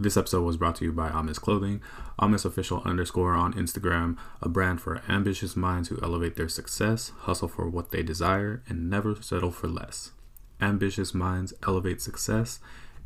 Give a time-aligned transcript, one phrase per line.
[0.00, 1.82] This episode was brought to you by Amis Clothing,
[2.20, 7.48] Amis official underscore on Instagram, a brand for ambitious minds who elevate their success, hustle
[7.48, 10.12] for what they desire, and never settle for less.
[10.60, 12.60] Ambitious minds elevate success.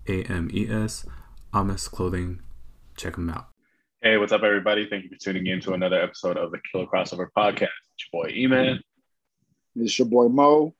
[0.06, 1.06] A M E S.
[1.54, 2.42] Amis Clothing.
[2.94, 3.48] Check them out.
[4.02, 4.86] Hey, what's up, everybody?
[4.86, 7.70] Thank you for tuning in to another episode of the Killer Crossover Podcast.
[7.94, 8.80] It's your boy E-Man.
[9.76, 10.74] It's your boy Mo.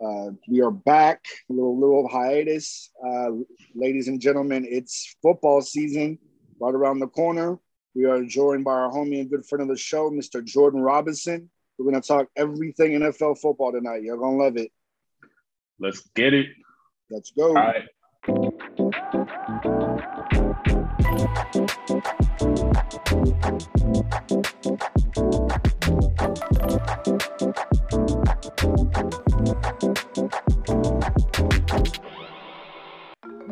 [0.00, 3.30] Uh, we are back, a little little hiatus, uh,
[3.74, 4.66] ladies and gentlemen.
[4.68, 6.18] It's football season
[6.60, 7.58] right around the corner.
[7.94, 10.44] We are joined by our homie and good friend of the show, Mr.
[10.44, 11.50] Jordan Robinson.
[11.78, 14.02] We're going to talk everything NFL football tonight.
[14.02, 14.70] You're going to love it.
[15.78, 16.46] Let's get it.
[17.10, 17.48] Let's go.
[17.48, 17.84] All right.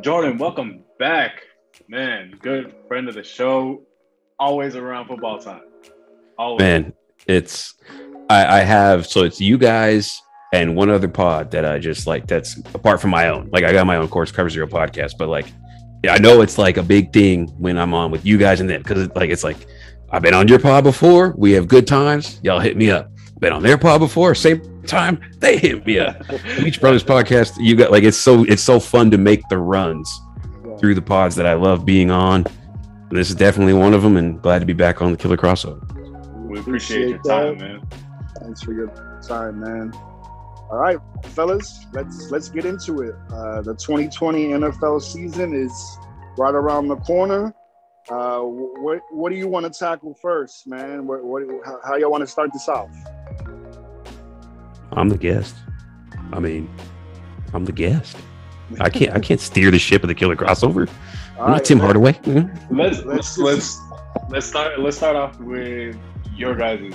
[0.01, 1.43] Jordan, welcome back.
[1.87, 3.82] Man, good friend of the show.
[4.41, 5.62] Always around football time.
[6.37, 6.60] Always.
[6.60, 6.93] Man,
[7.29, 7.74] it's
[8.29, 10.21] I, I have so it's you guys
[10.52, 13.49] and one other pod that I just like that's apart from my own.
[13.52, 15.46] Like I got my own course cover zero podcast, but like
[16.09, 18.82] I know it's like a big thing when I'm on with you guys and them
[18.82, 19.66] because it's like it's like
[20.10, 21.34] I've been on your pod before.
[21.37, 22.40] We have good times.
[22.43, 23.10] Y'all hit me up.
[23.38, 24.34] Been on their pod before.
[24.34, 26.26] Same time they hit me up.
[26.59, 27.52] Beach Brothers podcast.
[27.59, 30.21] You got like it's so it's so fun to make the runs
[30.78, 32.46] through the pods that I love being on.
[33.10, 35.37] And this is definitely one of them, and glad to be back on the Killer
[35.37, 35.80] Crossover.
[36.48, 37.82] We appreciate, your time, man.
[38.40, 38.88] Thanks for your
[39.26, 39.93] time, man.
[40.71, 43.15] All right, fellas, let's let's get into it.
[43.32, 45.73] Uh, the 2020 NFL season is
[46.38, 47.52] right around the corner.
[48.09, 51.09] Uh, what what do you want to tackle first, man?
[51.09, 52.88] What, what how, how y'all want to start this off?
[54.93, 55.57] I'm the guest.
[56.32, 56.73] I mean,
[57.52, 58.16] I'm the guest.
[58.80, 60.88] I can't I can't steer the ship of the Killer Crossover.
[61.37, 61.84] All I'm not Tim man.
[61.87, 62.18] Hardaway.
[62.71, 63.80] Let's Let's- let's let's
[64.28, 65.97] let's start let's start off with
[66.37, 66.93] your guys' team.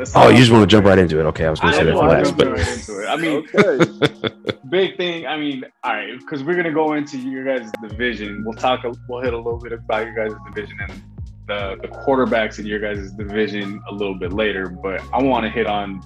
[0.00, 1.24] Let's Oh, you just want to jump right into it?
[1.24, 3.06] Okay, I was going to say that for I'm last, but right into it.
[3.06, 4.34] I mean, Okay.
[4.70, 5.26] big thing.
[5.26, 8.42] I mean, all right, because we're gonna go into your guys' division.
[8.42, 8.84] We'll talk.
[8.84, 11.02] A, we'll hit a little bit about your guys' division and
[11.46, 14.68] the the quarterbacks in your guys' division a little bit later.
[14.68, 16.00] But I want to hit on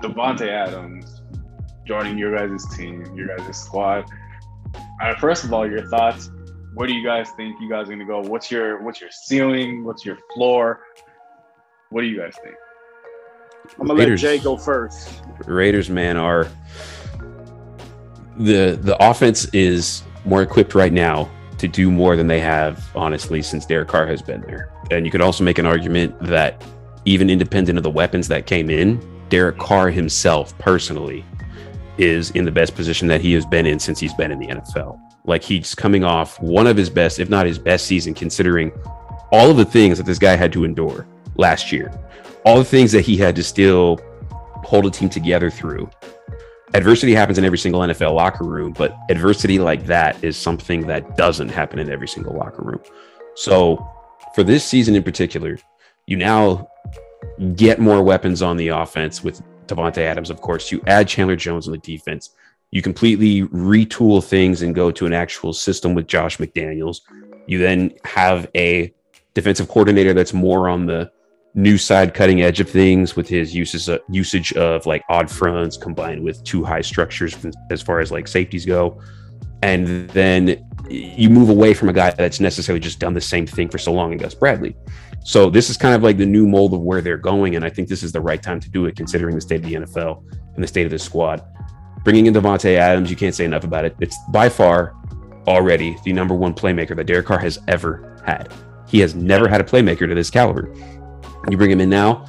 [0.00, 1.22] Davante Adams
[1.84, 4.04] joining your guys' team, your guys' squad.
[4.76, 6.30] All right, first of all, your thoughts.
[6.74, 8.20] Where do you guys think you guys are gonna go?
[8.20, 9.84] What's your what's your ceiling?
[9.84, 10.80] What's your floor?
[11.90, 12.54] What do you guys think?
[13.78, 15.22] I'm gonna let Jay go first.
[15.46, 16.48] Raiders, man, are
[18.36, 23.42] the the offense is more equipped right now to do more than they have, honestly,
[23.42, 24.70] since Derek Carr has been there.
[24.90, 26.62] And you could also make an argument that
[27.04, 31.24] even independent of the weapons that came in, Derek Carr himself personally
[31.96, 34.48] is in the best position that he has been in since he's been in the
[34.48, 34.98] NFL.
[35.24, 38.72] Like he's coming off one of his best, if not his best season, considering
[39.30, 41.92] all of the things that this guy had to endure last year,
[42.44, 43.98] all the things that he had to still
[44.64, 45.88] hold a team together through.
[46.74, 51.16] Adversity happens in every single NFL locker room, but adversity like that is something that
[51.16, 52.80] doesn't happen in every single locker room.
[53.36, 53.88] So,
[54.34, 55.58] for this season in particular,
[56.06, 56.68] you now
[57.54, 60.72] get more weapons on the offense with Davante Adams, of course.
[60.72, 62.30] You add Chandler Jones on the defense.
[62.70, 67.02] You completely retool things and go to an actual system with Josh McDaniels.
[67.46, 68.92] You then have a
[69.32, 71.10] defensive coordinator that's more on the
[71.54, 75.76] new side cutting edge of things with his uses uh, usage of like odd fronts
[75.76, 77.36] combined with two high structures
[77.70, 79.00] as far as like safeties go
[79.64, 83.68] and then you move away from a guy that's necessarily just done the same thing
[83.68, 84.76] for so long in Gus Bradley.
[85.24, 87.70] So this is kind of like the new mold of where they're going, and I
[87.70, 90.22] think this is the right time to do it, considering the state of the NFL
[90.54, 91.42] and the state of the squad.
[92.04, 93.96] Bringing in Davante Adams, you can't say enough about it.
[94.00, 94.94] It's by far
[95.46, 98.52] already the number one playmaker that Derek Carr has ever had.
[98.86, 100.70] He has never had a playmaker to this caliber.
[101.50, 102.26] You bring him in now,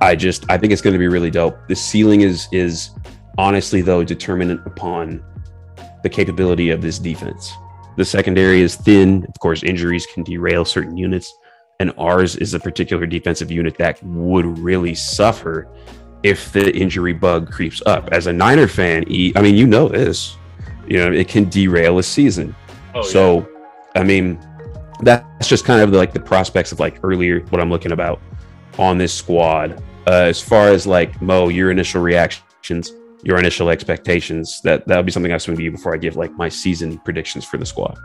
[0.00, 1.58] I just I think it's going to be really dope.
[1.68, 2.90] The ceiling is is
[3.36, 5.22] honestly though determined upon
[6.02, 7.52] the capability of this defense.
[7.96, 9.24] The secondary is thin.
[9.28, 11.36] Of course, injuries can derail certain units,
[11.80, 15.68] and ours is a particular defensive unit that would really suffer
[16.22, 18.08] if the injury bug creeps up.
[18.12, 20.36] As a Niner fan, E- I mean, you know this.
[20.86, 22.54] You know, it can derail a season.
[22.94, 23.48] Oh, so,
[23.94, 24.40] I mean,
[25.00, 28.20] that's just kind of like the prospects of like earlier what I'm looking about
[28.78, 29.82] on this squad.
[30.06, 32.92] Uh, as far as like Mo, your initial reactions,
[33.22, 36.32] your initial expectations, that that'll be something I swing to you before I give like
[36.32, 37.98] my season predictions for the squad.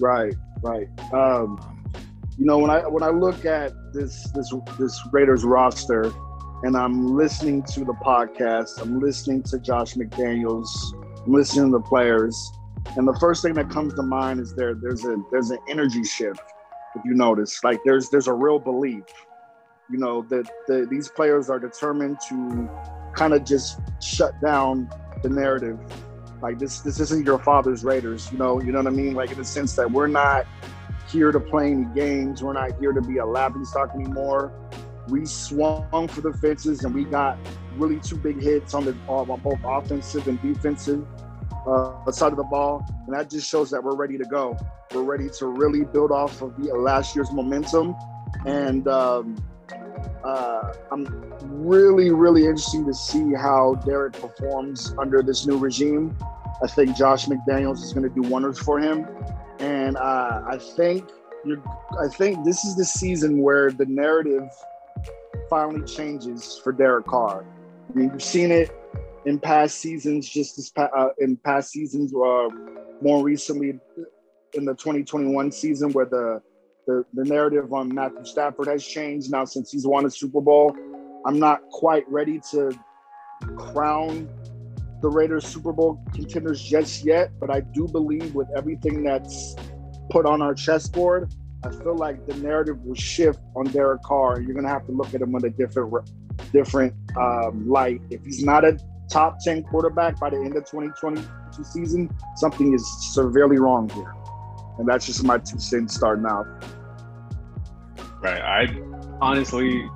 [0.00, 0.86] Right, right.
[1.12, 1.58] Um,
[2.38, 6.12] you know, when I when I look at this this this Raiders roster,
[6.62, 10.68] and I'm listening to the podcast, I'm listening to Josh McDaniels,
[11.24, 12.52] I'm listening to the players.
[12.96, 16.04] And the first thing that comes to mind is there there's a there's an energy
[16.04, 16.40] shift.
[16.94, 19.04] If you notice, like there's there's a real belief,
[19.92, 22.68] you know, that the, these players are determined to
[23.14, 24.90] kind of just shut down
[25.22, 25.78] the narrative.
[26.40, 29.14] Like this this isn't your father's Raiders, you know, you know what I mean?
[29.14, 30.46] Like in the sense that we're not
[31.08, 32.42] here to play any games.
[32.42, 34.52] We're not here to be a laughing stock anymore.
[35.08, 37.38] We swung for the fences and we got
[37.76, 41.06] really two big hits on the on both offensive and defensive
[41.66, 44.56] uh, side of the ball, and that just shows that we're ready to go.
[44.92, 47.94] We're ready to really build off of the last year's momentum,
[48.46, 49.36] and um,
[50.24, 51.06] uh, I'm
[51.42, 56.16] really, really interested to see how Derek performs under this new regime.
[56.62, 59.06] I think Josh McDaniels is going to do wonders for him,
[59.58, 61.08] and uh, I think
[61.44, 61.62] you're.
[62.00, 64.48] I think this is the season where the narrative
[65.50, 67.44] finally changes for Derek Carr.
[67.90, 68.70] I mean, you've seen it
[69.24, 72.48] in past seasons, just this uh, in past seasons, uh,
[73.00, 73.78] more recently
[74.54, 76.40] in the 2021 season, where the,
[76.86, 80.76] the the narrative on Matthew Stafford has changed now since he's won a Super Bowl.
[81.24, 82.72] I'm not quite ready to
[83.56, 84.28] crown
[85.00, 89.56] the Raiders Super Bowl contenders just yet, but I do believe with everything that's
[90.10, 91.34] put on our chessboard,
[91.64, 94.40] I feel like the narrative will shift on Derek Carr.
[94.40, 96.10] You're gonna have to look at him with a different
[96.52, 98.00] different um, light.
[98.10, 98.78] If he's not a
[99.10, 104.14] top 10 quarterback by the end of 2022 season, something is severely wrong here.
[104.78, 106.46] And that's just my two cents starting out.
[108.20, 108.40] Right.
[108.40, 108.80] I
[109.20, 109.88] honestly,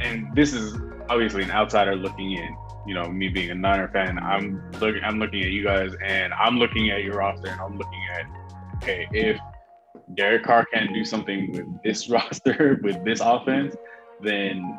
[0.00, 2.56] and this is obviously an outsider looking in.
[2.86, 5.02] You know, me being a Niner fan, I'm looking.
[5.02, 8.26] I'm looking at you guys, and I'm looking at your roster, and I'm looking at,
[8.76, 9.40] okay, if
[10.14, 13.74] Derek Carr can't do something with this roster, with this offense,
[14.22, 14.78] then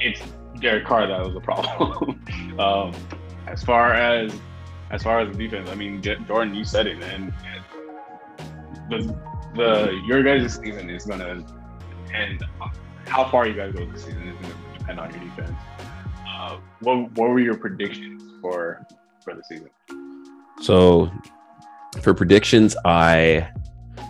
[0.00, 0.22] it's
[0.60, 2.24] Derek Carr that was the problem.
[2.58, 2.94] um,
[3.46, 4.32] as far as
[4.90, 7.34] as far as the defense, I mean, Jordan, you said it, man.
[8.90, 9.16] The
[9.54, 11.44] the your guys' season is gonna
[12.14, 12.42] end.
[13.06, 15.52] how far you guys go this season is gonna depend on your defense.
[16.26, 18.86] Uh, what what were your predictions for
[19.22, 19.70] for the season?
[20.60, 21.10] So,
[22.02, 23.48] for predictions, I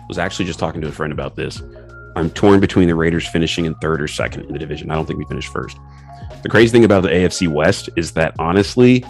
[0.07, 1.61] was actually just talking to a friend about this.
[2.15, 4.91] I'm torn between the Raiders finishing in third or second in the division.
[4.91, 5.77] I don't think we finished first.
[6.43, 9.03] The crazy thing about the AFC West is that honestly,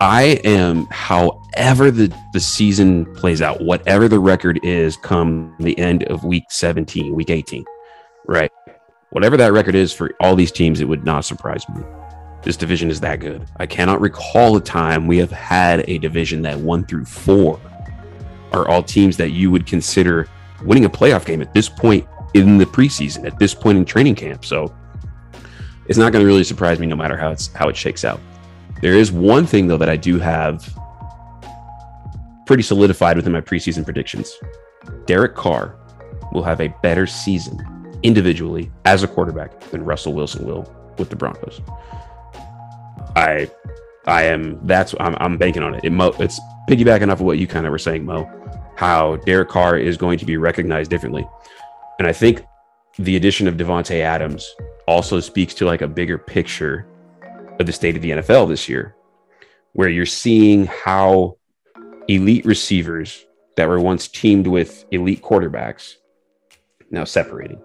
[0.00, 6.04] I am, however the, the season plays out, whatever the record is come the end
[6.04, 7.64] of week 17, week 18,
[8.26, 8.50] right?
[9.10, 11.82] Whatever that record is for all these teams, it would not surprise me.
[12.42, 13.46] This division is that good.
[13.56, 17.60] I cannot recall a time we have had a division that one through four
[18.52, 20.28] are all teams that you would consider
[20.64, 24.16] winning a playoff game at this point in the preseason, at this point in training
[24.16, 24.44] camp.
[24.44, 24.74] So
[25.86, 28.20] it's not going to really surprise me no matter how it's how it shakes out.
[28.84, 30.62] There is one thing though that I do have
[32.44, 34.38] pretty solidified within my preseason predictions.
[35.06, 35.74] Derek Carr
[36.32, 37.58] will have a better season
[38.02, 41.62] individually as a quarterback than Russell Wilson will with the Broncos.
[43.16, 43.50] I
[44.06, 45.82] I am that's I'm, I'm banking on it.
[45.82, 46.38] it Mo, it's
[46.68, 48.30] piggybacking off of what you kind of were saying, Mo,
[48.76, 51.26] how Derek Carr is going to be recognized differently.
[51.98, 52.44] And I think
[52.98, 54.46] the addition of Davante Adams
[54.86, 56.86] also speaks to like a bigger picture
[57.58, 58.94] of the state of the NFL this year,
[59.72, 61.36] where you're seeing how
[62.08, 63.24] elite receivers
[63.56, 65.94] that were once teamed with elite quarterbacks
[66.90, 67.62] now separating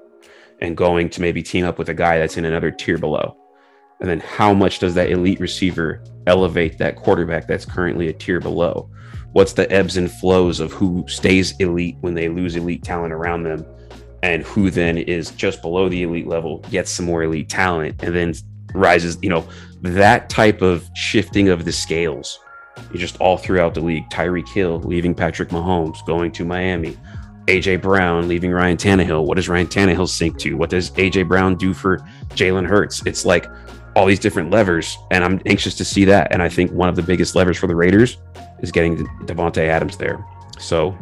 [0.61, 3.35] and going to maybe team up with a guy that's in another tier below.
[3.99, 8.39] And then how much does that elite receiver elevate that quarterback that's currently a tier
[8.39, 8.89] below?
[9.33, 13.43] What's the ebbs and flows of who stays elite when they lose elite talent around
[13.43, 13.65] them
[14.23, 18.15] and who then is just below the elite level gets some more elite talent and
[18.15, 18.33] then
[18.73, 19.47] rises you know
[19.81, 22.39] that type of shifting of the scales
[22.93, 26.97] just all throughout the league Tyreek Hill leaving Patrick Mahomes going to Miami
[27.47, 31.55] AJ Brown leaving Ryan Tannehill what does Ryan Tannehill sink to what does AJ Brown
[31.55, 31.97] do for
[32.29, 33.47] Jalen Hurts it's like
[33.95, 36.95] all these different levers and I'm anxious to see that and I think one of
[36.95, 38.17] the biggest levers for the Raiders
[38.59, 40.25] is getting Davante Adams there
[40.59, 40.97] so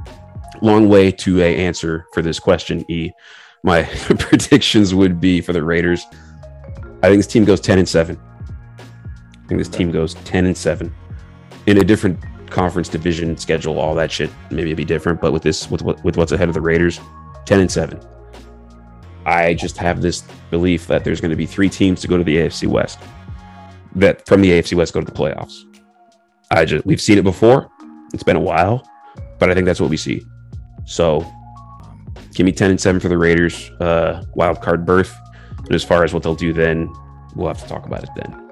[0.61, 2.85] long way to a answer for this question.
[2.89, 3.11] E,
[3.63, 3.83] my
[4.19, 6.05] predictions would be for the Raiders.
[7.03, 8.19] I think this team goes ten and seven.
[9.47, 10.93] I think this team goes ten and seven
[11.67, 13.79] in a different conference division schedule.
[13.79, 16.49] All that shit maybe it'd be different, but with this with what with what's ahead
[16.49, 16.99] of the Raiders,
[17.45, 17.97] ten and seven.
[19.25, 22.25] I just have this belief that there's going to be three teams to go to
[22.25, 22.99] the AFC West.
[23.95, 25.63] That from the AFC West go to the playoffs.
[26.51, 27.69] I just we've seen it before.
[28.13, 28.85] It's been a while,
[29.39, 30.25] but I think that's what we see.
[30.83, 31.25] So
[32.33, 35.15] give me 10 and 7 for the Raiders, uh, wild card berth.
[35.57, 36.93] And as far as what they'll do then,
[37.33, 38.46] we'll have to talk about it then.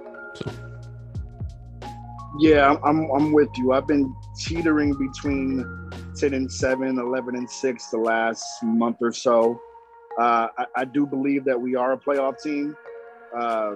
[2.39, 3.71] Yeah, I'm I'm with you.
[3.71, 5.65] I've been teetering between
[6.17, 9.59] 10 and 7, 11 and 6 the last month or so.
[10.19, 12.75] Uh, I, I, do believe that we are a playoff team.
[13.37, 13.75] Uh,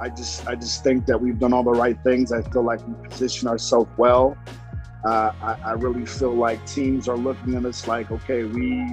[0.00, 2.32] I just I just think that we've done all the right things.
[2.32, 4.36] I feel like we position ourselves well.
[5.04, 8.84] Uh, I, I, really feel like teams are looking at us like, okay, we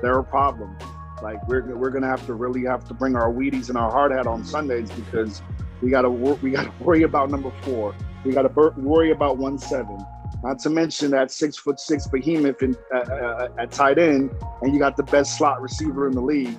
[0.00, 0.76] they're a problem.
[1.22, 4.12] Like we're we're gonna have to really have to bring our Wheaties and our hard
[4.12, 5.42] hat on Sundays because
[5.82, 7.94] we gotta we gotta worry about number four.
[8.24, 9.98] We gotta worry about one seven.
[10.42, 14.30] Not to mention that six foot six behemoth in, uh, uh, at tight end,
[14.62, 16.56] and you got the best slot receiver in the league.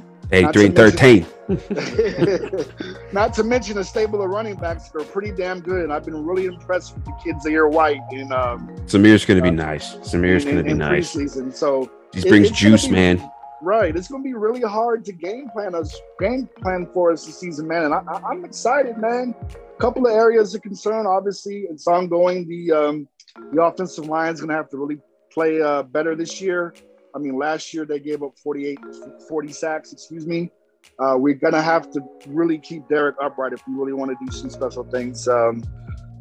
[0.53, 1.25] Three, thirteen.
[3.11, 6.05] not to mention a stable of running backs that are pretty damn good, and I've
[6.05, 7.99] been really impressed with the kids here white.
[8.11, 9.95] And um, Zamir's going to be uh, nice.
[9.95, 11.13] Zamir's going to be nice.
[11.13, 11.53] Preseason.
[11.53, 13.31] So he brings juice, be, man.
[13.63, 17.27] Right, it's going to be really hard to game plan us, game plan for us
[17.27, 17.83] this season, man.
[17.83, 19.35] And I, am excited, man.
[19.51, 22.47] A couple of areas of concern, obviously, it's ongoing.
[22.47, 23.07] The um,
[23.53, 24.97] the offensive line is going to have to really
[25.31, 26.73] play uh, better this year.
[27.15, 28.79] I mean, last year they gave up 48,
[29.27, 30.51] 40 sacks, excuse me.
[30.97, 34.25] Uh, we're going to have to really keep Derek upright if we really want to
[34.25, 35.63] do some special things um,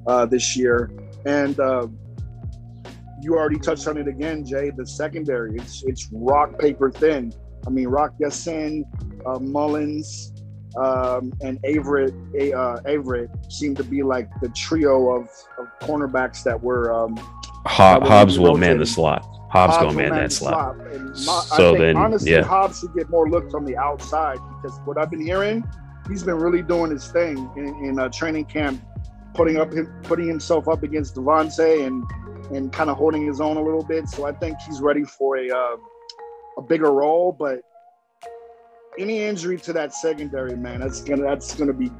[0.06, 0.90] uh, this year.
[1.25, 1.87] And uh,
[3.22, 4.70] you already touched on it again, Jay.
[4.70, 7.32] The secondary, it's it's rock paper thin.
[7.66, 8.84] I mean, Rock Ya-Sin,
[9.26, 10.32] uh, Mullins,
[10.76, 12.12] um, and Averett,
[12.54, 16.92] uh, Averett seem to be like the trio of, of cornerbacks that were.
[16.92, 17.16] Um,
[17.66, 19.22] Hobbs will man the slot.
[19.50, 20.76] Hobbs, Hobbs gonna man that slot.
[21.14, 21.44] slot.
[21.44, 22.42] so then, honestly, yeah.
[22.42, 25.64] Hobbs should get more looks on the outside because what I've been hearing,
[26.08, 28.80] he's been really doing his thing in, in uh, training camp,
[29.34, 29.72] putting up
[30.02, 32.04] putting himself up against Davante and
[32.54, 34.08] and kind of holding his own a little bit.
[34.08, 35.76] So I think he's ready for a uh,
[36.58, 37.32] a bigger role.
[37.32, 37.62] But
[38.99, 41.90] any injury to that secondary, man, that's gonna that's gonna be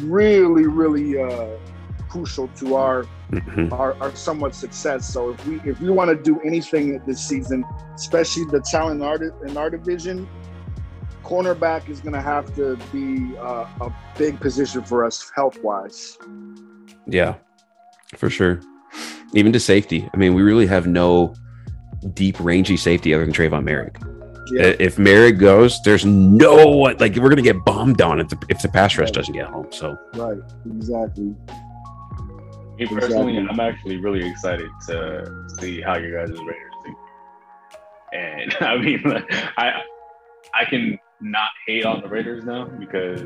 [0.00, 1.48] really, really uh,
[2.08, 3.72] crucial to our, mm-hmm.
[3.72, 5.12] our, our somewhat success.
[5.12, 7.64] So if we if we want to do anything this season,
[7.94, 10.28] especially the talent in our in our division,
[11.28, 16.16] cornerback is going to have to be uh, a big position for us health wise.
[17.06, 17.34] Yeah,
[18.16, 18.60] for sure.
[19.34, 20.08] Even to safety.
[20.14, 21.34] I mean, we really have no
[22.14, 24.02] deep rangy safety other than Tre'von Moehrig.
[24.52, 24.74] Yeah.
[24.78, 28.62] If Merrick goes, there's no one, like we're gonna get bombed on if the if
[28.62, 29.14] the pass rush right.
[29.14, 29.66] doesn't get home.
[29.70, 31.34] So right, exactly.
[32.78, 33.48] Me personally, exactly.
[33.50, 36.96] I'm actually really excited to see how you guys' Raiders do.
[38.14, 39.02] And I mean,
[39.58, 39.82] I
[40.54, 43.24] I can not hate on the Raiders now because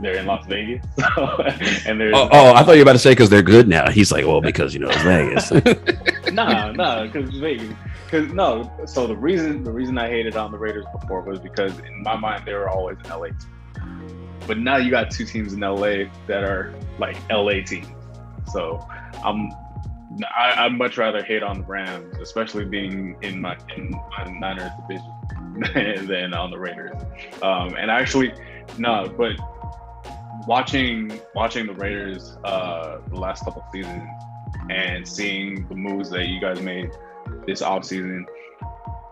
[0.00, 0.84] they're in Las Vegas.
[1.86, 3.90] and there's oh, oh, I thought you were about to say because they're good now.
[3.90, 5.50] He's like, well, because you know it's Vegas.
[6.32, 7.74] no, no, because Vegas.
[8.04, 11.78] Because no, so the reason the reason I hated on the Raiders before was because
[11.80, 13.28] in my mind they were always in LA.
[14.46, 17.88] But now you got two teams in LA that are like LA teams.
[18.52, 18.86] So
[19.24, 19.50] I'm
[20.34, 24.70] I, would much rather hate on the Rams, especially being in my in my Niners
[24.80, 25.12] division
[25.74, 26.96] than on the Raiders.
[27.42, 28.32] Um, and actually,
[28.78, 29.32] no, but
[30.46, 34.02] watching watching the Raiders uh, the last couple seasons
[34.70, 36.90] and seeing the moves that you guys made
[37.46, 38.26] this off season,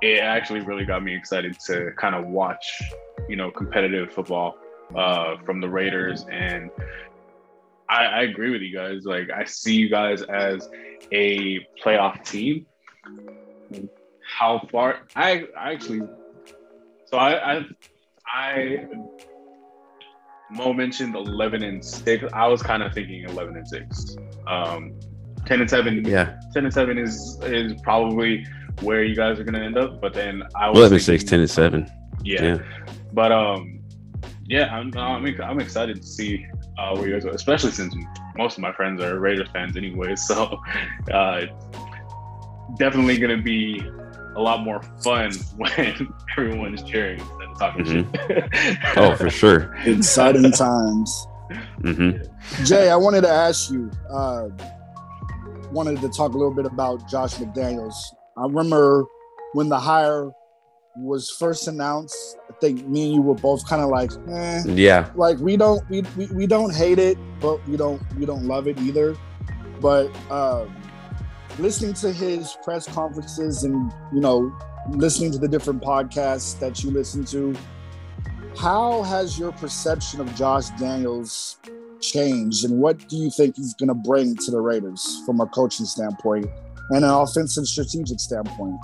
[0.03, 2.83] it actually really got me excited to kind of watch,
[3.29, 4.57] you know, competitive football
[4.95, 6.71] uh, from the Raiders and
[7.89, 9.05] I, I agree with you guys.
[9.05, 10.69] Like I see you guys as
[11.13, 12.67] a playoff team.
[14.23, 15.01] How far?
[15.15, 16.07] I, I actually.
[17.07, 17.65] So I, I,
[18.27, 18.87] I.
[20.51, 22.25] Mo mentioned eleven and six.
[22.33, 24.17] I was kind of thinking eleven and six.
[24.47, 24.99] Um,
[25.45, 26.05] ten and seven.
[26.05, 26.39] Yeah.
[26.53, 28.47] Ten and seven is is probably
[28.83, 30.01] where you guys are gonna end up.
[30.01, 31.91] But then I was 11 thinking, 6, 10 and seven.
[32.23, 32.43] Yeah.
[32.43, 32.59] yeah.
[33.13, 33.81] But um,
[34.49, 36.47] yeah, I'm I'm, I'm excited to see
[36.79, 37.95] uh, where you guys are, especially since
[38.37, 40.15] most of my friends are Raiders fans anyway.
[40.27, 40.59] So
[41.13, 41.43] uh,
[42.79, 43.83] definitely going to be
[44.37, 48.69] a lot more fun when everyone is cheering instead of talking mm-hmm.
[48.69, 48.79] shit.
[48.97, 49.75] oh, for sure.
[49.85, 51.27] Exciting times.
[51.81, 52.65] Mm-hmm.
[52.65, 54.49] Jay, I wanted to ask you, uh,
[55.73, 57.95] wanted to talk a little bit about Josh McDaniels.
[58.37, 59.05] I remember
[59.53, 60.31] when the hire
[60.97, 64.63] was first announced, I think me and you were both kind of like, eh.
[64.67, 68.45] yeah, like we don't we, we, we don't hate it, but we don't we don't
[68.45, 69.17] love it either.
[69.81, 70.75] But um,
[71.59, 74.57] listening to his press conferences and you know
[74.91, 77.55] listening to the different podcasts that you listen to,
[78.59, 81.59] how has your perception of Josh Daniels
[82.01, 85.47] changed, and what do you think he's going to bring to the Raiders from a
[85.47, 86.47] coaching standpoint
[86.91, 88.79] and an offensive strategic standpoint?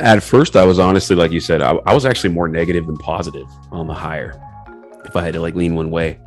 [0.00, 2.96] At first, I was honestly, like you said, I, I, was actually more negative than
[2.96, 4.40] positive on the hire.
[5.04, 6.18] If I had to like lean one way,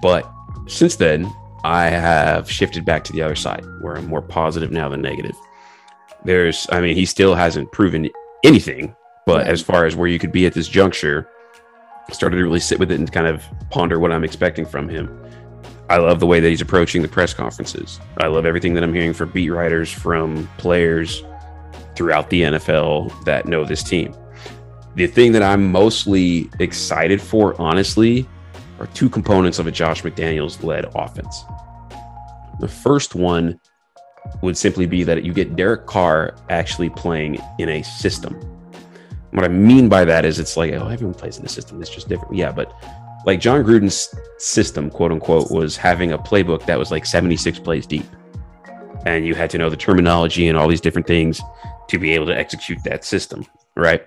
[0.00, 0.28] but
[0.66, 1.30] since then,
[1.64, 5.36] I have shifted back to the other side where I'm more positive now than negative.
[6.24, 8.08] There's, I mean, he still hasn't proven
[8.44, 11.28] anything, but as far as where you could be at this juncture,
[12.10, 15.18] started to really sit with it and kind of ponder what I'm expecting from him.
[15.88, 18.00] I love the way that he's approaching the press conferences.
[18.18, 21.22] I love everything that I'm hearing from beat writers, from players
[21.94, 24.14] throughout the NFL that know this team.
[24.94, 28.28] The thing that I'm mostly excited for, honestly,
[28.82, 31.44] are two components of a Josh McDaniels led offense.
[32.58, 33.60] The first one
[34.42, 38.34] would simply be that you get Derek Carr actually playing in a system.
[39.30, 41.80] What I mean by that is it's like, oh, everyone plays in a system.
[41.80, 42.34] It's just different.
[42.34, 42.72] Yeah, but
[43.24, 47.86] like Jon Gruden's system, quote unquote, was having a playbook that was like 76 plays
[47.86, 48.04] deep.
[49.06, 51.40] And you had to know the terminology and all these different things
[51.88, 53.46] to be able to execute that system,
[53.76, 54.04] right?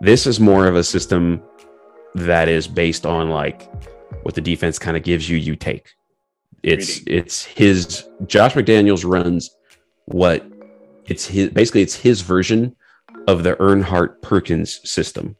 [0.00, 1.42] This is more of a system
[2.14, 3.70] that is based on like
[4.26, 5.94] what the defense kind of gives you, you take.
[6.64, 7.18] It's Reading.
[7.18, 9.56] it's his Josh McDaniels runs
[10.06, 10.44] what
[11.06, 12.74] it's his basically it's his version
[13.28, 15.36] of the Erhardt Perkins system,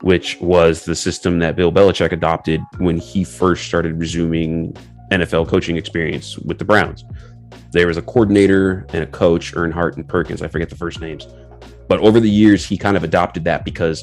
[0.00, 4.74] which was the system that Bill Belichick adopted when he first started resuming
[5.10, 7.04] NFL coaching experience with the Browns.
[7.72, 10.40] There was a coordinator and a coach, Erhardt and Perkins.
[10.40, 11.28] I forget the first names.
[11.88, 14.02] But over the years, he kind of adopted that because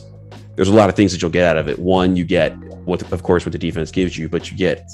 [0.58, 1.80] there's a lot of things that you'll get out of it.
[1.80, 4.92] One, you get what, of course, what the defense gives you, but you get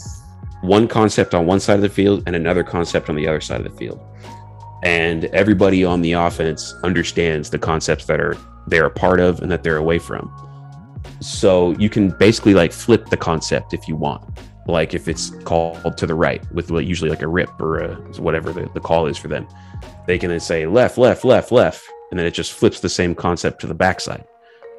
[0.61, 3.59] one concept on one side of the field and another concept on the other side
[3.59, 3.99] of the field
[4.83, 9.51] and everybody on the offense understands the concepts that are they're a part of and
[9.51, 10.31] that they're away from.
[11.21, 14.23] So you can basically like flip the concept if you want.
[14.67, 17.95] Like if it's called to the right with what usually like a rip or a,
[18.21, 19.47] whatever the, the call is for them,
[20.05, 23.15] they can then say left, left, left, left, and then it just flips the same
[23.15, 24.25] concept to the backside,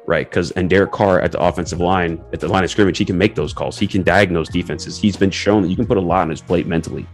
[0.07, 0.29] right?
[0.29, 3.17] Because and Derek Carr at the offensive line, at the line of scrimmage, he can
[3.17, 3.77] make those calls.
[3.77, 4.97] He can diagnose defenses.
[4.97, 7.05] He's been shown that you can put a lot on his plate mentally,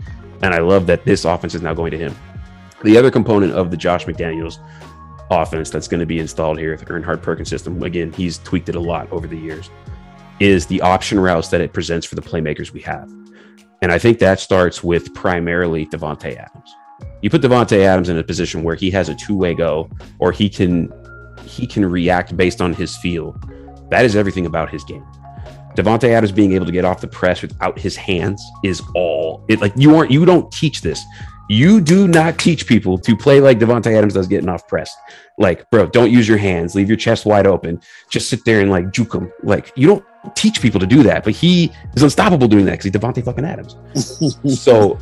[0.42, 2.16] and I love that this offense is now going to him.
[2.84, 4.58] The other component of the Josh McDaniels
[5.30, 8.76] offense that's going to be installed here the Erhardt Perkins system, again, he's tweaked it
[8.76, 9.70] a lot over the years,
[10.40, 13.10] is the option routes that it presents for the playmakers we have.
[13.82, 16.76] And I think that starts with primarily Davante Adams.
[17.22, 20.50] You put Davante Adams in a position where he has a two-way go, or he
[20.50, 20.92] can
[21.44, 23.36] he can react based on his feel.
[23.90, 25.06] That is everything about his game.
[25.76, 29.62] Davante Adams being able to get off the press without his hands is all it
[29.62, 31.04] like you aren't you don't teach this.
[31.50, 34.96] You do not teach people to play like Davante Adams does getting off press.
[35.38, 36.76] Like, bro, don't use your hands.
[36.76, 37.82] Leave your chest wide open.
[38.10, 39.34] Just sit there and like juke them.
[39.44, 42.86] Like, you don't teach people to do that, but he is unstoppable doing that because
[42.86, 43.76] he's Davante fucking Adams.
[44.62, 44.98] so,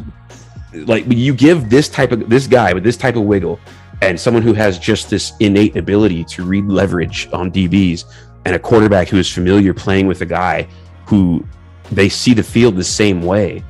[0.74, 3.60] like, when you give this type of this guy with this type of wiggle
[4.02, 8.06] and someone who has just this innate ability to read leverage on DBs
[8.46, 10.68] and a quarterback who is familiar playing with a guy
[11.06, 11.46] who
[11.92, 13.64] they see the field the same way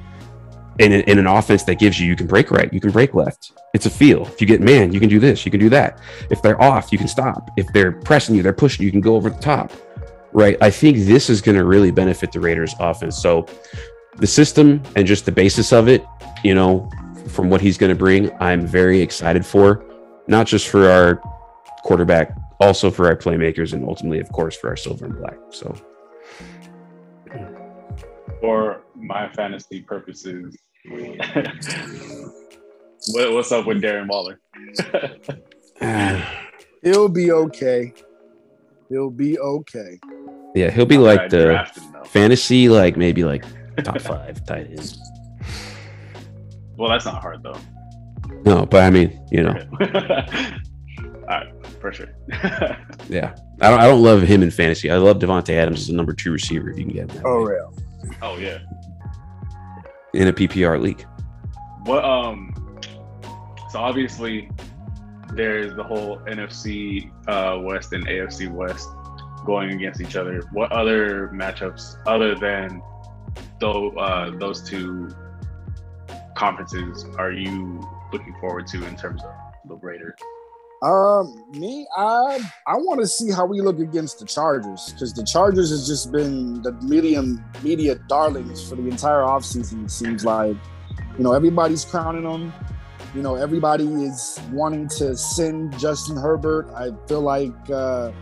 [0.79, 3.51] in, in an offense that gives you you can break right, you can break left.
[3.73, 4.25] It's a feel.
[4.25, 5.99] If you get man, you can do this, you can do that.
[6.29, 7.49] If they're off, you can stop.
[7.57, 9.71] If they're pressing you, they're pushing you, can go over the top.
[10.31, 10.57] Right.
[10.61, 13.17] I think this is going to really benefit the Raiders offense.
[13.17, 13.47] So
[14.17, 16.05] the system and just the basis of it,
[16.43, 16.89] you know,
[17.27, 19.83] from what he's going to bring, I'm very excited for,
[20.29, 21.21] not just for our
[21.83, 25.37] quarterback, also for our playmakers, and ultimately, of course, for our silver and black.
[25.49, 25.75] So,
[28.39, 30.55] for my fantasy purposes,
[33.07, 34.39] what, what's up with Darren Waller?
[36.83, 37.93] he'll be okay.
[38.89, 39.99] He'll be okay.
[40.55, 41.65] Yeah, he'll be Not like the
[42.05, 43.43] fantasy, like maybe like
[43.83, 44.95] top five tight end.
[46.77, 47.57] Well, that's not hard though.
[48.45, 49.55] No, but I mean, you know.
[51.29, 52.09] All right, for sure.
[53.09, 53.79] yeah, I don't.
[53.79, 54.89] I don't love him in fantasy.
[54.89, 56.71] I love Davante Adams as a number two receiver.
[56.71, 57.23] If you can get him.
[57.25, 58.13] Oh yeah.
[58.21, 58.59] Oh yeah
[60.13, 61.05] in a PPR league.
[61.85, 62.53] What um
[63.69, 64.49] so obviously
[65.33, 68.89] there's the whole NFC uh, West and AFC West
[69.45, 70.41] going against each other.
[70.51, 72.81] What other matchups other than
[73.59, 75.09] though uh, those two
[76.35, 79.31] conferences are you looking forward to in terms of
[79.65, 80.19] the Raiders?
[80.81, 85.25] Um, me, I I want to see how we look against the Chargers because the
[85.25, 89.83] Chargers has just been the medium media darlings for the entire offseason.
[89.85, 90.55] It seems like,
[91.17, 92.53] you know, everybody's crowning them.
[93.13, 96.69] You know, everybody is wanting to send Justin Herbert.
[96.73, 98.13] I feel like uh,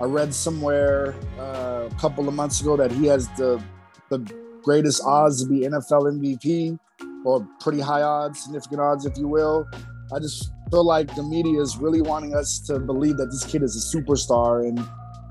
[0.00, 3.62] I read somewhere uh, a couple of months ago that he has the
[4.08, 4.18] the
[4.62, 6.78] greatest odds to be NFL MVP,
[7.24, 9.68] or pretty high odds, significant odds, if you will.
[10.14, 13.62] I just feel like the media is really wanting us to believe that this kid
[13.62, 14.66] is a superstar.
[14.68, 14.78] And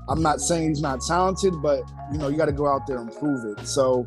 [0.08, 2.98] I'm not saying he's not talented, but you know, you got to go out there
[2.98, 3.66] and prove it.
[3.66, 4.06] So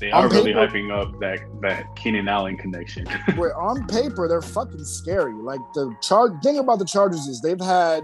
[0.00, 3.06] They are really paper- hyping up that that Keenan Allen connection.
[3.36, 5.34] Where on paper they're fucking scary.
[5.34, 8.02] Like the charge thing about the Chargers is they've had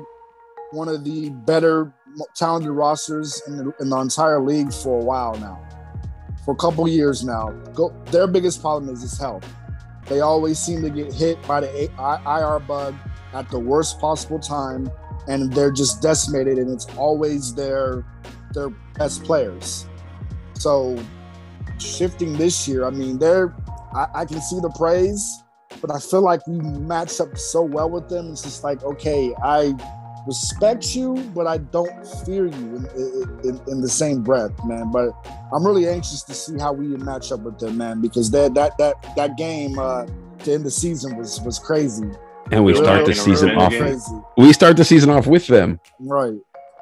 [0.73, 1.93] one of the better
[2.37, 5.59] talented rosters in the, in the entire league for a while now,
[6.49, 7.51] for a couple years now.
[7.75, 9.45] Go, their biggest problem is his health.
[10.07, 12.95] They always seem to get hit by the IR bug
[13.35, 14.91] at the worst possible time,
[15.27, 16.57] and they're just decimated.
[16.57, 18.03] And it's always their
[18.55, 19.85] their best players.
[20.55, 20.99] So
[21.77, 23.55] shifting this year, I mean, they're
[23.93, 25.43] I, I can see the praise,
[25.83, 28.31] but I feel like we match up so well with them.
[28.33, 29.75] It's just like, okay, I
[30.29, 32.53] respect you, but I don't fear you
[32.95, 34.93] in, in, in the same breath, man.
[34.93, 35.11] But
[35.53, 38.79] I'm really anxious to see how we match up with them, man, because that that
[38.79, 40.07] that that game uh,
[40.45, 42.09] to end the season was was crazy.
[42.53, 43.73] And we start the season off.
[43.75, 45.81] Crazy, We start the season off with them.
[46.01, 46.35] right?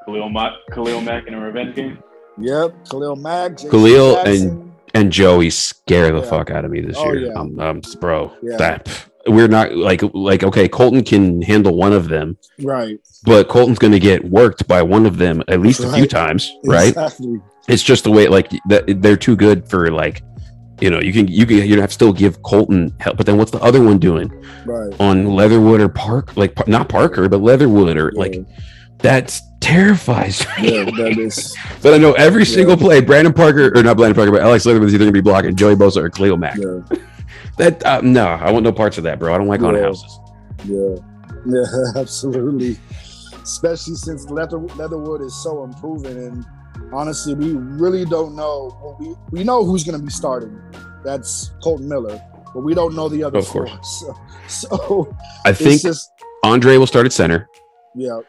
[0.05, 1.99] Khalil Mack, Khalil Mack in a revenge game.
[2.39, 4.73] Yep, Khalil Mack, Jason Khalil Jackson.
[4.95, 6.31] And Joey scare the Yeah.
[6.31, 7.27] fuck out of me this Oh, year.
[7.27, 7.33] yeah.
[7.33, 8.57] Um, um, bro, Yeah.
[8.59, 8.89] that
[9.27, 13.93] we're not like like okay, Kolton can handle one of them, right, but Kolton's going
[13.93, 16.89] to get worked by one of them at least a few times, right?
[16.89, 17.41] Exactly.
[17.69, 20.23] It's just the way like that they're too good for like
[20.81, 23.37] you know you can you can you have to still give Kolton help, but then
[23.39, 24.31] what's the other one doing
[24.65, 24.93] Right.
[25.01, 28.43] on Leatherwood or Park like not Parker but Leatherwood or like Yeah.
[28.99, 30.75] that terrifies me.
[30.77, 31.57] Yeah, that is.
[31.83, 32.55] But I know every Yeah.
[32.55, 35.21] single play, Brandon Parker or not Brandon Parker, but Alex Leatherwood is either going to
[35.21, 36.57] be blocking Joey Bosa or Khalil Mack.
[36.59, 36.81] Yeah.
[37.59, 39.35] That uh, no, I want no parts of that, bro.
[39.35, 40.19] I don't like haunted houses.
[40.65, 40.97] Yeah,
[41.47, 41.65] yeah,
[42.01, 42.77] absolutely.
[43.43, 46.45] Especially since Leather, Leatherwood is so improving, and
[46.93, 48.97] honestly, we really don't know.
[49.01, 50.61] We we know who's going to be starting.
[51.05, 52.21] That's Kolton Miller,
[52.53, 53.69] but we don't know the other Of four.
[53.85, 54.15] So,
[54.49, 56.11] so I think just
[56.45, 57.49] Andre will start at center,
[57.95, 58.21] yeah,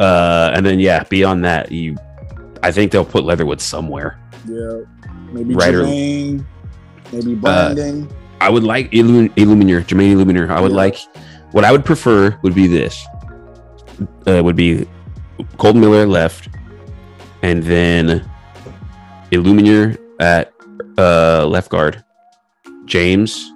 [0.00, 1.96] uh, and then yeah, beyond that, you,
[2.62, 4.18] I think they'll put Leatherwood somewhere.
[4.48, 4.80] yeah.
[5.32, 6.46] Maybe Right or- Uh, Jermaine,
[7.12, 8.08] maybe Brandon.
[8.44, 10.50] I would like Illum- Eluemunor, Jermaine Eluemunor.
[10.50, 10.76] I would Yeah.
[10.84, 10.96] like
[11.52, 13.04] what I would prefer would be this.
[14.26, 14.86] Uh, would be
[15.56, 16.48] Kolton Miller left,
[17.42, 18.22] and then
[19.32, 20.52] Eluemunor at
[20.98, 22.04] uh, left guard,
[22.84, 23.50] James,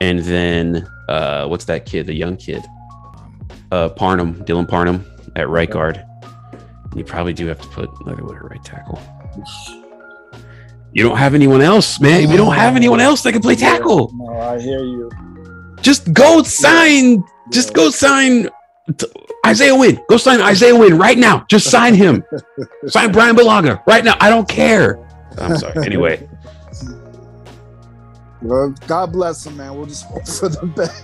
[0.00, 2.06] and then uh, what's that kid?
[2.06, 2.62] The young kid,
[3.72, 5.04] uh, Parham, Dylan Parham
[5.36, 6.02] at right guard.
[6.90, 8.98] And you probably do have to put Leatherwood at right tackle.
[10.94, 12.30] You don't have anyone else, man.
[12.30, 14.12] We don't have anyone else that can play tackle.
[14.14, 15.10] No, I hear you.
[15.80, 17.24] Just go sign.
[17.50, 18.48] Just go sign
[19.44, 20.00] Isaiah Wynn.
[20.08, 21.44] Go sign Isaiah Wynn right now.
[21.48, 22.24] Just sign him.
[22.86, 24.16] sign Bryan Bulaga right now.
[24.20, 25.04] I don't care.
[25.36, 25.84] I'm sorry.
[25.84, 26.28] Anyway,
[28.44, 29.74] Well, God bless him, man.
[29.74, 31.02] We'll just hope for the best.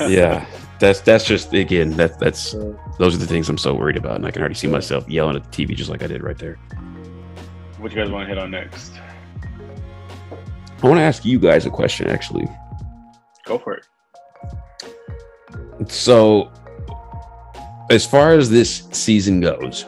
[0.10, 0.46] yeah,
[0.78, 2.52] that's that's just again that that's
[2.98, 5.36] those are the things I'm so worried about, and I can already see myself yelling
[5.36, 6.56] at the TV just like I did right there.
[7.78, 8.92] What you guys want to hit on next?
[10.82, 12.48] I want to ask you guys a question actually.
[13.44, 13.86] Go for it.
[15.90, 16.52] So,
[17.90, 19.82] as far as this season goes,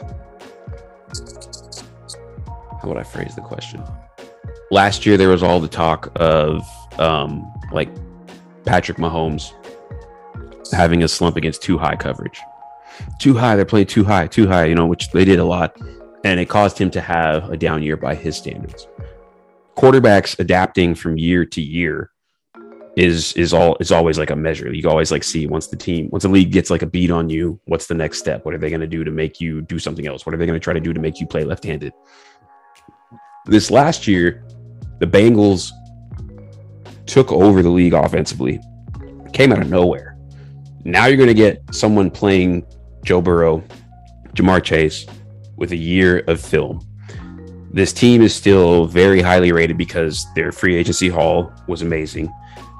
[2.81, 3.81] how would I phrase the question?
[4.71, 6.63] Last year, there was all the talk of
[6.99, 7.89] um, like
[8.65, 9.53] Patrick Mahomes
[10.73, 12.39] having a slump against two high coverage.
[13.19, 15.77] Two high, they're playing two high, two high, you know, which they did a lot.
[16.23, 18.87] And it caused him to have a down year by his standards.
[19.75, 22.11] Quarterbacks adapting from year to year
[22.95, 24.71] is is all is always like a measure.
[24.71, 27.29] You always like see once the team once the league gets like a beat on
[27.29, 28.45] you, what's the next step?
[28.45, 30.25] What are they going to do to make you do something else?
[30.25, 31.91] What are they going to try to do to make you play left-handed?
[33.45, 34.45] This last year,
[34.99, 35.71] the Bengals
[37.05, 38.59] took over the league offensively.
[39.33, 40.17] Came out of nowhere.
[40.85, 42.65] Now you're going to get someone playing
[43.03, 43.63] Joe Burrow,
[44.33, 45.05] Ja'Marr Chase
[45.57, 46.85] with a year of film.
[47.73, 52.31] This team is still very highly rated because their free agency haul was amazing.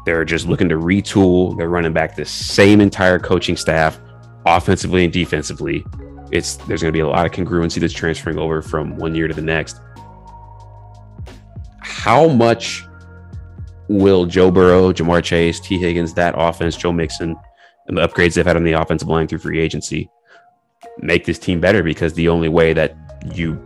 [0.05, 1.57] They're just looking to retool.
[1.57, 3.99] They're running back the same entire coaching staff,
[4.45, 5.83] offensively and defensively.
[6.31, 9.27] It's there's going to be a lot of congruency that's transferring over from one year
[9.27, 9.81] to the next.
[11.79, 12.83] How much
[13.87, 17.35] will Joe Burrow, Ja'Marr Chase, Tee Higgins, that offense, Joe Mixon,
[17.87, 20.07] and the upgrades they've had on the offensive line through free agency
[20.99, 21.81] make this team better?
[21.81, 22.95] Because the only way that
[23.33, 23.59] you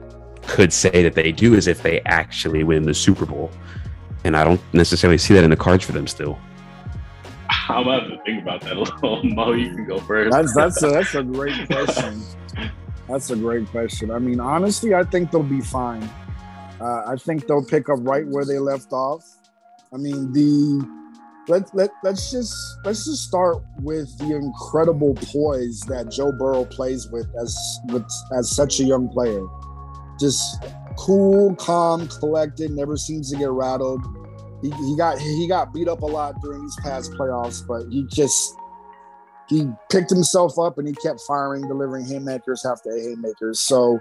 [0.47, 3.51] could say that they do is if they actually win the Super Bowl.
[4.23, 6.39] And I don't necessarily see that in the cards for them still.
[7.69, 9.23] I'm gonna have to think about that a little.
[9.23, 10.31] Mo, you can go first.
[10.31, 12.23] That's that's a that's a great question.
[13.07, 14.11] That's a great question.
[14.11, 16.03] I mean, honestly, I think they'll be fine.
[16.79, 19.23] Uh, I think they'll pick up right where they left off.
[19.93, 20.85] I mean, the
[21.47, 27.07] let let let's just let's just start with the incredible poise that Joe Burrow plays
[27.09, 27.57] with as
[27.87, 28.05] with
[28.37, 29.41] as such a young player.
[30.19, 30.63] Just
[30.97, 34.01] cool, calm, collected, never seems to get rattled.
[34.61, 38.05] He, he got he got beat up a lot during these past playoffs, but he
[38.07, 38.55] just
[39.47, 43.61] he picked himself up and he kept firing, delivering haymakers after haymakers.
[43.61, 43.99] So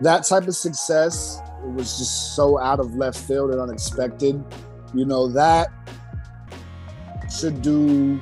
[0.00, 4.42] that type of success it was just so out of left field and unexpected.
[4.94, 5.68] You know that
[7.30, 8.20] should do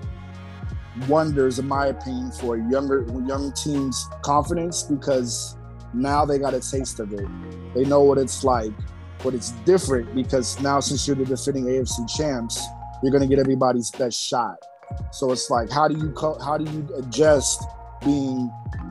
[1.09, 5.57] wonders, in my opinion, for younger young teams' confidence because
[5.94, 7.26] now they got a taste of it.
[7.74, 8.72] They know what it's like,
[9.22, 12.62] but it's different because now since you're the defending AFC champs,
[13.02, 14.59] you're gonna get everybody's best shot.
[15.11, 17.64] So it's like, how do you co- how do you adjust
[18.04, 18.50] being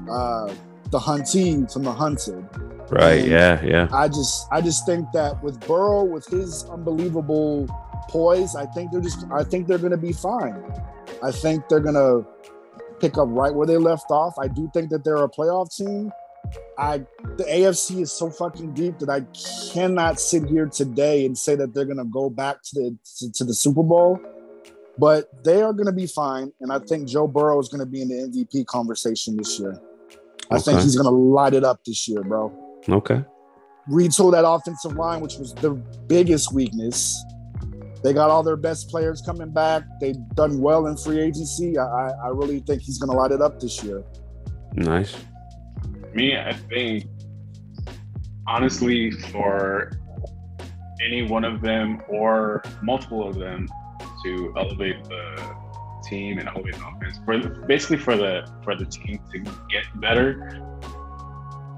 [0.09, 0.53] uh,
[0.89, 2.45] the huntee from the hunted?
[2.89, 3.21] Right.
[3.21, 3.63] And Yeah.
[3.63, 3.87] Yeah.
[3.91, 7.67] I just I just think that with Burrow, with his unbelievable
[8.09, 10.61] poise, I think they're just I think they're gonna be fine.
[11.23, 12.25] I think they're gonna
[12.99, 14.35] pick up right where they left off.
[14.39, 16.11] I do think that they're a playoff team.
[16.77, 16.99] I
[17.37, 19.21] the AFC is so fucking deep that I
[19.73, 23.43] cannot sit here today and say that they're gonna go back to the to, to
[23.43, 24.19] the Super Bowl.
[24.97, 28.09] But they are gonna be fine, and I think Joe Burrow is gonna be in
[28.09, 29.79] the MVP conversation this year.
[30.51, 32.51] I think he's gonna light it up this year, bro
[32.87, 33.23] Okay.
[33.89, 37.23] retool that offensive line, which was their biggest weakness.
[38.03, 39.83] They got all their best players coming back.
[40.01, 41.77] They've done well in free agency.
[41.77, 44.03] I, I, I really think he's going to light it up this year.
[44.73, 45.15] Nice.
[46.13, 47.05] Me, I think
[48.47, 49.91] honestly, for
[51.03, 53.67] any one of them or multiple of them
[54.23, 55.55] to elevate the
[56.03, 60.61] team and elevate the offense, for basically for the for the team to get better,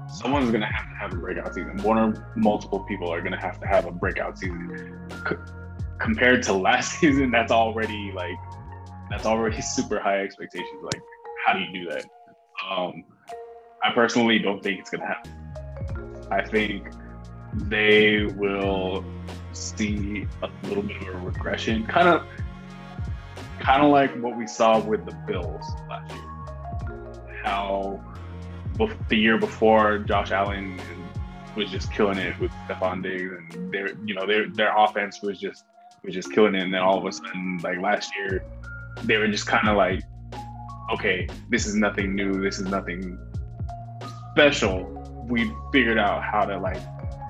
[0.08, 1.76] someone's gonna have to have a breakout season.
[1.78, 5.08] One or multiple people are gonna have to have a breakout season.
[5.28, 5.36] C-
[5.98, 8.36] compared to last season, that's already like
[9.10, 10.82] that's already super high expectations.
[10.82, 11.02] Like,
[11.46, 12.04] how do you do that?
[12.68, 13.04] Um,
[13.86, 15.32] I personally don't think it's gonna happen.
[16.32, 16.88] I think
[17.54, 19.04] they will
[19.52, 22.26] see a little bit of a regression, kind of,
[23.60, 26.22] kind of like what we saw with the Bills last year.
[27.44, 28.00] How
[29.08, 30.80] the year before Josh Allen
[31.54, 35.38] was just killing it with Stefon Diggs, and their, you know, their their offense was
[35.38, 35.64] just
[36.02, 38.44] was just killing it, and then all of a sudden, like last year,
[39.04, 40.02] they were just kind of like,
[40.92, 43.16] okay, this is nothing new, this is nothing
[44.36, 44.84] special,
[45.28, 46.76] we figured out how to like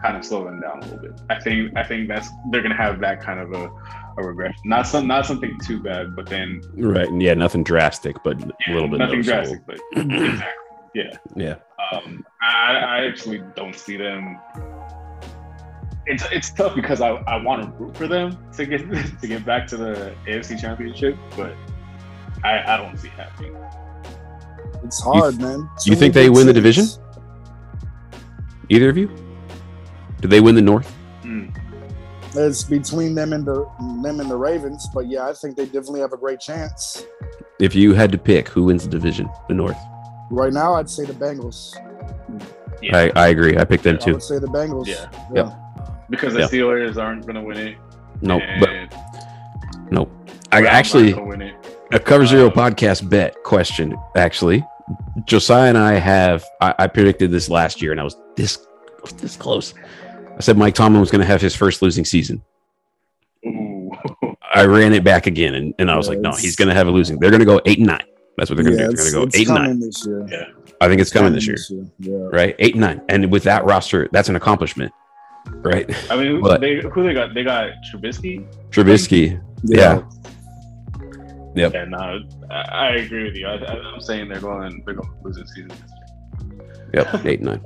[0.02, 1.12] kind of slow them down a little bit.
[1.30, 3.70] I think I think that's they're gonna have that kind of a,
[4.18, 4.60] a regression.
[4.64, 7.08] Not some not something too bad, but then Right.
[7.16, 7.34] Yeah.
[7.34, 9.62] Nothing drastic, but a little bit nothing noticeable.
[9.66, 10.46] drastic, but exactly.
[10.96, 11.16] Yeah.
[11.36, 11.54] Yeah.
[11.92, 14.40] Um I, I actually don't see them
[16.06, 18.80] it's it's tough because I, I want to root for them to get
[19.20, 21.54] to get back to the AFC championship, but
[22.42, 23.56] I, I don't see it happening.
[24.86, 25.68] It's hard, man.
[25.84, 26.86] you Too think they win the division?
[28.68, 29.08] Either of you?
[30.20, 30.92] Do they win the North?
[31.22, 31.54] Mm.
[32.34, 33.68] It's between them and the
[34.02, 37.04] them and the Ravens, but yeah, I think they definitely have a great chance.
[37.60, 39.28] If you had to pick, who wins the division?
[39.48, 39.76] The North.
[40.30, 41.74] Right now, I'd say the Bengals.
[42.82, 42.96] Yeah.
[42.96, 43.56] I, I agree.
[43.56, 44.02] I picked them too.
[44.02, 44.12] I too.
[44.14, 44.86] would say the Bengals.
[44.86, 45.08] Yeah.
[45.34, 45.56] Yep.
[46.10, 46.46] because the Yeah.
[46.48, 47.78] Steelers aren't gonna win it.
[48.20, 50.08] No, and but no.
[50.52, 51.54] I actually win it.
[51.92, 53.96] a cover zero Uh, podcast bet question.
[54.16, 54.64] Actually,
[55.26, 56.44] Josiah and I have.
[56.60, 58.66] I, I predicted this last year, and I was this
[59.18, 59.74] this close.
[60.36, 62.42] I said Mike Tomlin was going to have his first losing season.
[63.46, 63.90] Ooh.
[64.54, 66.74] I ran it back again, and, and I was Yeah, like, no, he's going to
[66.74, 67.18] have a losing.
[67.18, 68.04] They're going to go eight and nine.
[68.36, 68.96] That's what they're going to Yeah, do.
[68.96, 69.80] They're going to go eight and nine.
[69.80, 70.26] this year.
[70.28, 70.44] yeah.
[70.80, 71.56] I think it's coming this year,
[71.98, 72.16] Yeah.
[72.32, 72.54] right?
[72.58, 74.92] Eight and nine, and with that roster, that's an accomplishment,
[75.48, 75.90] right?
[76.10, 77.32] I mean, But- they, who they got?
[77.34, 78.46] They got Trubisky.
[78.70, 80.02] Trubisky, yeah,
[81.56, 81.74] Yep.
[81.74, 82.18] And uh,
[82.50, 83.46] I, I agree with you.
[83.46, 84.82] I, I, I'm saying they're going.
[84.84, 85.72] They're going to lose this season.
[86.94, 87.64] yep, eight and nine.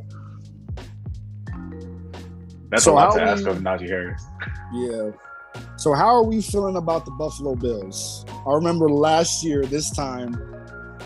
[2.71, 4.25] That's So a lot how to ask we- of Najee Harris.
[4.73, 5.11] Yeah.
[5.77, 8.25] So how are we feeling about the Buffalo Bills?
[8.47, 10.37] I remember last year, this time,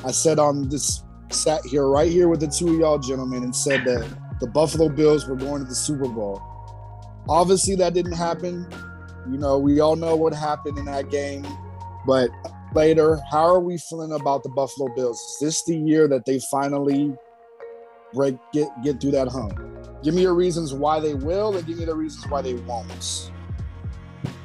[0.05, 3.57] I said on this sat here right here with the two of y'all gentlemen and
[3.57, 4.07] said that
[4.41, 6.43] the Buffalo Bills were going to the Super Bowl.
[7.29, 8.67] Obviously, that didn't happen.
[9.31, 11.47] You know, we all know what happened in that game.
[12.07, 12.29] But
[12.75, 15.21] later, how are we feeling about the Buffalo Bills?
[15.21, 17.15] Is this the year that they finally
[18.13, 19.59] break get get through that hump?
[20.03, 23.31] Give me your reasons why they will, and give me the reasons why they won't.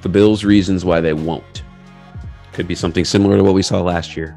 [0.02, 1.64] The Bills' reasons why they won't
[2.54, 4.36] could be something similar to what we saw last year.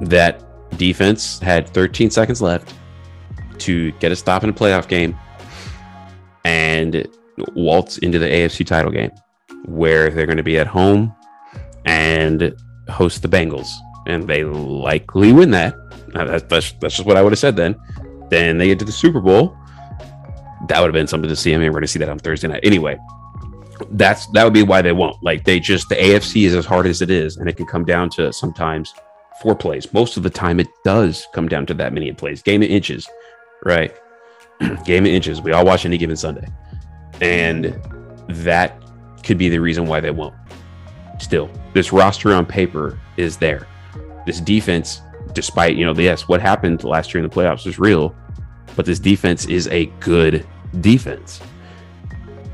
[0.00, 0.44] That
[0.78, 2.74] defense had 13 seconds left
[3.58, 5.18] to get a stop in a playoff game
[6.44, 7.06] and
[7.54, 9.10] waltz into the AFC title game,
[9.66, 11.14] where they're going to be at home
[11.88, 12.54] and
[12.88, 13.70] host the Bengals,
[14.06, 15.74] and they likely win that.
[16.12, 17.76] That's, that's, that's just what I would have said then.
[18.30, 19.56] Then they get to the Super Bowl,
[20.66, 21.54] that would have been something to see.
[21.54, 22.60] I mean, we're to see that on Thursday night.
[22.64, 22.98] Anyway,
[23.92, 25.22] that's that would be why they won't.
[25.22, 27.84] Like they just the AFC is as hard as it is, and it can come
[27.84, 28.92] down to sometimes
[29.40, 29.92] four plays.
[29.92, 32.42] Most of the time, it does come down to that many plays.
[32.42, 33.08] Game of inches,
[33.64, 33.94] right?
[34.84, 35.40] Game of inches.
[35.40, 36.48] We all watch any given Sunday,
[37.20, 37.80] and
[38.28, 38.82] that
[39.22, 40.34] could be the reason why they won't.
[41.18, 43.66] Still, this roster on paper is there.
[44.26, 45.02] This defense,
[45.32, 48.14] despite you know, yes, what happened last year in the playoffs is real,
[48.76, 50.46] but this defense is a good
[50.80, 51.40] defense.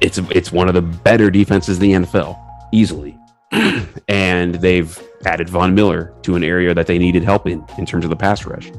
[0.00, 2.38] It's it's one of the better defenses in the NFL,
[2.72, 3.18] easily.
[4.09, 8.05] and they've added Von Miller to an area that they needed help in in terms
[8.05, 8.70] of the pass rush.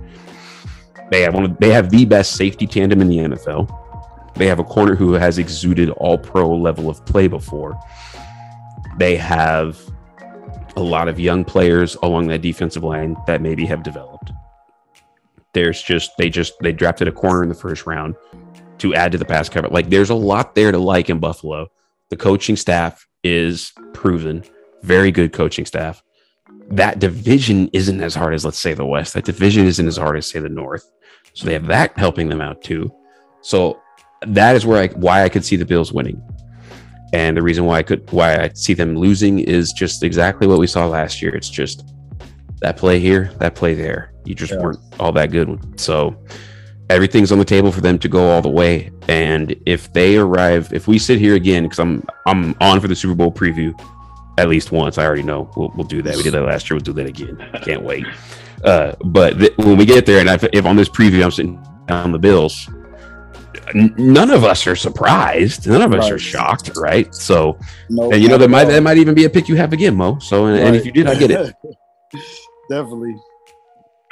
[1.12, 4.34] They have one of, they have the best safety tandem in the NFL.
[4.36, 7.80] They have a corner who has exuded all pro level of play before.
[8.98, 9.80] They have
[10.76, 14.32] a lot of young players along that defensive line that maybe have developed.
[15.54, 18.16] There's just they just they drafted a corner in the first round
[18.80, 19.70] to add to the pass cover.
[19.70, 21.68] Like there's a lot there to like in Buffalo.
[22.10, 24.44] The coaching staff is proven,
[24.84, 26.04] very good coaching staff.
[26.70, 29.14] That division isn't as hard as let's say the West.
[29.14, 30.90] That division isn't as hard as say the North.
[31.34, 32.94] So they have that helping them out too.
[33.42, 33.80] So
[34.28, 36.22] that is where I why I could see the Bills winning.
[37.16, 40.60] And the reason why I could why I see them losing is just exactly what
[40.60, 41.34] we saw last year.
[41.34, 41.94] It's just
[42.60, 44.12] that play here, that play there.
[44.26, 44.60] You just yeah.
[44.60, 45.80] weren't all that good.
[45.80, 46.18] So
[46.90, 48.92] everything's on the table for them to go all the way.
[49.08, 52.96] And if they arrive, if we sit here again, because I'm I'm on for the
[52.98, 53.74] Super Bowl preview
[54.38, 54.98] at least once.
[54.98, 56.18] I already know we'll, we'll do that.
[56.18, 56.76] We did that last year.
[56.76, 57.38] We'll do that again.
[57.64, 58.06] Can't wait.
[58.66, 61.66] Uh, but th- when we get there, and if, if on this preview I'm sitting
[61.88, 62.68] on the Bills,
[63.74, 65.68] none of us are surprised.
[65.68, 66.14] None of us right.
[66.14, 67.14] are shocked, right?
[67.14, 67.58] So,
[67.90, 69.96] no, and you know that might that might even be a pick you have again,
[69.96, 70.20] Mo.
[70.20, 70.68] So, and, right.
[70.68, 71.56] and if you did, I get it.
[72.70, 73.16] definitely.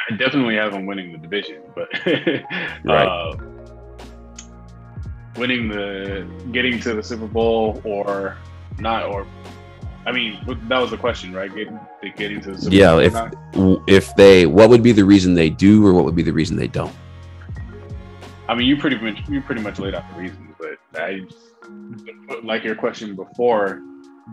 [0.09, 1.87] I definitely have them winning the division, but
[2.83, 3.07] right.
[3.07, 3.37] Uh,
[5.37, 8.37] winning the getting to the Super Bowl or
[8.79, 9.25] not, or
[10.05, 11.53] I mean, that was the question, right?
[11.53, 11.79] Getting,
[12.17, 13.09] getting to the Super yeah.
[13.53, 16.23] Bowl if if they, what would be the reason they do, or what would be
[16.23, 16.93] the reason they don't?
[18.47, 21.21] I mean, you pretty much you pretty much laid out the reasons, but I
[22.43, 23.81] like your question before.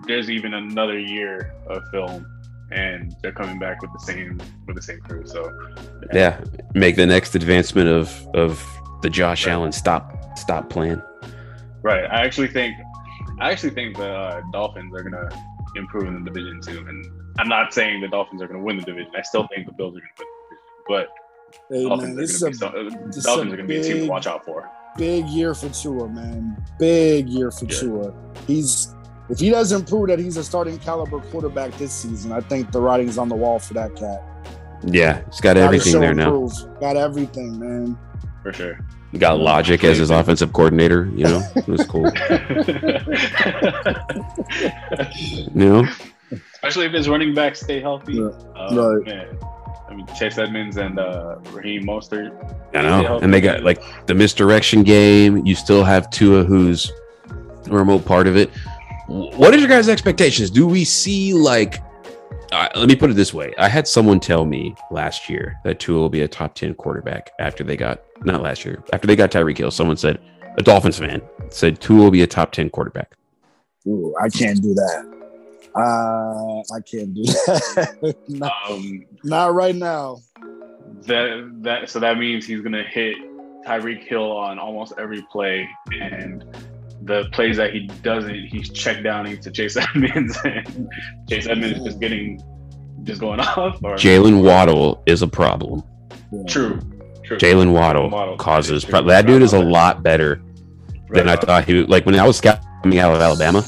[0.06, 2.26] There's even another year of film,
[2.72, 5.26] and they're coming back with the same with the same crew.
[5.26, 5.52] So
[6.12, 6.40] yeah,
[6.74, 8.64] make the next advancement of of
[9.02, 9.52] the Josh right.
[9.52, 11.02] Allen stop stop plan.
[11.82, 12.04] Right.
[12.04, 12.76] I actually think
[13.40, 15.28] I actually think the uh, Dolphins are gonna
[15.76, 17.06] improve in the division too, and
[17.38, 19.12] I'm not saying the Dolphins are gonna win the division.
[19.16, 21.08] I still think the Bills are gonna win the division, but
[21.68, 24.26] Hey, Dolphins, man, are, gonna a, be, Dolphins are gonna be a team to watch
[24.26, 24.68] out for.
[24.96, 26.62] Big year for Tua, man.
[26.78, 27.78] Big year for yeah.
[27.78, 28.14] Tua.
[28.46, 28.94] He's
[29.28, 32.80] if he doesn't prove that he's a starting caliber quarterback this season, I think the
[32.80, 34.24] writing's on the wall for that cat.
[34.84, 36.48] Yeah, he's got, got everything there now.
[36.80, 37.96] Got everything, man.
[38.42, 38.80] For sure.
[39.12, 41.08] He got Logic as his offensive coordinator.
[41.14, 42.10] You know, it was cool.
[45.30, 45.86] you know,
[46.54, 48.14] especially if his running backs stay healthy.
[48.14, 48.30] Yeah.
[48.56, 49.06] Uh, right.
[49.06, 49.38] Man.
[49.90, 52.32] I mean, Chase Edmonds and uh, Raheem Mostert.
[52.74, 55.44] I know, and they got like the misdirection game.
[55.44, 56.92] You still have Tua, who's
[57.66, 58.50] a remote part of it.
[59.08, 60.50] What is your guys' expectations?
[60.50, 61.82] Do we see like?
[62.52, 65.80] Uh, let me put it this way: I had someone tell me last year that
[65.80, 69.16] Tua will be a top ten quarterback after they got not last year after they
[69.16, 69.72] got Tyreek Hill.
[69.72, 70.20] Someone said
[70.56, 73.16] a Dolphins fan said Tua will be a top ten quarterback.
[73.88, 75.19] Ooh, I can't do that.
[75.74, 78.16] Uh, I can't do that.
[78.28, 80.18] not, um, not right now.
[81.06, 83.16] That that so that means he's gonna hit
[83.66, 86.44] Tyreek Hill on almost every play, and
[87.02, 90.88] the plays that he doesn't, he's checked down into Chase Edmonds, and
[91.28, 92.42] Chase Edmonds is just getting
[93.04, 93.80] just going off.
[93.80, 95.82] Jaylen Waddle is a problem.
[96.46, 96.80] True.
[97.24, 97.38] True.
[97.38, 100.42] Jaylen Waddle, Waddle causes pro- that dude is a lot better
[101.10, 101.88] than I thought he was.
[101.88, 103.64] Like when I was scouting out of Alabama,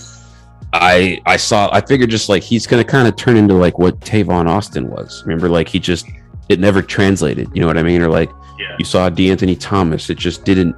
[0.72, 4.00] I I saw I figured just like he's gonna kind of turn into like what
[4.00, 5.22] Tavon Austin was.
[5.26, 6.06] Remember, like he just
[6.48, 7.48] it never translated.
[7.54, 8.02] You know what I mean?
[8.02, 8.76] Or like yeah.
[8.78, 10.74] you saw De'Anthony Thomas, it just didn't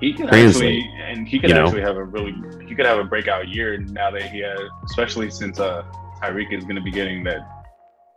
[0.00, 0.82] he can translate.
[0.82, 1.86] Actually, and he could actually know?
[1.86, 2.34] have a really
[2.66, 5.84] he could have a breakout year now that he has, especially since uh
[6.22, 7.40] Tyreek is gonna be getting that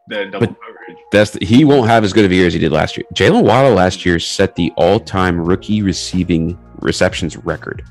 [0.09, 0.97] that double but coverage.
[1.11, 3.05] That's the, he won't have as good of a year as he did last year.
[3.13, 7.83] Jaylen Waddle last year set the all-time rookie receiving receptions record.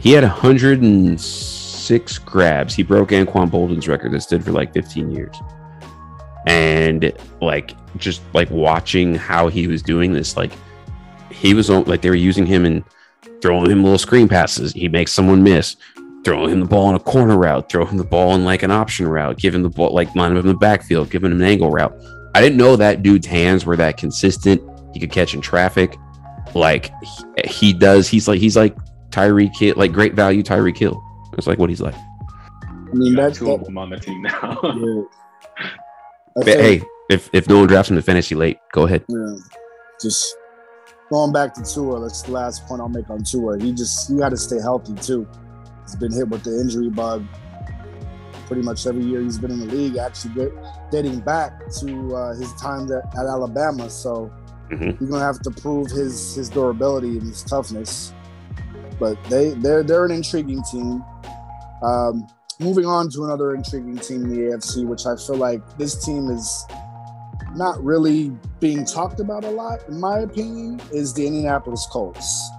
[0.00, 2.74] He had 106 grabs.
[2.74, 5.36] He broke Anquan Boldin's record that stood for like 15 years.
[6.46, 10.52] And like just like watching how he was doing this, like
[11.30, 12.84] he was on like they were using him and
[13.42, 14.72] throwing him little screen passes.
[14.72, 15.76] He makes someone miss,
[16.24, 19.06] throwing him the ball in a corner route, throwing the ball in like an option
[19.08, 21.94] route, giving the ball like line him in the backfield, giving him an angle route.
[22.34, 24.62] I didn't know that dude's hands were that consistent.
[24.94, 25.96] He could catch in traffic.
[26.54, 28.08] like he, he does.
[28.08, 28.76] He's like he's like
[29.10, 31.02] Tyreek Hill, like great value Tyreek Hill.
[31.36, 31.94] It's like what he's like.
[31.94, 34.58] I mean, Got that, two of them on the team now.
[34.64, 35.02] yeah.
[36.36, 39.04] But hey, if if no one drafts him to fantasy late, go ahead.
[39.08, 39.36] Yeah,
[40.00, 40.36] just
[41.10, 42.00] going back to Tua.
[42.00, 43.58] That's the last point I'll make on Tua.
[43.58, 45.28] He just he got to stay healthy too.
[45.82, 47.24] He's been hit with the injury bug
[48.46, 49.96] pretty much every year he's been in the league.
[49.98, 50.52] Actually, get,
[50.90, 53.90] dating back to uh, his time at, at Alabama.
[53.90, 54.30] So
[54.70, 54.98] Mhm.
[54.98, 58.12] he's gonna have to prove his his durability and his toughness.
[58.98, 61.04] But they they're they're an intriguing team.
[61.82, 62.26] Um,
[62.60, 66.28] moving on to another intriguing team in the AFC, which I feel like this team
[66.30, 66.66] is
[67.54, 72.50] not really being talked about a lot, in my opinion, is the Indianapolis Colts.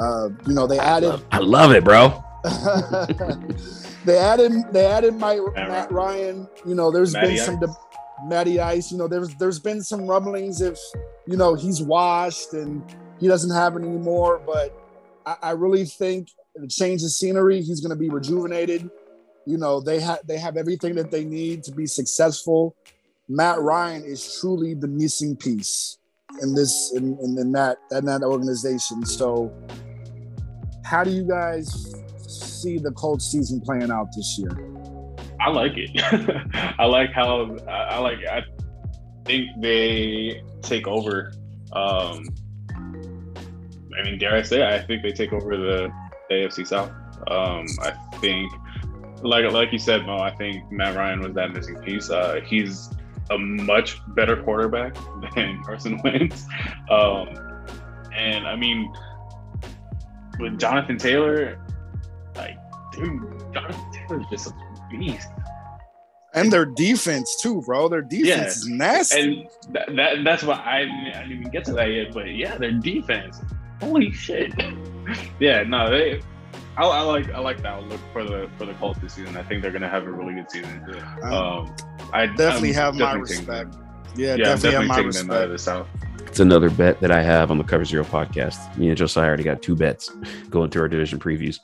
[0.00, 2.22] Uh, you know, they added I love it, bro.
[4.04, 6.48] they added they added Mike, Matt Ryan.
[6.66, 7.76] You know, there's Matty been some de-
[8.24, 8.90] Matty Ice.
[8.90, 10.78] You know, there's there's been some rumblings if
[11.26, 12.82] you know he's washed and
[13.20, 14.40] he doesn't have it anymore.
[14.44, 14.76] But
[15.26, 18.90] I, I really think the change of scenery, he's going to be rejuvenated.
[19.46, 22.76] You know, they have they have everything that they need to be successful.
[23.28, 25.98] Matt Ryan is truly the missing piece
[26.40, 29.04] in this in, in, in that in that organization.
[29.04, 29.52] So,
[30.84, 31.94] how do you guys
[32.28, 34.50] see the Colts season playing out this year?
[35.40, 35.90] I like it.
[36.78, 38.18] I like how I I like.
[38.30, 38.44] I
[39.24, 41.32] think they take over.
[41.72, 42.26] Um,
[43.98, 45.92] I mean, dare I say, I think they take over the,
[46.30, 46.90] AFC South.
[47.28, 48.50] Um, I think,
[49.22, 52.08] like like you said, Mo, I think Matt Ryan was that missing piece.
[52.08, 52.88] Uh, he's
[53.30, 54.94] a much better quarterback
[55.34, 56.46] than Carson Wentz.
[56.88, 57.28] Um,
[58.14, 58.90] and I mean,
[60.38, 61.60] with Jonathan Taylor,
[62.34, 62.56] like,
[62.92, 63.22] dude,
[63.52, 64.52] Jonathan Taylor's just a
[64.90, 65.28] beast.
[66.34, 67.88] And their defense too, bro.
[67.90, 68.46] Their defense Yeah.
[68.46, 69.20] is nasty.
[69.20, 70.78] And that, that that's why I,
[71.18, 72.14] I didn't even get to that yet.
[72.14, 73.38] But yeah, their defense.
[73.82, 74.52] Holy shit.
[75.40, 76.20] yeah, no, they.
[76.76, 79.36] I, I like I like the outlook for the for the Colts this season.
[79.36, 80.82] I think they're gonna have a really good season.
[81.22, 81.74] Um,
[82.12, 83.72] I definitely I'm have my definitely taking respect.
[83.72, 83.86] them.
[84.16, 85.50] yeah, Yeah, I'm definitely have my taking them out of respect.
[85.50, 86.28] the South.
[86.28, 88.74] It's another bet that I have on the Cover Zero podcast.
[88.78, 90.08] Me and Josiah already got two bets
[90.48, 91.58] going through our division previews.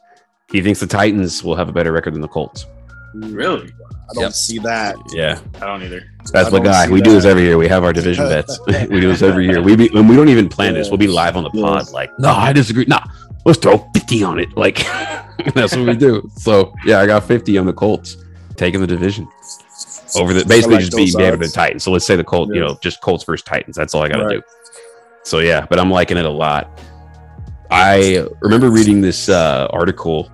[0.50, 2.66] He thinks the Titans will have a better record than the Colts.
[3.14, 3.72] Really?
[4.10, 4.32] I don't Yep.
[4.32, 4.96] see that.
[5.12, 6.02] Yeah, I don't either.
[6.32, 6.86] that's I my guy.
[6.86, 7.58] see We do this every year.
[7.58, 8.58] We have our division bets.
[8.66, 9.60] we do this every year.
[9.62, 10.88] We be, and we don't even plan this.
[10.88, 11.90] We'll be live on the pod.
[11.92, 12.84] Like, no, I disagree.
[12.86, 13.04] Nah,
[13.44, 14.48] let's throw fifty on it.
[14.56, 14.76] Like,
[15.54, 16.30] that's what we do.
[16.36, 18.16] So yeah, I got fifty on the Colts
[18.56, 19.28] taking the division
[20.16, 21.50] over the basically like just being those better than.
[21.50, 21.84] Titans.
[21.84, 22.50] So let's say the Colts.
[22.54, 23.76] You know, just Colts versus Titans.
[23.76, 24.32] That's all I got to Right.
[24.36, 24.42] do.
[25.24, 26.80] So yeah, but I'm liking it a lot.
[27.70, 30.30] I remember reading this uh, article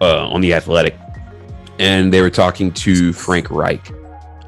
[0.00, 0.96] uh, on the Athletic,
[1.78, 3.90] and they were talking to Frank Reich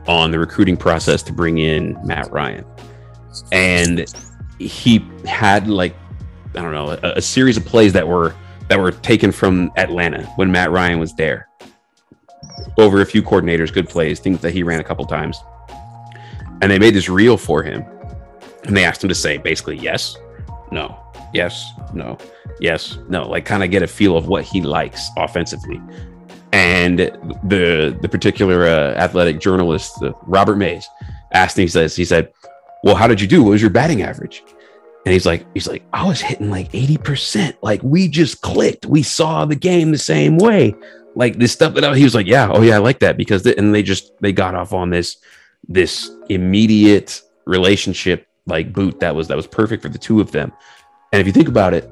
[0.06, 2.64] on the recruiting process to bring in Matt Ryan,
[3.52, 4.04] and
[4.58, 5.94] he had like
[6.54, 8.34] I don't know a, a series of plays that were
[8.68, 11.48] that were taken from Atlanta when Matt Ryan was there.
[12.78, 15.38] Over a few coordinators, good plays, things that he ran a couple times,
[16.60, 17.84] and they made this reel for him,
[18.64, 20.16] and they asked him to say basically yes,
[20.70, 20.98] no,
[21.32, 22.18] yes, no,
[22.60, 25.80] yes, no, like kind of get a feel of what he likes offensively.
[26.54, 27.00] And
[27.42, 30.88] the the particular uh, athletic journalist, uh, Robert Mays,
[31.32, 31.62] asked him.
[31.62, 32.32] He says, he said,
[32.84, 33.42] "Well, how did you do?
[33.42, 34.44] What was your batting average?"
[35.04, 37.56] And he's like, he's like, I was hitting like eighty percent.
[37.60, 38.86] Like we just clicked.
[38.86, 40.76] We saw the game the same way.
[41.16, 43.42] Like this stuff that I, he was like, yeah, oh yeah, I like that because
[43.42, 45.16] th- and they just they got off on this
[45.68, 50.52] this immediate relationship like boot that was that was perfect for the two of them.
[51.12, 51.90] And if you think about it,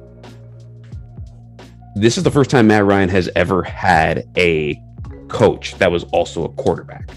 [1.95, 4.81] this is the first time Matt Ryan has ever had a
[5.27, 7.09] coach that was also a quarterback.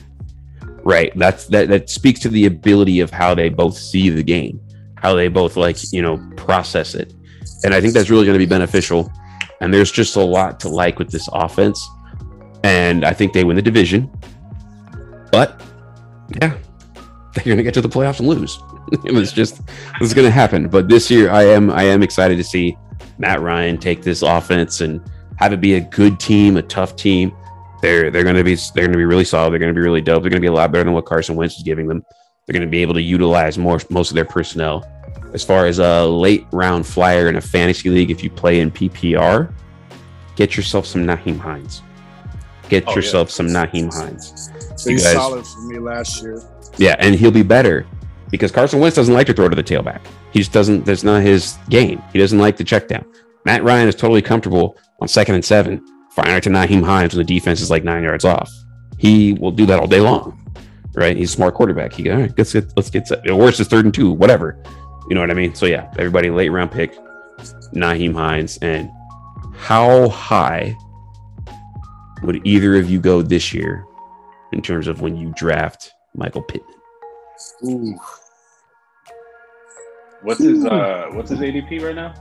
[0.84, 1.12] Right?
[1.16, 4.60] That's that that speaks to the ability of how they both see the game,
[4.96, 7.12] how they both like, you know, process it.
[7.64, 9.10] And I think that's really going to be beneficial.
[9.60, 11.88] And there's just a lot to like with this offense.
[12.62, 14.10] And I think they win the division.
[15.32, 15.60] But
[16.40, 16.56] yeah,
[17.34, 18.58] they're going to get to the playoffs and lose.
[19.04, 19.62] it's just
[20.00, 20.68] it's going to happen.
[20.68, 22.76] But this year, I am I am excited to see
[23.18, 25.00] Matt Ryan take this offense and
[25.36, 27.34] have it be a good team, a tough team.
[27.82, 29.50] They're they're going to be they're going to be really solid.
[29.52, 30.22] They're going to be really dope.
[30.22, 32.04] They're going to be a lot better than what Carson Wentz is giving them.
[32.46, 34.84] They're going to be able to utilize more most of their personnel.
[35.34, 38.70] As far as a late round flyer in a fantasy league, if you play in
[38.70, 39.52] PPR,
[40.36, 41.82] get yourself some Nyheim Hines.
[42.68, 42.96] Get Oh, yeah.
[42.96, 44.50] yourself some Nyheim Hines.
[44.86, 46.40] You guys- solid for me last year.
[46.78, 47.86] Yeah, and he'll be better
[48.30, 50.00] because Carson Wentz doesn't like to throw to the tailback.
[50.32, 50.84] He just doesn't.
[50.84, 52.02] That's not his game.
[52.12, 53.04] He doesn't like the check down.
[53.44, 57.34] Matt Ryan is totally comfortable on second and seven, firing to Nyheim Hines when the
[57.34, 58.50] defense is like nine yards off.
[58.98, 60.42] He will do that all day long,
[60.94, 61.16] right?
[61.16, 61.92] He's a smart quarterback.
[61.92, 63.28] He all right, let's get let's get set.
[63.30, 64.60] Or it's third and two, whatever.
[65.08, 65.54] You know what I mean?
[65.54, 66.96] So yeah, everybody late round pick,
[67.74, 68.58] Naheem Hines.
[68.58, 68.90] And
[69.54, 70.74] how high
[72.22, 73.84] would either of you go this year
[74.52, 76.75] in terms of when you draft Michael Pittman?
[77.64, 77.94] Ooh.
[80.22, 82.14] What's his uh what's his ADP right now?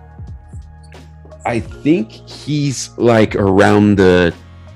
[1.46, 4.34] I think he's like around the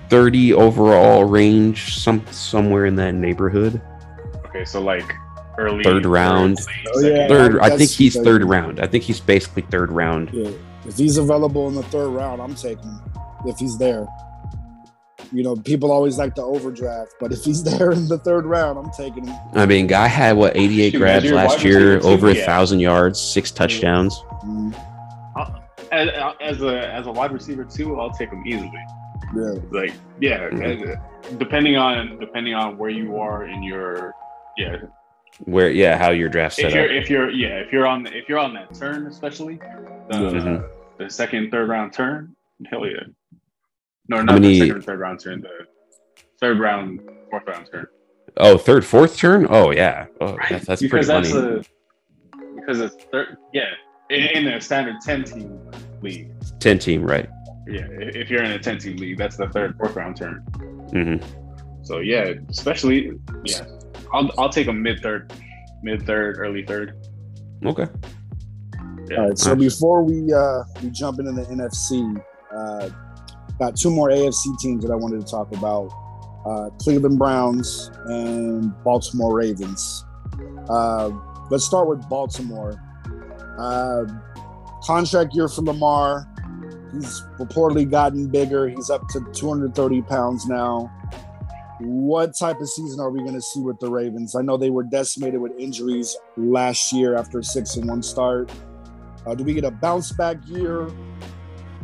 [0.09, 3.81] 30 overall range, some somewhere in that neighborhood.
[4.47, 5.11] Okay, so like
[5.57, 6.57] early Third round.
[6.57, 7.27] late Oh, yeah.
[7.27, 8.79] Third, I that's- think he's that's- third round.
[8.79, 10.29] I think he's basically third round.
[10.31, 10.49] Yeah.
[10.85, 13.01] If he's available in the third round, I'm taking him.
[13.45, 14.07] If he's there.
[15.32, 18.80] You know, people always like to overdraft, but if he's there in the third round,
[18.80, 19.36] I'm taking him.
[19.53, 22.45] I mean, guy had what 88 Shoot, grabs last year, over a yeah.
[22.45, 24.15] thousand yards, six touchdowns.
[24.43, 24.73] Mm,
[25.91, 26.09] As,
[26.41, 28.71] as a as a wide receiver too, I'll take him easily.
[29.36, 29.53] yeah.
[29.71, 30.95] Like yeah, Mhm.
[30.97, 34.13] uh, depending on depending on where you are in your
[34.57, 34.77] yeah.
[35.45, 36.91] Where, yeah, how your draft set If you're up.
[36.91, 39.55] if you're yeah if you're on if you're on that turn especially
[40.09, 40.67] the Mhm.
[40.97, 42.36] the second third round turn
[42.69, 43.03] hell yeah.
[44.10, 45.41] No, How not many- the second third round turn.
[45.41, 45.49] The
[46.39, 46.99] third round
[47.30, 47.88] fourth round turn.
[48.38, 49.47] Oh, third, fourth turn?
[49.49, 50.05] Oh, yeah.
[50.22, 50.49] Oh, Right.
[50.49, 51.62] that's, that's because pretty that's funny.
[51.62, 53.66] a because it's third yeah
[54.10, 55.60] in, in a standard ten team
[56.01, 56.32] league.
[56.60, 57.30] 10 team, right?
[57.68, 60.38] Yeah, if you're in a 10 team league, that's the third, fourth round turn.
[60.91, 61.18] hmm
[61.84, 63.12] So yeah, especially
[63.45, 63.66] yeah,
[64.14, 65.32] I'll I'll take a mid third,
[65.84, 66.95] mid third, early third.
[67.66, 67.88] Okay.
[69.10, 69.18] Yeah.
[69.18, 69.38] All right.
[69.38, 72.22] So before we uh we jump into the NFC,
[72.55, 72.89] uh
[73.60, 75.91] got two more AFC teams that I wanted to talk about.
[76.45, 80.05] Uh Cleveland Browns and Baltimore Ravens.
[80.70, 81.12] Uh
[81.49, 82.82] let's start with Baltimore.
[83.57, 84.05] Uh
[84.84, 86.28] contract year for Lamar.
[86.93, 88.68] He's reportedly gotten bigger.
[88.68, 90.91] He's up to 230 pounds now.
[91.80, 94.36] What type of season are we going to see with the Ravens?
[94.36, 98.51] I know they were decimated with injuries last year after a six and one start.
[99.26, 100.89] Uh, do we get a bounce back year?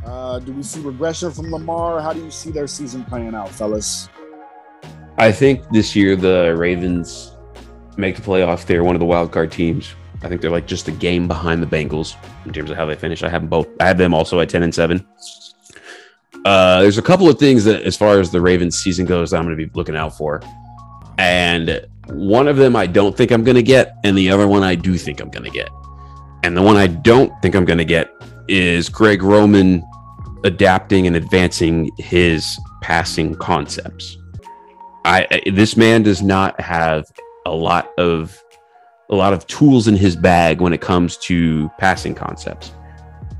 [0.06, 2.00] Uh, do we see regression from Lamar?
[2.00, 4.08] How do you see their season playing out, fellas?
[5.18, 7.36] I think this year the Ravens
[7.98, 8.66] make the playoffs.
[8.66, 9.94] They're one of the wild card teams.
[10.22, 12.96] I think they're like just a game behind the Bengals in terms of how they
[12.96, 13.24] finish.
[13.24, 13.68] I have them both.
[13.80, 15.06] I have them also at ten and seven.
[16.46, 19.44] Uh, there's a couple of things that, as far as the Ravens season goes, I'm
[19.44, 20.42] going to be looking out for,
[21.18, 24.62] and one of them I don't think I'm going to get, and the other one
[24.62, 25.70] I do think I'm going to get.
[26.44, 28.12] And the one I don't think I'm going to get
[28.48, 29.84] is Greg Roman
[30.46, 34.18] adapting and advancing his passing concepts.
[35.04, 37.06] I I- this man does not have
[37.46, 38.42] a lot of
[39.10, 42.72] a lot of tools in his bag when it comes to passing concepts.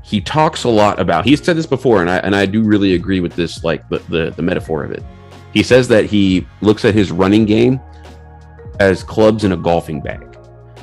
[0.02, 1.24] He talks a lot about.
[1.24, 3.98] He's said this before, and I and I do really agree with this, like the
[4.10, 5.02] the, the metaphor of it.
[5.52, 7.80] He says that he looks at his running game
[8.78, 10.38] as clubs in a golfing bag.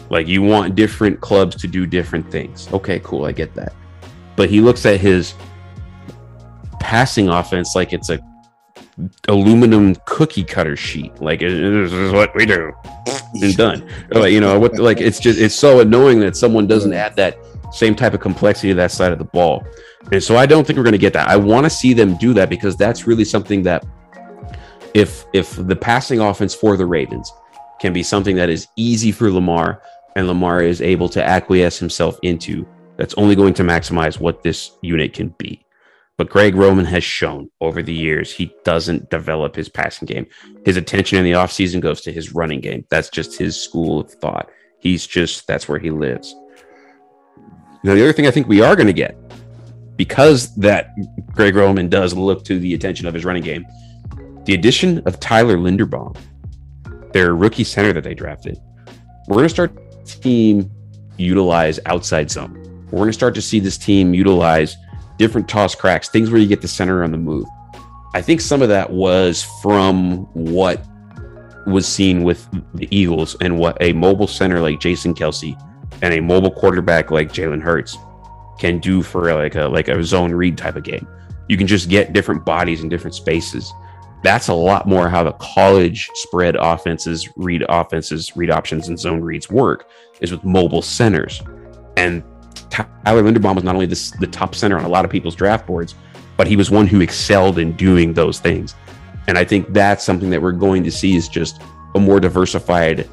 [0.09, 2.71] Like you want different clubs to do different things.
[2.73, 3.73] Okay, cool, I get that.
[4.35, 5.33] But he looks at his
[6.83, 8.19] passing offense like it's a
[9.29, 11.19] aluminum cookie cutter sheet.
[11.21, 12.73] Like "This is what we do,
[13.41, 13.89] and done.
[14.11, 14.77] Like you know what?
[14.77, 17.37] Like it's just it's so annoying that someone doesn't add that
[17.71, 19.65] same type of complexity to that side of the ball.
[20.11, 21.27] And so I don't think we're going to get that.
[21.29, 23.85] I want to see them do that because that's really something that
[24.93, 27.31] if if the passing offense for the Ravens
[27.79, 29.81] can be something that is easy for Lamar
[30.15, 32.67] and Lamar is able to acquiesce himself into,
[32.97, 35.65] that's only going to maximize what this unit can be.
[36.17, 40.27] But Greg Roman has shown over the years he doesn't develop his passing game.
[40.63, 42.85] His attention in the offseason goes to his running game.
[42.89, 44.49] That's just his school of thought.
[44.79, 46.35] He's just, that's where he lives.
[47.83, 49.17] Now, the other thing I think we are going to get,
[49.97, 50.91] because that
[51.33, 53.65] Greg Roman does look to the attention of his running game,
[54.45, 56.15] the addition of Tyler Linderbaum,
[57.11, 58.59] their rookie center that they drafted.
[59.27, 60.69] We're going to start team
[61.17, 62.53] utilize outside zone.
[62.91, 64.75] We're going to start to see this team utilize
[65.17, 67.47] different toss cracks, things where you get the center on the move.
[68.13, 70.85] I think some of that was from what
[71.65, 75.59] was seen with the Eagles and what a mobile center like Jason Kelce
[76.01, 77.97] and a mobile quarterback like Jalen Hurts
[78.59, 81.07] can do for like a like a zone read type of game.
[81.47, 83.73] You can just get different bodies in different spaces.
[84.23, 89.21] That's a lot more how the college spread offenses, read offenses, read options, and zone
[89.21, 89.89] reads work
[90.21, 91.41] is with mobile centers.
[91.97, 92.23] And
[92.73, 95.67] Tyler Linderbaum was not only this, the top center on a lot of people's draft
[95.67, 95.93] boards,
[96.37, 98.75] but he was one who excelled in doing those things.
[99.27, 101.61] And I think that's something that we're going to see is just
[101.95, 103.07] a more diversified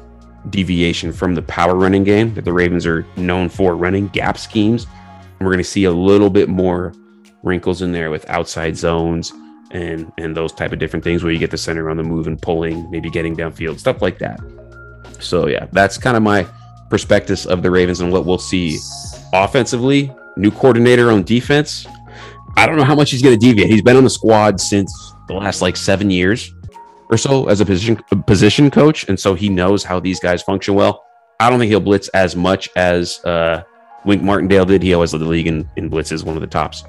[0.49, 4.87] deviation from the power running game that the Ravens are known for running gap schemes.
[5.39, 6.93] And we're going to see a little bit more
[7.43, 9.31] wrinkles in there with outside zones
[9.71, 12.27] and and those type of different things where you get the center on the move
[12.27, 14.39] and pulling, maybe getting downfield, stuff like that.
[15.19, 16.45] So yeah, that's kind of my
[16.89, 18.77] prospectus of the Ravens and what we'll see
[19.33, 21.85] offensively, new coordinator on defense.
[22.57, 23.69] I don't know how much he's going to deviate.
[23.69, 26.53] He's been on the squad since the last like seven years
[27.09, 30.41] or so as a position a position coach, and so he knows how these guys
[30.41, 31.05] function well.
[31.39, 33.63] I don't think he'll blitz as much as uh,
[34.05, 34.83] Wink Martindale did.
[34.83, 36.83] He always led the league in, in blitzes, one of the tops.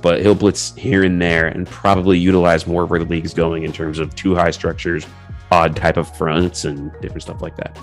[0.00, 3.34] But he'll blitz here and there and probably utilize more of where the league is
[3.34, 5.06] going in terms of two high structures,
[5.50, 7.78] odd type of fronts, and different stuff like that.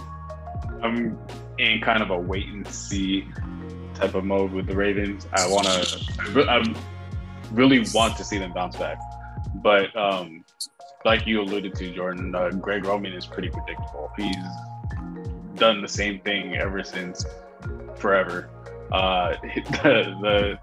[0.82, 1.18] I'm
[1.58, 3.28] in kind of a wait and see
[3.96, 5.28] type of mode with the Ravens.
[5.34, 6.64] I want to, I
[7.52, 9.00] really want to see them bounce back.
[9.56, 10.44] But um,
[11.06, 14.12] like you alluded to, Jordan, uh, Greg Roman is pretty predictable.
[14.18, 14.36] He's
[15.56, 17.26] done the same thing ever since
[17.96, 18.50] forever.
[18.92, 19.36] Uh,
[19.84, 20.60] the, the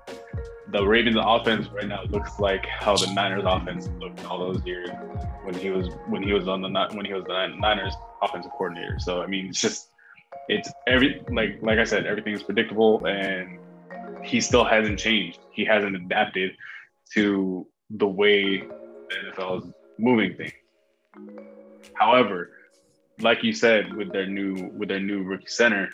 [0.73, 4.89] the Ravens offense right now looks like how the Niners offense looked all those years
[5.43, 8.99] when he was when he was on the when he was the Niners offensive coordinator.
[8.99, 9.91] So I mean, it's just
[10.49, 13.59] it's every like like I said, everything is predictable, and
[14.25, 15.41] he still hasn't changed.
[15.51, 16.53] He hasn't adapted
[17.15, 20.53] to the way the NFL is moving things.
[21.95, 22.51] However,
[23.21, 25.91] like you said, with their new with their new rookie center,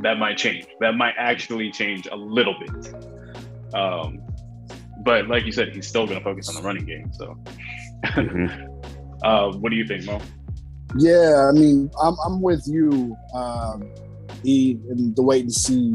[0.00, 0.66] that might change.
[0.80, 3.74] That might actually change a little bit.
[3.74, 4.20] Um,
[5.04, 7.12] but like you said, he's still going to focus on the running game.
[7.12, 7.36] So,
[8.04, 9.24] mm-hmm.
[9.24, 10.20] uh, what do you think, Mo?
[10.96, 13.90] Yeah, I mean, I'm I'm with you, um,
[14.44, 15.94] E, in the wait and see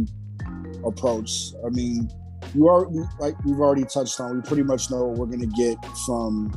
[0.85, 1.53] approach.
[1.65, 2.09] I mean,
[2.53, 2.87] you are
[3.19, 4.37] like we've already touched on.
[4.37, 6.49] We pretty much know what we're going to get from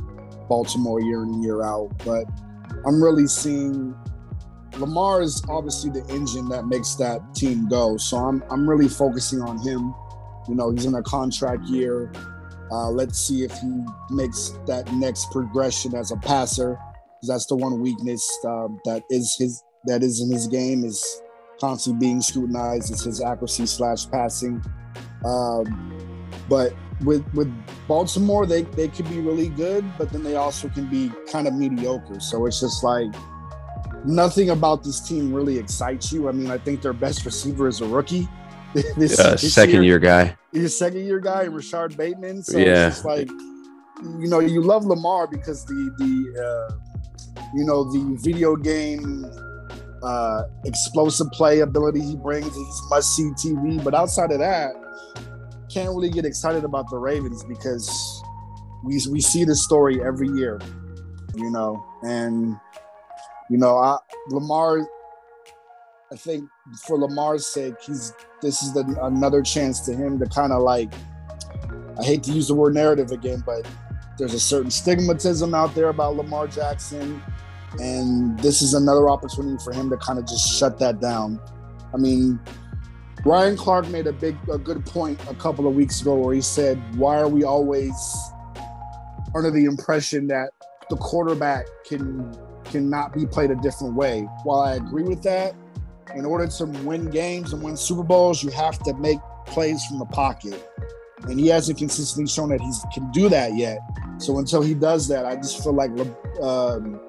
[0.49, 2.25] Baltimore year in year out, but
[2.85, 3.95] I'm really seeing
[4.77, 7.97] Lamar is obviously the engine that makes that team go.
[7.97, 9.93] So I'm I'm really focusing on him.
[10.49, 12.11] You know, he's in a contract year.
[12.71, 16.77] Uh, let's see if he makes that next progression as a passer.
[17.27, 21.21] That's the one weakness uh, that is his that is in his game is
[21.59, 22.91] constantly being scrutinized.
[22.91, 24.63] It's his accuracy slash passing.
[25.25, 25.93] Um,
[26.49, 27.51] but with with
[27.87, 31.53] Baltimore, they they could be really good, but then they also can be kind of
[31.53, 32.19] mediocre.
[32.19, 33.13] So it's just like
[34.05, 36.29] nothing about this team really excites you.
[36.29, 38.27] I mean, I think their best receiver is a rookie.
[38.97, 40.35] this, uh, this second year, year, guy.
[40.51, 42.41] He's a second year guy, Rashod Bateman.
[42.43, 42.87] So yeah.
[42.87, 46.82] it's just like, you know, you love Lamar because the the uh,
[47.53, 49.25] you know the video game
[50.03, 52.53] uh, explosive play ability he brings.
[52.53, 53.83] He's must see TV.
[53.83, 54.73] But outside of that,
[55.71, 58.21] can't really get excited about the Ravens because
[58.83, 60.59] we we see this story every year,
[61.35, 62.57] you know, and
[63.49, 63.97] you know, I,
[64.29, 64.87] Lamar.
[66.11, 66.47] I think
[66.85, 70.93] for Lamar's sake, he's this is the, another chance to him to kind of like.
[71.99, 73.67] I hate to use the word narrative again, but
[74.17, 77.21] there's a certain stigmatism out there about Lamar Jackson,
[77.79, 81.39] and this is another opportunity for him to kind of just shut that down.
[81.93, 82.39] I mean,
[83.25, 86.41] Ryan Clark made a big, a good point a couple of weeks ago where he
[86.41, 87.93] said, "Why are we always
[89.35, 90.49] under the impression that
[90.89, 95.55] the quarterback can cannot be played a different way?" While I agree with that,
[96.15, 99.99] in order to win games and win Super Bowls, you have to make plays from
[99.99, 100.69] the pocket,
[101.29, 103.79] and he hasn't consistently shown that he can do that yet.
[104.17, 105.91] So until he does that, I just feel like
[106.41, 106.99] um,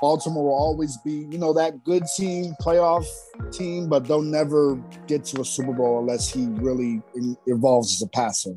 [0.00, 3.06] Baltimore will always be, you know, that good team, playoff
[3.52, 4.76] team, but they'll never
[5.06, 7.02] get to a Super Bowl unless he really
[7.46, 8.54] evolves as a passer.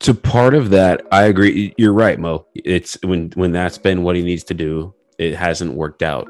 [0.00, 1.74] To part of that, I agree.
[1.78, 2.46] You're right, Mo.
[2.54, 6.28] It's when when that's been what he needs to do, it hasn't worked out.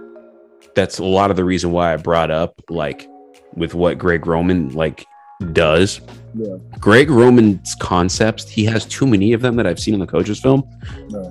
[0.77, 3.09] That's a lot of the reason why I brought up like
[3.55, 5.07] with what Greg Roman like
[5.53, 6.01] does.
[6.35, 6.57] Yeah.
[6.81, 10.41] Greg Roman's concepts, he has too many of them that I've seen in the coaches
[10.41, 10.69] film.
[11.09, 11.31] Yeah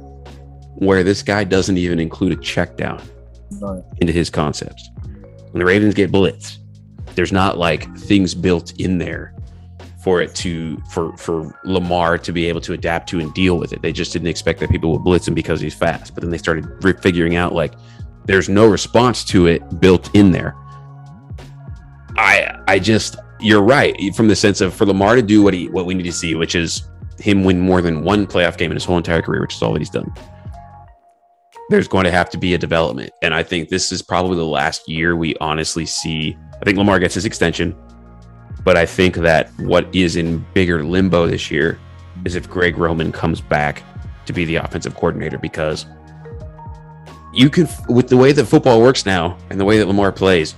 [0.75, 3.01] where this guy doesn't even include a check down
[3.61, 3.83] right.
[3.99, 4.89] into his concepts.
[5.51, 6.59] When the Ravens get blitz,
[7.15, 9.35] there's not like things built in there
[10.03, 13.71] for it to for for Lamar to be able to adapt to and deal with
[13.71, 13.81] it.
[13.81, 16.13] They just didn't expect that people would blitz him because he's fast.
[16.13, 16.67] But then they started
[17.01, 17.73] figuring out like
[18.25, 20.55] there's no response to it built in there.
[22.17, 25.69] I I just you're right from the sense of for Lamar to do what he
[25.69, 26.89] what we need to see, which is
[27.19, 29.73] him win more than one playoff game in his whole entire career, which is all
[29.73, 30.11] that he's done
[31.69, 33.11] there's going to have to be a development.
[33.21, 36.37] And I think this is probably the last year we honestly see.
[36.61, 37.75] I think Lamar gets his extension,
[38.63, 41.79] but I think that what is in bigger limbo this year
[42.25, 43.83] is if Greg Roman comes back
[44.25, 45.85] to be the offensive coordinator because
[47.33, 50.55] you can, with the way that football works now and the way that Lamar plays,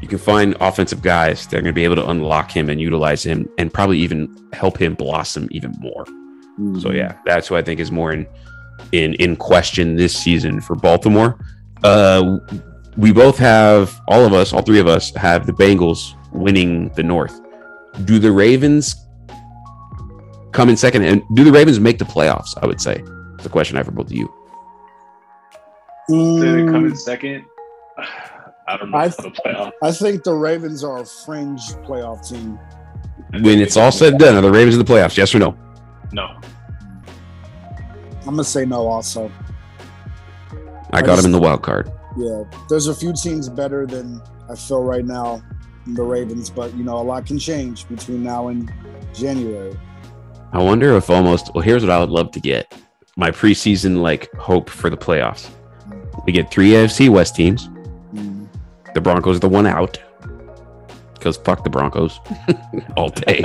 [0.00, 2.80] you can find offensive guys that are going to be able to unlock him and
[2.80, 6.04] utilize him and probably even help him blossom even more.
[6.04, 6.78] Mm-hmm.
[6.80, 8.26] So, yeah, that's what I think is more in
[8.92, 11.38] in in question this season for Baltimore.
[11.84, 12.38] Uh,
[12.96, 17.02] we both have all of us, all three of us have the Bengals winning the
[17.02, 17.40] North.
[18.04, 18.94] Do the Ravens
[20.52, 22.56] come in second, and do the Ravens make the playoffs?
[22.62, 23.02] I would say.
[23.34, 24.26] It's a question I have for both of you.
[26.08, 27.44] Did it come in Mm, second?
[28.68, 29.72] I don't know I- how to play off.
[29.82, 32.58] I think the Ravens are a fringe playoff team.
[33.42, 35.16] When it's all said and done, are the Ravens in the playoffs?
[35.16, 35.56] Yes or no?
[36.12, 36.26] No.
[38.20, 38.86] I'm gonna say no.
[38.86, 39.30] Also,
[40.92, 41.90] I I got them in the wild card.
[42.16, 45.42] yeah, there's a few teams better than I feel right now,
[45.84, 48.70] than the Ravens, but you know a lot can change between now and
[49.14, 49.78] January.
[50.52, 51.50] I wonder if almost.
[51.54, 52.74] Well, here's what I would love to get:
[53.16, 55.48] my preseason like hope for the playoffs.
[56.26, 57.68] We get three AFC West teams.
[58.98, 59.96] The Broncos are the one out
[61.14, 62.18] because fuck the Broncos
[62.96, 63.44] all day.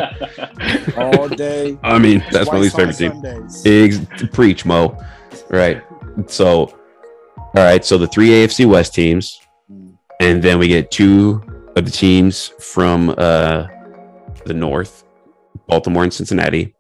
[0.97, 1.77] All day.
[1.83, 4.29] I mean, that's my least favorite team.
[4.29, 4.97] Preach, Mo.
[5.51, 5.83] Right.
[6.25, 6.75] So,
[7.37, 7.85] all right.
[7.85, 9.39] So the three AFC West teams,
[9.71, 9.95] Mm.
[10.19, 11.43] and then we get two
[11.75, 13.67] of the teams from uh,
[14.47, 15.03] the North,
[15.67, 16.73] Baltimore and Cincinnati,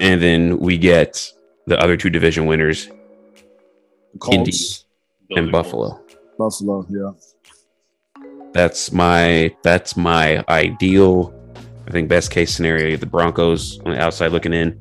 [0.00, 1.30] and then we get
[1.66, 2.88] the other two division winners
[4.18, 4.86] Colts,
[5.28, 5.48] Indy.
[5.48, 6.07] Are Buffalo.
[6.38, 7.10] Buffalo, yeah.
[8.52, 11.34] That's my that's my ideal.
[11.86, 14.78] I think best case scenario: the Broncos on the outside looking in,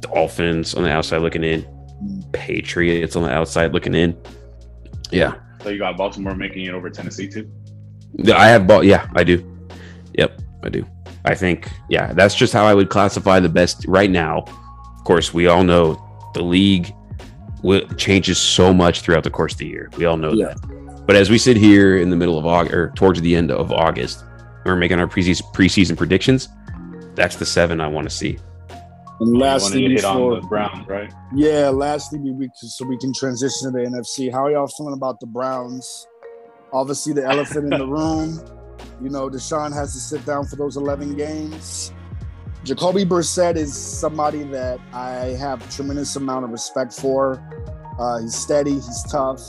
[0.00, 1.66] Dolphins on the outside looking in,
[2.02, 2.30] Mm.
[2.32, 4.14] Patriots on the outside looking in.
[5.10, 5.34] Yeah.
[5.62, 7.50] So you got Baltimore making it over Tennessee too.
[8.18, 8.84] Yeah, I have ball.
[8.84, 9.42] Yeah, I do.
[10.12, 10.86] Yep, I do.
[11.24, 14.40] I think, yeah, that's just how I would classify the best right now.
[14.98, 15.98] Of course, we all know
[16.34, 16.94] the league
[17.96, 19.90] changes so much throughout the course of the year.
[19.96, 20.48] We all know Yeah.
[20.48, 20.58] that.
[21.06, 23.70] But as we sit here in the middle of August or towards the end of
[23.70, 24.24] August,
[24.66, 26.48] and we're making our preseason preseason predictions.
[27.14, 28.38] That's the seven I want to see.
[29.20, 31.12] And You want lastly, to hit on before the Browns, right?
[31.34, 34.30] yeah, lastly, we, we so we can transition to the NFC.
[34.30, 36.06] How are y'all feeling about the Browns?
[36.72, 38.40] Obviously, the elephant in the room.
[39.00, 41.92] You know, Deshaun has to sit down for those 11 games.
[42.64, 47.40] Jacoby Brissett is somebody that I have a tremendous amount of respect for.
[47.98, 49.40] Uh, he's steady, he's tough.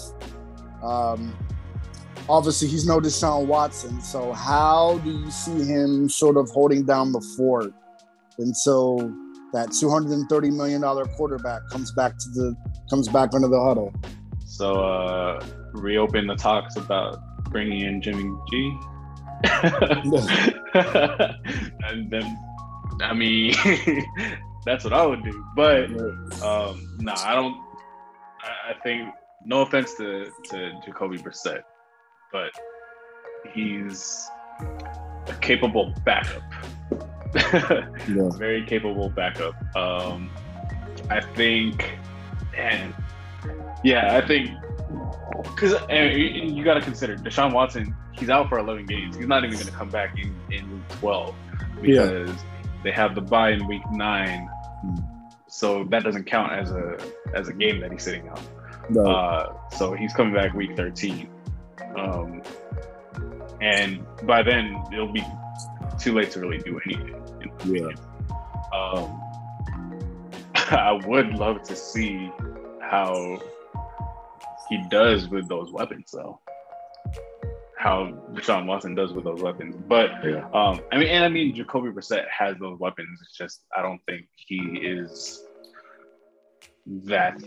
[0.83, 1.35] Um,
[2.29, 4.01] obviously, he's no Deshaun Watson.
[4.01, 7.73] So, how do you see him sort of holding down the fort
[8.37, 9.13] until
[9.53, 12.55] that 230 million dollar quarterback comes back to the
[12.89, 13.93] comes back under the huddle?
[14.45, 18.77] So uh reopen the talks about bringing in Jimmy G.
[19.43, 20.11] and
[22.09, 22.39] then,
[23.01, 23.53] I mean,
[24.65, 25.45] that's what I would do.
[25.55, 25.85] But
[26.43, 27.55] um, no, I don't.
[28.41, 29.13] I, I think
[29.45, 31.61] no offense to to Jacoby Brissett,
[32.31, 32.51] but
[33.53, 34.27] he's
[35.27, 36.43] a capable backup.
[38.07, 38.29] Yeah.
[38.37, 39.53] Very capable backup.
[39.75, 40.31] Um,
[41.09, 41.97] I think,
[42.57, 42.93] and
[43.83, 44.49] yeah, I think
[45.43, 47.95] because you got to consider Deshaun Watson.
[48.13, 49.15] He's out for 11 games.
[49.15, 51.35] He's not even going to come back in in week 12
[51.83, 52.05] Yeah.
[52.05, 52.31] because
[52.83, 54.47] they have the bye in week nine.
[54.81, 54.95] Hmm.
[55.47, 56.97] So that doesn't count as a
[57.35, 58.41] as a game that he's sitting out.
[58.89, 59.05] No.
[59.05, 61.29] Uh, so he's coming back week 13.
[61.97, 62.41] Um,
[63.61, 65.23] and by then it'll be
[65.99, 67.21] too late to really do anything.
[67.65, 67.89] Yeah.
[68.77, 69.21] Um,
[70.55, 72.31] I would love to see
[72.81, 73.39] how
[74.69, 76.39] he does with those weapons, though.
[77.77, 80.47] How Deshaun Watson does with those weapons, but Yeah.
[80.53, 83.19] um, I mean, and I mean, Jacoby Brissett has those weapons.
[83.21, 85.43] It's just I don't think he is
[87.05, 87.39] that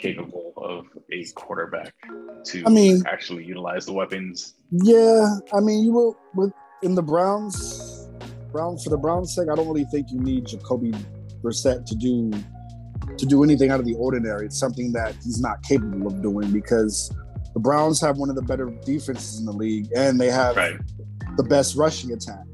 [0.00, 1.92] capable of a quarterback
[2.46, 4.54] to I mean- actually utilize the weapons.
[4.70, 8.08] Yeah, I mean, you will with in the Browns.
[8.52, 10.92] Browns for the Browns' sake, I don't really think you need Jacoby
[11.42, 12.30] Brissett to do
[13.16, 14.46] to do anything out of the ordinary.
[14.46, 17.14] It's something that he's not capable of doing because
[17.54, 20.76] the Browns have one of the better defenses in the league, and they have Right.
[21.36, 22.44] the best rushing attack.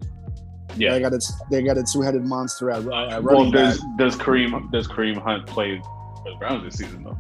[0.77, 0.93] Yeah.
[0.93, 1.21] They got a
[1.51, 3.75] they got a two headed monster at, at Well, running back.
[3.75, 7.17] does does Kareem does Kareem Hunt play for the Browns this season though?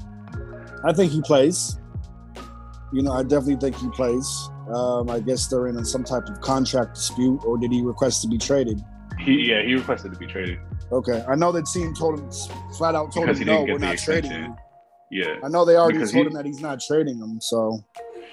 [0.86, 1.78] I think he plays.
[2.92, 4.48] You know, I definitely think he plays.
[4.72, 8.28] Um, I guess they're in some type of contract dispute, or did he request to
[8.28, 8.80] be traded?
[9.18, 10.58] He yeah he requested to be traded.
[10.92, 12.30] Okay, I know the team told him
[12.76, 14.54] flat out told Because him no, we're not trading him.
[15.10, 17.40] Yeah, I know they already Because told he- him that he's not trading him.
[17.40, 17.84] So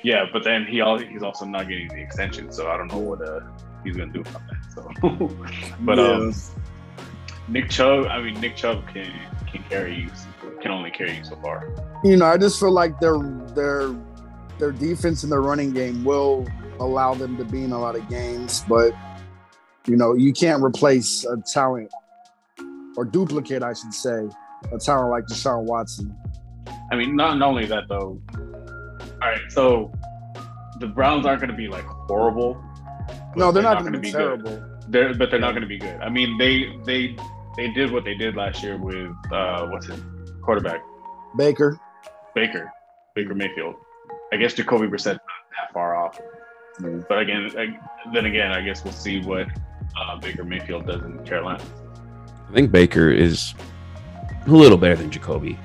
[0.03, 2.97] yeah, but then he al- he's also not getting the extension, so I don't know
[2.99, 3.39] what uh
[3.83, 4.73] he's gonna do about that.
[4.73, 6.33] So, but um,
[7.47, 9.11] Nick Chubb, I mean Nick Chubb can
[9.51, 10.09] can carry you
[10.61, 11.69] can only carry you so far.
[12.03, 13.17] You know, I just feel like their
[13.55, 13.95] their
[14.59, 16.47] their defense and their running game will
[16.79, 18.93] allow them to be in a lot of games, but
[19.87, 21.91] you know, you can't replace a talent
[22.95, 24.27] or duplicate, I should say,
[24.71, 26.15] a talent like Deshaun Watson.
[26.91, 28.21] I mean, not, not only that though.
[29.21, 29.91] All right, so
[30.79, 32.61] the Browns aren't going to be like horrible.
[33.35, 34.17] No, they're, not, going to be good.
[34.17, 34.63] terrible.
[34.87, 35.99] They're but they're not going to be good.
[36.01, 37.17] I mean, they they
[37.55, 40.01] they did what they did last year with uh what's his
[40.41, 40.81] quarterback
[41.35, 41.79] Baker.
[42.35, 42.71] Baker
[43.15, 43.75] Baker Mayfield.
[44.31, 45.21] I guess Jacoby Brissett not
[45.51, 46.19] that far off.
[46.79, 47.07] Mm.
[47.07, 47.79] But again, I,
[48.13, 49.47] then again, I guess we'll see what
[49.99, 51.63] uh, Baker Mayfield does in Carolina.
[52.49, 53.53] I think Baker is
[54.45, 55.57] a little better than Jacoby.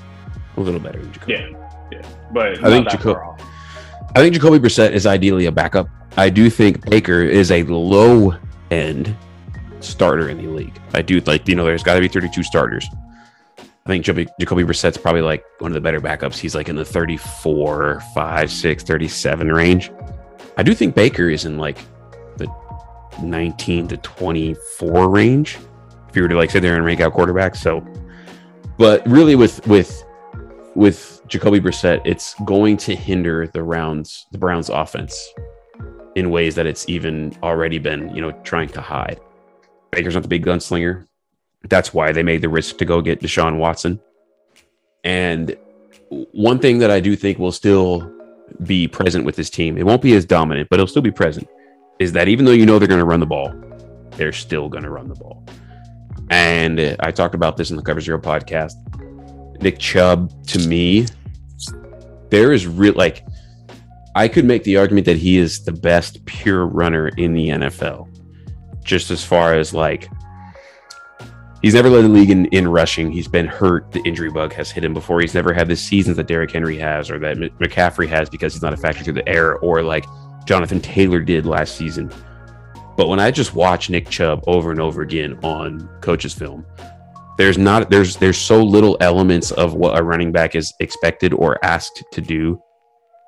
[0.57, 1.33] A little better than Jacoby.
[1.33, 2.09] Yeah, yeah.
[2.33, 3.43] But I think that Jaco- far off.
[4.15, 5.89] I think Jacoby Brissett is ideally a backup.
[6.17, 8.35] I do think Baker is a low
[8.71, 9.15] end
[9.81, 10.79] starter in the league.
[10.95, 12.87] I do like, you know, there's got to be 32 starters.
[13.89, 16.37] I think Jacoby, Jacoby Brissett's probably like one of the better backups.
[16.37, 19.91] He's like in the 34, 5, 6, 37 range.
[20.59, 21.79] I do think Baker is in like
[22.37, 22.55] the
[23.23, 25.57] 19 to 24 range.
[26.11, 27.57] If you were to like sit there and rank out quarterbacks.
[27.57, 27.83] So,
[28.77, 30.05] but really with, with,
[30.75, 35.33] with Jacoby Brissett, it's going to hinder the rounds, the Browns offense
[36.15, 39.19] in ways that it's even already been, you know, trying to hide.
[39.93, 41.07] Baker's not the big gunslinger.
[41.65, 44.01] That's why they made the risk to go get Deshaun Watson.
[45.05, 45.57] And
[46.09, 48.13] one thing that I do think will still
[48.65, 51.49] be present with this team, it won't be as dominant, but it'll still be present,
[51.99, 53.53] is that even though you know they're going to run the ball,
[54.13, 55.45] they're still going to run the ball.
[56.31, 58.73] And I talked about this in the Cover Zero podcast.
[59.63, 61.07] Nick Chubb, to me,
[62.31, 63.25] there is real like
[64.15, 68.09] I could make the argument that he is the best pure runner in the NFL.
[68.83, 70.09] Just as far as like
[71.69, 73.13] he's never led the league in, in rushing.
[73.13, 73.93] He's been hurt.
[73.93, 75.21] The injury bug has hit him before.
[75.21, 78.63] He's never had the seasons that Derrick Henry has or that McCaffrey has because he's
[78.63, 80.07] not a factor through the air or like
[80.47, 82.11] Jonathan Taylor did last season.
[82.97, 86.65] But when I just watch Nick Chubb over and over again on coach's film,
[87.37, 91.63] there's not there's there's so little elements of what a running back is expected or
[91.63, 92.59] asked to do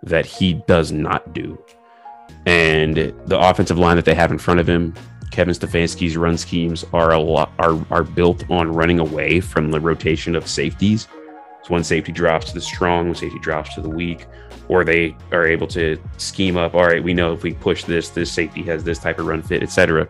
[0.04, 1.62] that he does not do.
[2.46, 4.94] And the offensive line that they have in front of him,
[5.30, 9.80] Kevin Stefanski's run schemes are a lot are are built on running away from the
[9.80, 11.08] rotation of safeties.
[11.62, 14.26] So one safety drops to the strong, one safety drops to the weak,
[14.68, 16.74] or they are able to scheme up.
[16.74, 19.42] All right, we know if we push this, this safety has this type of run
[19.42, 20.08] fit, etc.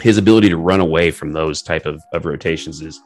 [0.00, 3.00] His ability to run away from those type of, of rotations is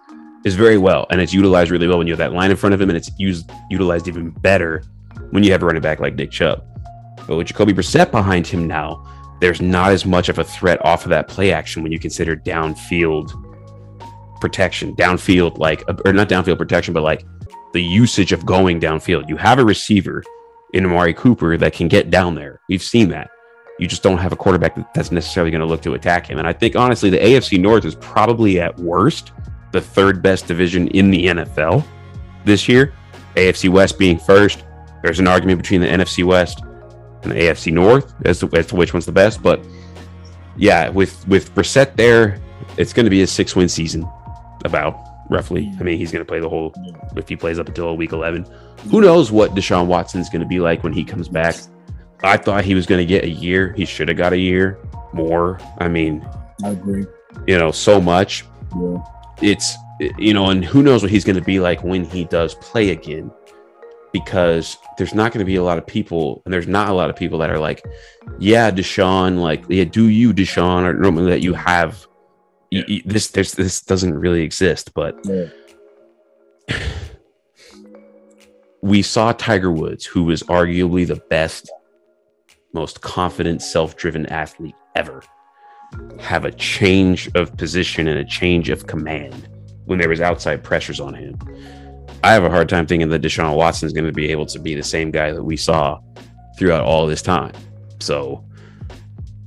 [0.44, 2.74] is very well, and it's utilized really well when you have that line in front
[2.74, 4.82] of him, and it's used utilized even better
[5.30, 6.64] when you have a running back like Nick Chubb.
[7.26, 9.06] But with Jacoby Brissett behind him now,
[9.42, 12.36] there's not as much of a threat off of that play action when you consider
[12.36, 13.32] downfield
[14.40, 17.26] protection, downfield like uh, or not downfield protection, but like
[17.72, 19.28] the usage of going downfield.
[19.28, 20.22] You have a receiver
[20.74, 22.60] in Amari Cooper that can get down there.
[22.68, 23.30] We've seen that.
[23.80, 26.38] You just don't have a quarterback that's necessarily going to look to attack him.
[26.38, 29.32] And I think honestly, the AFC North is probably at worst
[29.72, 31.84] the third best division in the NFL
[32.44, 32.94] this year.
[33.34, 34.62] AFC West being first.
[35.02, 36.62] There's an argument between the NFC West
[37.22, 39.42] and the AFC North as to, as to which one's the best.
[39.42, 39.60] But
[40.56, 42.40] yeah, with with Brissett there,
[42.76, 44.08] it's going to be a six win season,
[44.64, 44.98] about
[45.30, 45.72] roughly.
[45.78, 46.72] I mean, he's going to play the whole
[47.16, 48.46] if he plays up until week 11.
[48.90, 51.54] Who knows what Deshaun Watson's going to be like when he comes back?
[52.24, 53.72] I thought he was going to get a year.
[53.72, 54.78] He should have got a year
[55.12, 55.58] more.
[55.78, 56.26] I mean,
[56.64, 57.06] I agree.
[57.46, 58.44] you know, so much.
[58.76, 59.04] Yeah.
[59.40, 59.76] It's
[60.18, 62.90] you know, and who knows what he's going to be like when he does play
[62.90, 63.30] again
[64.12, 67.10] because there's not going to be a lot of people, and there's not a lot
[67.10, 67.84] of people that are like,
[68.38, 72.06] yeah, Deshaun, like, yeah, do you, Deshaun, or normally that you have
[72.70, 73.28] y- y- this.
[73.28, 75.46] There's this doesn't really exist, but Yeah.
[78.82, 81.70] we saw Tiger Woods, who was arguably the best,
[82.74, 85.22] most confident, self-driven athlete ever,
[86.20, 89.48] have a change of position and a change of command
[89.84, 91.38] when there was outside pressures on him.
[92.24, 94.58] I have a hard time thinking that Deshaun Watson is going to be able to
[94.58, 96.00] be the same guy that we saw
[96.56, 97.52] throughout all this time.
[97.98, 98.44] So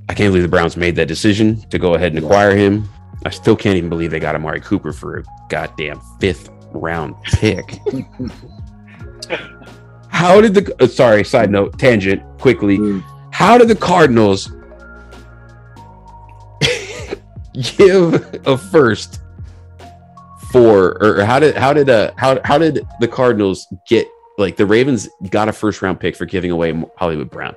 [0.08, 2.88] I can't believe the Browns made that decision to go ahead and acquire him.
[3.24, 7.80] I still can't even believe they got Amari Cooper for a goddamn fifth round pick.
[10.08, 12.78] How did the uh, sorry side note tangent quickly?
[12.78, 13.02] Mm.
[13.32, 14.52] How did the Cardinals
[17.76, 18.14] give
[18.46, 19.20] a first
[20.56, 24.64] for or how did how did uh how how did the Cardinals get like the
[24.66, 27.54] Ravens got a first round pick for giving away Hollywood Brown.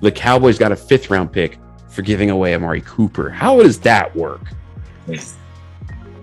[0.00, 1.58] The Cowboys got a fifth round pick
[1.88, 3.28] for giving away Amari Cooper.
[3.30, 4.42] How does that work?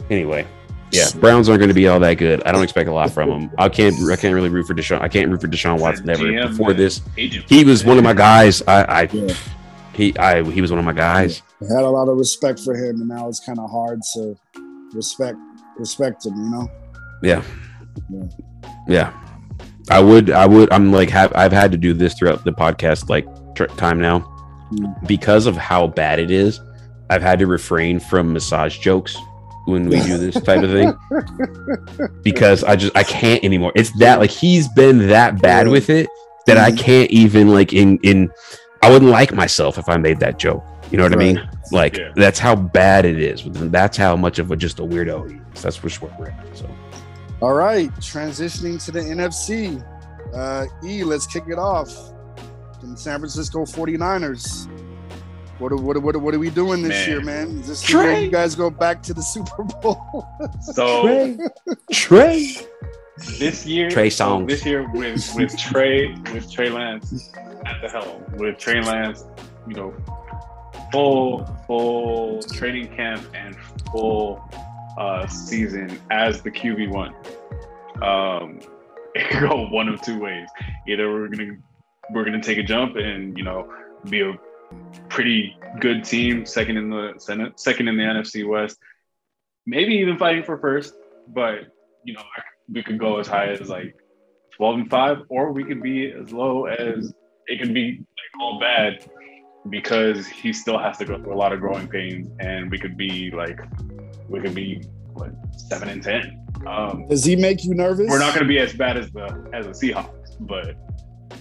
[0.10, 0.46] Anyway,
[0.92, 2.44] yeah, Browns aren't going to be all that good.
[2.44, 3.52] I don't expect a lot from them.
[3.58, 5.02] I can't I can't really root for Deshaun.
[5.02, 6.24] I can't root for Deshaun Watson ever.
[6.24, 8.62] GM, Before this, he was one of my guys.
[8.68, 9.34] I, I Yeah.
[9.94, 11.42] he I he was one of my guys.
[11.62, 14.36] I had a lot of respect for him, and now it's kind of hard to
[14.94, 15.38] respect
[15.78, 16.36] respect him.
[16.36, 16.72] You know.
[17.22, 17.44] Yeah.
[18.10, 18.24] Yeah.
[18.88, 19.20] Yeah.
[19.90, 23.10] I would, I would, I'm like, have, I've had to do this throughout the podcast,
[23.10, 23.26] like
[23.56, 24.30] tr- time now,
[24.72, 25.08] Mm.
[25.08, 26.60] because of how bad it is.
[27.10, 29.16] I've had to refrain from massage jokes
[29.66, 30.94] when we do this type of thing
[32.24, 33.72] because I just, I can't anymore.
[33.76, 36.08] It's that like he's been that bad with it
[36.48, 36.78] that I Mhm.
[36.80, 38.32] can't even like in in.
[38.82, 40.64] I wouldn't like myself if I made that joke.
[40.92, 41.42] You know what I mean?
[41.72, 42.12] Like Yeah.
[42.16, 43.44] that's how bad it is.
[43.46, 45.62] That's how much of a just a weirdo he is.
[45.62, 46.58] That's which where we're at.
[46.58, 46.70] So.
[47.42, 49.84] All right, transitioning to the NFC.
[50.34, 51.90] Uh, e, let's kick it off.
[52.82, 54.68] The San Francisco 49ers.
[55.60, 57.10] What are, what are, what are, what are we doing this Man.
[57.10, 57.60] year, man?
[57.60, 60.28] Is this the year you guys go back to the Super Bowl?
[60.74, 61.38] So
[61.92, 62.56] Trey.
[63.40, 64.48] this year, Trey so Songz.
[64.50, 67.30] this year with with Trey with Trey Lance
[67.66, 69.24] at the helm, with Trey Lance,
[69.68, 69.94] you know,
[70.94, 73.56] full full training camp and
[73.92, 74.48] full
[75.00, 77.16] uh, season as the QB one.
[78.04, 78.60] Um,
[79.16, 80.48] it could go one of two ways.
[80.88, 81.58] Either we're gonna
[82.12, 83.74] we're gonna take a jump and you know
[84.10, 84.38] be a
[85.10, 88.78] pretty good team, second in the second in the NFC West,
[89.66, 90.94] maybe even fighting for first.
[91.28, 91.74] But
[92.06, 92.24] you know,
[92.72, 93.96] we could go as high as like
[94.58, 97.12] 12 and 5 or we could be as low as
[97.48, 99.10] it could be like all bad
[99.70, 102.98] because he still has to go through a lot of growing pains and we could
[102.98, 103.60] be like
[104.28, 104.82] we could be
[105.14, 105.32] what
[105.70, 108.08] 7 and 10 um Does he make you nervous?
[108.10, 110.76] we're not going to be as bad as the as the Seahawks but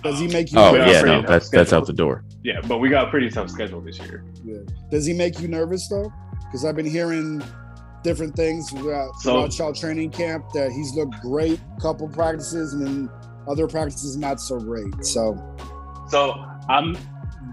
[0.02, 0.58] Does he make you?
[0.58, 2.24] Oh Yeah, yeah, no, tough that's that's out the door.
[2.44, 4.24] yeah but we got a pretty tough schedule this year
[4.90, 6.12] Does he make you nervous though?
[6.44, 7.42] Because I've been hearing
[8.04, 12.86] different things throughout, So- throughout y'all training camp that he's looked great couple practices and
[12.86, 13.10] then
[13.48, 15.04] other practices not so great.
[15.04, 15.34] So
[16.08, 16.34] So
[16.68, 16.96] I'm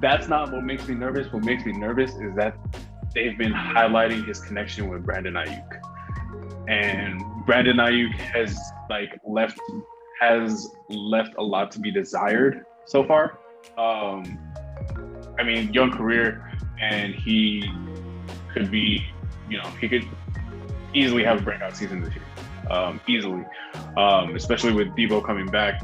[0.02, 1.32] that's not what makes me nervous.
[1.32, 2.56] What makes me nervous is that
[3.14, 6.68] they've been highlighting his connection with Brandon Aiyuk.
[6.68, 8.58] And Brandon Aiyuk has
[8.90, 9.60] like left
[10.22, 13.40] has left a lot to be desired so far.
[13.78, 14.40] Um
[15.40, 17.70] I mean young career and he
[18.54, 19.06] could be,
[19.50, 20.06] you know, he could
[20.94, 22.24] easily have a breakout season this year.
[22.70, 23.46] Um, easily.
[23.98, 25.82] Um, especially with Debo coming back,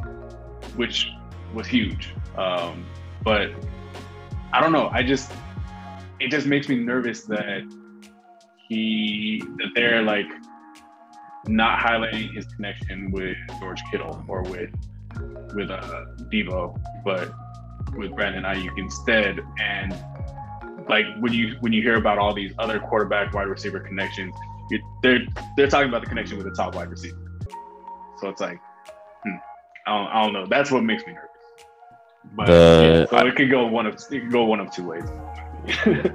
[0.75, 1.09] which
[1.53, 2.13] was huge.
[2.37, 2.85] Um,
[3.23, 3.51] but
[4.55, 4.87] I don't know.
[4.87, 5.33] I just
[6.21, 7.69] it just makes me nervous that
[8.69, 10.27] he that they're like
[11.45, 14.69] not highlighting his connection with George Kittle or with
[15.55, 17.33] with uh Debo, but
[17.97, 19.41] with Brandon Aiyuk instead.
[19.59, 19.93] And
[20.87, 24.33] like when you when you hear about all these other quarterback wide receiver connections,
[25.03, 25.19] they're
[25.57, 27.17] they're talking about the connection with the top wide receiver.
[28.21, 28.61] So it's like,
[29.21, 29.35] hmm,
[29.85, 30.45] I don't I don't know.
[30.45, 31.34] That's what makes me nervous.
[32.33, 34.85] But The- yeah, so it could go one of it could go one of two
[34.87, 35.03] ways.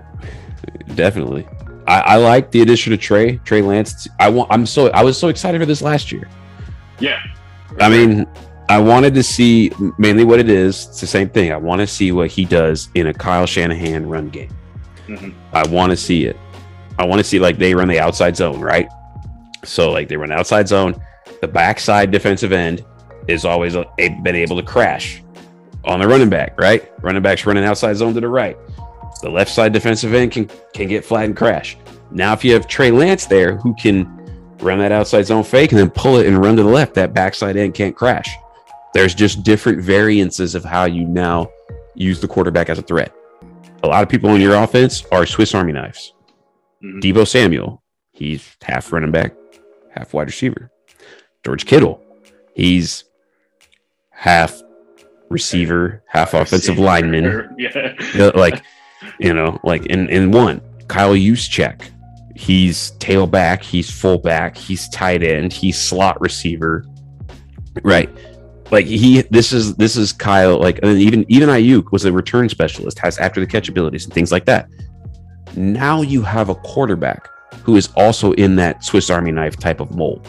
[0.95, 1.47] Definitely.
[1.87, 4.07] I, I like the addition of Trey, Trey Lance.
[4.19, 6.29] I want I'm so I was so excited for this last year.
[6.99, 7.21] yeah.
[7.81, 8.27] I mean,
[8.69, 10.87] I wanted to see mainly what it is.
[10.89, 11.53] It's the same thing.
[11.53, 14.51] I want to see what he does in a Kyle Shanahan run game.
[15.07, 15.33] Mhm.
[15.53, 16.37] I want to see it.
[16.99, 18.89] I want to see like they run the outside zone, right?
[19.65, 21.01] So like they run outside zone.
[21.41, 22.85] The backside defensive end
[23.29, 25.23] is always a, been able to crash
[25.85, 26.91] on the running back, right?
[27.03, 28.57] Running back's running outside zone to the right.
[29.23, 31.77] The left side defensive end can can get flat and crash.
[32.11, 34.17] Now if you have Trey Lance there who can
[34.59, 37.15] run that outside zone fake and then pull it and run to the left, that
[37.15, 38.29] backside end can't crash.
[38.95, 41.51] There's just different variances of how you now
[41.95, 43.15] use the quarterback as a threat.
[43.83, 46.13] A lot of people in your offense are Swiss Army knives.
[46.83, 47.01] Mhm.
[47.01, 49.33] Debo Samuel, he's half running back,
[49.95, 50.71] half wide receiver.
[51.45, 52.03] George Kittle,
[52.55, 53.05] he's
[54.11, 54.61] half
[55.31, 56.83] receiver, half offensive Receiver.
[56.83, 57.55] lineman.
[57.59, 57.95] Yeah.
[58.15, 58.63] Yeah, like
[59.19, 61.91] you know, like in in one, Kyle Juszczyk,
[62.37, 66.85] he's tailback, he's fullback, he's tight end, he's slot receiver,
[67.83, 68.11] right?
[68.71, 70.59] Like he, this is this is Kyle.
[70.59, 74.31] Like even even Aiyuk was a return specialist, has after the catch abilities and things
[74.31, 74.69] like that.
[75.57, 77.29] Now you have a quarterback
[77.65, 80.27] who is also in that Swiss Army knife type of mold,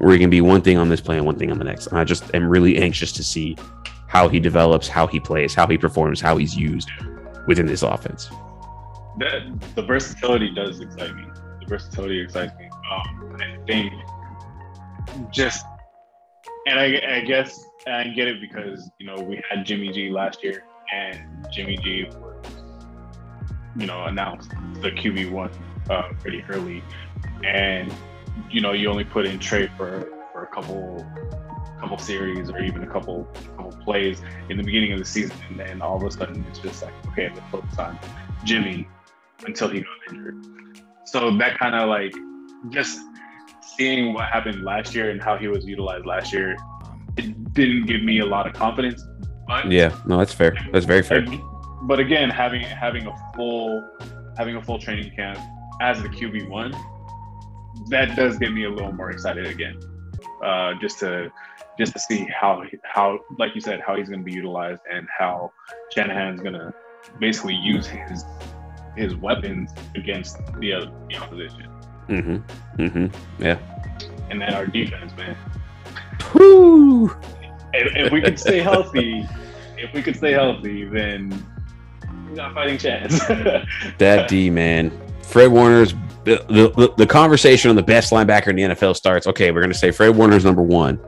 [0.00, 1.86] where he can be one thing on this play and one thing on the next.
[1.88, 3.56] And I just am really anxious to see
[4.14, 6.88] how he develops, how he plays, how he performs, how he's used
[7.48, 8.30] within this offense.
[9.18, 9.42] that
[9.74, 11.24] the versatility does excite me.
[11.60, 12.68] The versatility excites me.
[12.90, 13.92] Um, I think
[15.32, 15.66] just,
[16.66, 20.42] and I, I guess I get it because you know we had Jimmy G last
[20.44, 22.46] year, and Jimmy G was,
[23.76, 24.50] you know, announced
[24.80, 25.50] the QB one
[25.90, 26.82] uh, pretty early,
[27.44, 27.92] and
[28.50, 31.04] you know you only put in Trey for for a couple
[31.84, 33.24] couple series or even a couple
[33.56, 36.58] couple plays in the beginning of the season, and then all of a sudden it's
[36.58, 37.98] just like okay, let's focus on
[38.44, 38.88] Jimmy
[39.46, 40.36] until he got injured.
[41.04, 42.14] So that kind of like
[42.70, 42.98] just
[43.76, 46.56] seeing what happened last year and how he was utilized last year,
[47.16, 49.02] it didn't give me a lot of confidence.
[49.46, 50.56] But Yeah, no, that's fair.
[50.72, 51.24] That's very fair.
[51.82, 53.86] but again, having having a full
[54.38, 55.38] having a full training camp
[55.80, 56.74] as the QB one,
[57.88, 59.78] that does get me a little more excited again.
[60.42, 61.30] Uh, just to
[61.78, 65.06] just to see how how like you said how he's going to be utilized and
[65.16, 65.52] how
[65.92, 66.72] Shanahan's going to
[67.18, 68.24] basically use his
[68.96, 71.68] his weapons against the other the opposition.
[72.08, 72.82] Mm-hmm.
[72.82, 73.42] Mm-hmm.
[73.42, 73.58] Yeah.
[74.30, 75.36] And then our defense, man.
[76.34, 77.06] Woo!
[77.72, 79.26] If, if we could stay healthy,
[79.76, 81.30] if we could stay healthy, then
[82.28, 83.20] we got a fighting chance.
[83.98, 85.94] That D man, Fred Warner's
[86.24, 89.26] the, the the conversation on the best linebacker in the NFL starts.
[89.26, 91.00] Okay, we're gonna say Fred Warner's number one,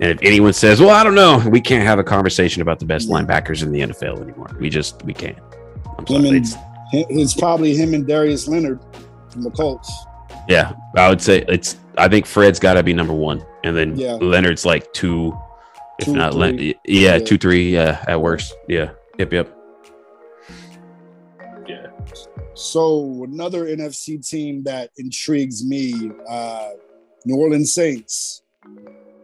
[0.00, 2.86] and if anyone says, "Well, I don't know," we can't have a conversation about the
[2.86, 4.48] best linebackers in the NFL anymore.
[4.60, 5.38] We just we can't.
[5.98, 6.28] I'm Him sorry.
[6.28, 6.56] and, It's-
[6.92, 8.78] it's probably him and Darius Leonard
[9.30, 9.90] from the Colts.
[10.48, 11.76] yeah, I would say it's.
[11.98, 14.14] I think Fred's got to be number one, and then Yeah.
[14.14, 15.32] Leonard's like two,
[16.00, 17.18] if Two, not, Len- yeah, Yeah.
[17.18, 18.54] two, three, yeah, at worst.
[18.68, 19.48] Yeah, yep, yep.
[21.66, 21.86] yeah.
[22.54, 26.70] So another NFC team that intrigues me, uh,
[27.24, 28.42] New Orleans Saints.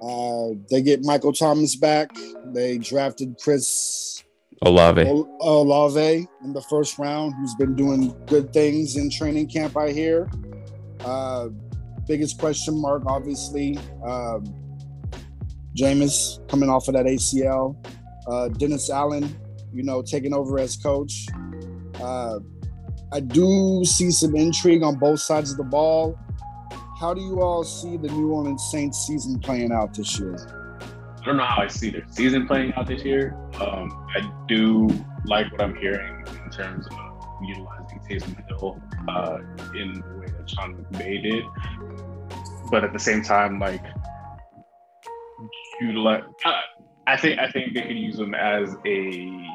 [0.03, 2.11] Uh, they get Michael Thomas back.
[2.47, 4.25] They drafted Chris
[4.63, 5.03] Olave.
[5.07, 9.77] Ol- Olave in the first round, who's been doing good things in training camp.
[9.77, 10.31] I hear.
[11.05, 11.49] Uh,
[12.07, 14.45] biggest question mark, obviously, um,
[15.77, 17.77] Jameis coming off of that ACL.
[18.27, 19.35] Uh, Dennis Allen,
[19.73, 21.27] you know, taking over as coach.
[22.01, 22.39] Uh,
[23.13, 26.19] I do see some intrigue on both sides of the ball.
[27.01, 30.37] How do you all see the New Orleans Saints season playing out this year?
[31.19, 33.35] I don't know how I see their season playing out this year.
[33.59, 34.87] Um, I do
[35.25, 38.79] like what I'm hearing in terms of utilizing Taysom Hill
[39.09, 39.39] uh,
[39.75, 41.45] in the way that Sean McVay did,
[42.71, 43.83] but at the same time, like
[45.81, 46.25] utilize.
[46.45, 46.53] Uh,
[47.07, 49.47] I think I think they could use him as a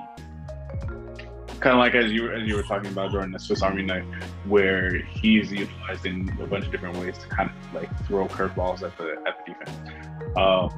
[1.59, 4.05] kind of like as you as you were talking about during the Swiss Army knife,
[4.45, 8.83] where he's utilized in a bunch of different ways to kind of like throw curveballs
[8.83, 9.91] at the at the defense.
[10.37, 10.69] Um,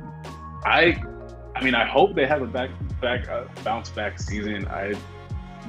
[0.65, 1.01] I,
[1.55, 2.69] I mean, I hope they have a back
[3.01, 4.67] back uh, bounce back season.
[4.67, 4.93] I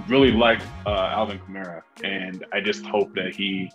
[0.09, 3.71] really like uh, Alvin Kamara, and I just hope that he,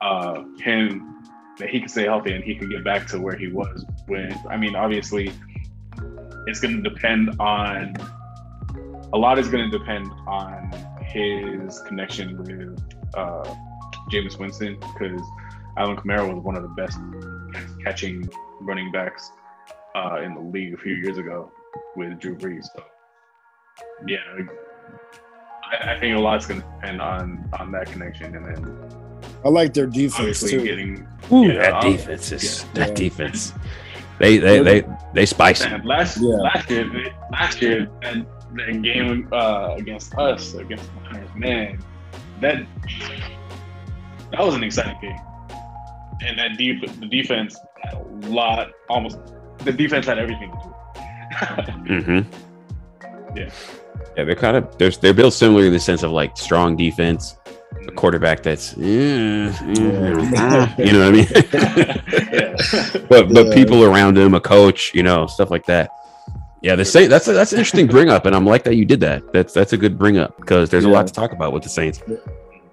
[0.00, 1.24] uh, him,
[1.58, 4.36] that he can stay healthy and he can get back to where he was when.
[4.48, 5.32] I mean, obviously,
[6.46, 7.94] it's going to depend on.
[9.12, 10.70] A lot is going to depend on
[11.02, 12.78] his connection with
[13.14, 13.42] uh,
[14.10, 15.20] Jameis Winston because
[15.76, 16.98] Alvin Kamara was one of the best
[17.84, 18.28] catching
[18.60, 19.30] running backs
[19.96, 21.50] uh, in the league a few years ago
[21.96, 22.66] with Drew Brees.
[22.76, 22.84] So,
[24.06, 24.18] yeah,
[25.72, 28.90] I, I think a lot's going to depend on on that connection, and then
[29.44, 30.62] I like their defense too.
[30.62, 32.72] getting Ooh, Yeah, that I'll- defense is yeah.
[32.74, 32.94] that Yeah.
[32.94, 33.52] defense.
[34.18, 34.84] They they they
[35.14, 35.68] they spicy.
[35.68, 36.36] Man, last Yeah.
[36.36, 41.84] last year last year and that game uh, against us against the Niners, man,
[42.40, 42.66] that
[44.32, 45.18] that was an exciting game,
[46.22, 49.18] and that deep the defense had a lot almost
[49.58, 50.74] the defense had everything to do.
[51.90, 53.36] Mm-hmm.
[53.36, 53.50] Yeah.
[54.16, 57.36] Yeah, they're kind of they're they're built similar in the sense of like strong defense,
[57.86, 61.26] a quarterback that's eh, eh, you know what I mean.
[62.32, 62.56] yeah.
[63.08, 63.54] but but Yeah.
[63.54, 65.90] people around him, a coach, you know, stuff like that.
[66.62, 67.08] Yeah, the Saints.
[67.08, 69.32] That's a, that's an interesting bring up, and I'm like that you did that.
[69.32, 71.68] That's that's a good bring up because there's a lot to talk about with the
[71.70, 72.02] Saints.
[72.06, 72.16] Yeah.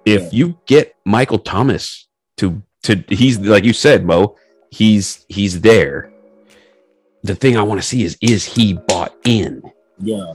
[0.04, 2.06] If you get Michael Thomas
[2.36, 4.36] to to he's like you said, Mo,
[4.70, 6.12] he's he's there.
[7.22, 9.62] The thing I want to see is is he bought in?
[10.00, 10.34] Yeah,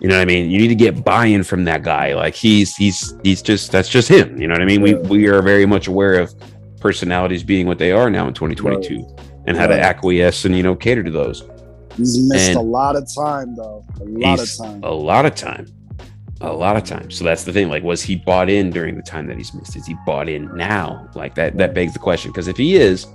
[0.00, 0.50] You know what I mean?
[0.50, 2.14] You need to get buy-in from that guy.
[2.14, 4.40] Like he's he's he's just that's just him.
[4.40, 4.80] You know what I mean?
[4.82, 5.00] We Yeah.
[5.02, 6.34] we are very much aware of
[6.80, 9.06] personalities being what they are now in 2022
[9.46, 11.48] and how to acquiesce and you know cater to those.
[11.98, 13.84] He's missed And- a lot of time though.
[14.00, 14.80] A lot of time.
[14.82, 15.66] A lot of time.
[16.40, 17.10] A lot of time.
[17.10, 17.68] So that's the thing.
[17.68, 19.74] Like, was he bought in during the time that he's missed?
[19.76, 21.08] Is he bought in now?
[21.14, 22.30] Like that that begs the question.
[22.30, 23.06] Because if he is,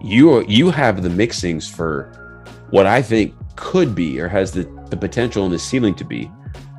[0.00, 4.62] you are, you have the mixings for what I think could be or has the,
[4.90, 6.30] the potential and the ceiling to be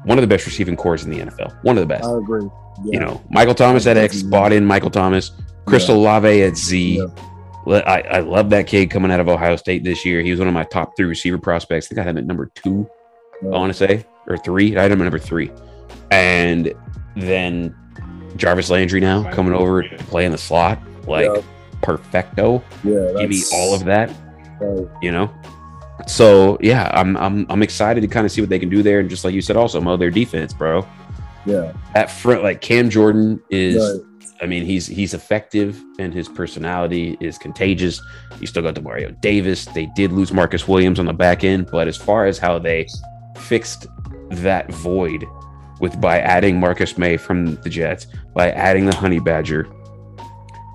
[0.06, 1.54] one of the best receiving cores in the NFL.
[1.64, 2.06] One of the best.
[2.06, 2.44] I agree.
[2.86, 2.94] Yeah.
[2.94, 5.32] You know, Michael Thomas at X, bought in Michael Thomas,
[5.66, 6.98] Chris Olave at Z.
[6.98, 7.06] Yeah.
[7.68, 10.22] I, I love that kid coming out of Ohio State this year.
[10.22, 11.88] He was one of my top three receiver prospects.
[11.88, 12.90] I think I had him at number two,
[13.44, 14.76] I want to say, or three.
[14.78, 15.52] I had him at number three.
[16.12, 16.74] And
[17.16, 17.76] then
[18.36, 21.42] Jarvis Landry now coming over to play in the slot, like Yeah.
[21.82, 22.64] perfecto.
[22.84, 24.12] yeah, Give me all of that,
[24.60, 24.88] right.
[25.02, 25.32] you know.
[26.08, 29.00] So yeah, I'm I'm I'm excited to kind of see what they can do there.
[29.00, 30.86] And just like you said, also Mo, their defense, bro.
[31.46, 34.13] Yeah, That front, like Cam Jordan is right.
[34.44, 38.02] I mean, he's he's effective and his personality is contagious.
[38.42, 39.66] You still got Demario Davis.
[39.68, 42.86] They did lose Marcus Williams on the back end, but as far as how they
[43.38, 43.88] fixed
[44.32, 45.26] that void
[45.80, 49.66] with by adding Marcus Maye from the Jets, by adding the Honey Badger,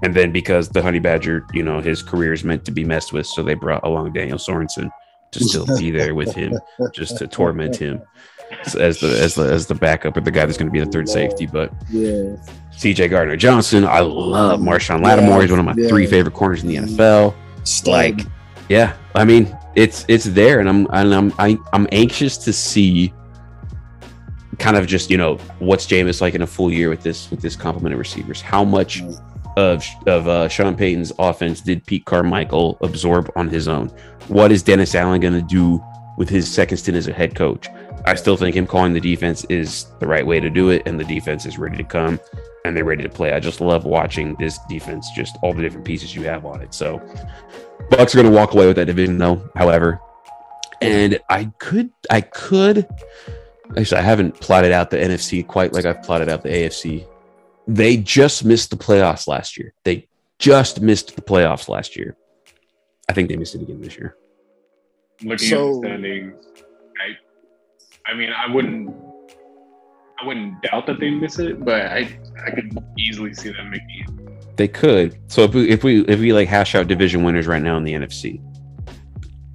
[0.03, 3.13] and then because the Honey Badger, you know, his career is meant to be messed
[3.13, 4.91] with, so they brought along Daniel Sorensen
[5.33, 6.59] to still be there with him,
[6.95, 8.01] just to torment him
[8.79, 10.91] as the as the as the backup or the guy that's going to be the
[10.91, 11.47] third safety.
[11.47, 12.37] But Yeah.
[12.77, 15.43] CJ Gardner Johnson, I love Marshon Lattimore.
[15.43, 15.89] He's one of my Yeah.
[15.89, 17.35] three favorite corners in the NFL.
[17.87, 18.21] Like,
[18.69, 23.13] yeah, I mean, it's it's there, and I'm and I'm I, I'm anxious to see
[24.59, 27.41] kind of just you know what's Jameis like in a full year with this with
[27.41, 28.41] this complement of receivers.
[28.41, 29.21] How much Mm.
[29.57, 33.89] of of uh, Sean Payton's offense did Pete Carmichael absorb on his own?
[34.29, 35.83] What is Dennis Allen going to do
[36.17, 37.69] with his second stint as a head coach?
[38.05, 40.99] I still think him calling the defense is the right way to do it, and
[40.99, 42.19] the defense is ready to come
[42.65, 43.33] and they're ready to play.
[43.33, 46.75] I just love watching this defense, just all the different pieces you have on it.
[46.75, 46.99] So,
[47.91, 49.49] Bucks are going to walk away with that division, though.
[49.55, 50.01] However,
[50.81, 52.87] and I could, I could.
[53.77, 57.07] Actually, I haven't plotted out the NFC quite like I've plotted out the AFC.
[57.67, 59.75] They just missed the playoffs last year.
[59.85, 60.09] They
[60.39, 62.17] just missed the playoffs last year.
[63.09, 64.17] I think they missed it again this year.
[65.23, 66.35] Looking So- at the standings,
[67.01, 67.17] I,
[68.09, 68.91] I mean, I wouldn't,
[70.21, 74.05] I wouldn't doubt that they miss it, but I, I could easily see them making
[74.09, 74.57] it.
[74.57, 75.19] They could.
[75.29, 77.85] So if we if we if we like hash out division winners right now in
[77.85, 78.41] the NFC,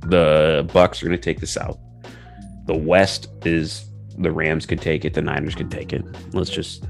[0.08, 1.78] the Bucks are going to take the South.
[2.68, 3.86] The West is
[4.18, 5.14] the Rams could take it.
[5.14, 6.06] The Niners could take it.
[6.34, 6.86] Let's just.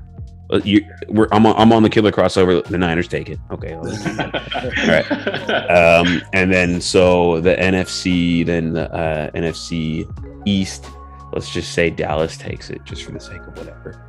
[0.51, 2.63] uh, You, we're, I'm, on, I'm on the killer crossover.
[2.63, 3.39] The Niners take it.
[3.49, 3.75] Okay.
[3.77, 4.05] let's-
[5.69, 10.05] um, and then so the NFC, then the uh, NFC
[10.45, 10.85] East.
[11.33, 13.99] Let's just say Dallas takes it, just for the sake of whatever.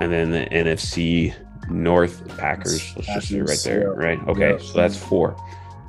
[0.00, 1.34] And then the NFC
[1.70, 2.94] North Packers.
[2.96, 4.18] Let's just say right there, right?
[4.28, 5.36] Okay, so that's four.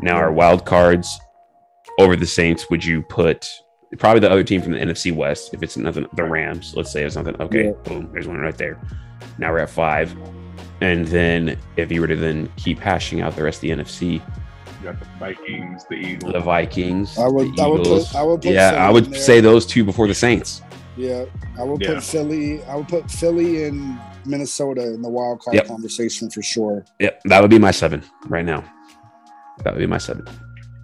[0.02, 1.20] Now our wild cards
[2.00, 2.70] over the Saints.
[2.70, 3.50] Would you put
[3.98, 5.54] probably the other team from the NFC West?
[5.54, 6.74] If it's nothing, the Rams.
[6.76, 7.36] Let's say it's nothing.
[7.42, 7.72] Okay, Yeah.
[7.84, 8.10] boom.
[8.14, 8.80] There's one right there.
[9.38, 10.16] Now we're at five.
[10.82, 14.22] And then if you were to then keep hashing out the rest of the NFC,
[14.82, 16.34] You got the Vikings, the Eagles.
[16.34, 18.16] the Vikings, I would- the I would put-.
[18.16, 20.62] I would put yeah, I would say those two before the Saints.
[20.98, 21.26] Yeah,
[21.60, 21.96] I would Yeah.
[21.96, 22.64] put Philly.
[22.64, 25.68] I would put Philly and Minnesota in the wild card Yep.
[25.68, 26.86] conversation for sure.
[27.00, 28.64] Yep, that would be my seven right now.
[29.64, 30.26] That would be my seven.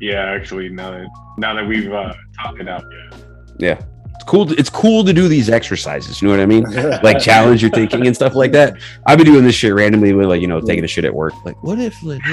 [0.02, 1.08] yeah, actually, now that
[1.38, 3.18] now that we've uh, talked it out, yeah.
[3.60, 3.80] Yeah,
[4.16, 4.46] it's cool.
[4.48, 6.22] To, it's cool to do these exercises.
[6.22, 6.64] You know what I mean?
[7.04, 8.76] Like challenge your thinking and stuff like that.
[9.06, 11.34] I've been doing this shit randomly with like you know taking a shit at work.
[11.46, 11.96] Like, what if?
[12.04, 12.22] Like,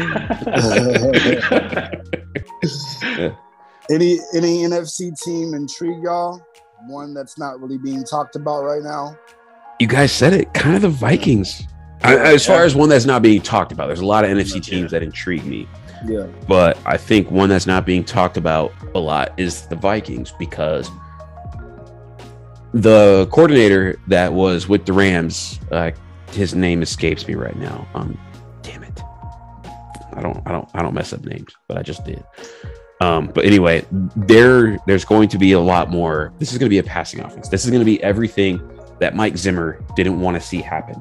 [3.90, 6.40] any any NFC team intrigue y'all?
[6.86, 9.16] One that's not really being talked about right now.
[9.80, 10.52] you guys said it.
[10.54, 11.66] Kind of the Vikings.
[12.02, 14.62] I, as far as one that's not being talked about, there's a lot of NFC
[14.62, 15.68] teams that intrigue me.
[16.06, 20.32] Yeah, but I think one that's not being talked about a lot is the Vikings
[20.38, 20.88] because
[22.72, 25.90] the coordinator that was with the Rams, uh,
[26.30, 27.88] his name escapes me right now.
[27.94, 28.16] Um,
[28.62, 29.00] damn it,
[30.12, 32.22] I don't, I don't, I don't mess up names, but I just did.
[33.00, 36.32] Um, but anyway, there, there's going to be a lot more.
[36.38, 37.48] This is going to be a passing offense.
[37.48, 38.60] This is going to be everything
[38.98, 41.00] that Mike Zimmer didn't want to see happen.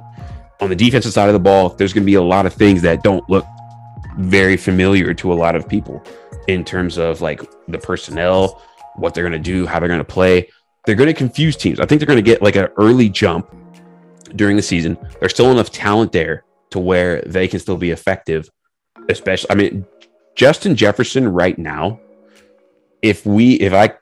[0.60, 2.82] On the defensive side of the ball, there's going to be a lot of things
[2.84, 3.45] that don't look
[4.18, 6.03] very familiar to a lot of people
[6.48, 8.61] in terms of like the personnel,
[8.95, 10.49] what they're going to do, how they're going to play.
[10.86, 11.80] They're going to confuse teams.
[11.80, 13.53] I think they're going to get like an early jump
[14.36, 14.98] during the season.
[15.19, 18.49] There's still enough talent there to where they can still be effective.
[19.10, 19.86] Especially, I mean,
[20.38, 21.99] Justin Jefferson right now.
[23.01, 23.93] If we, if I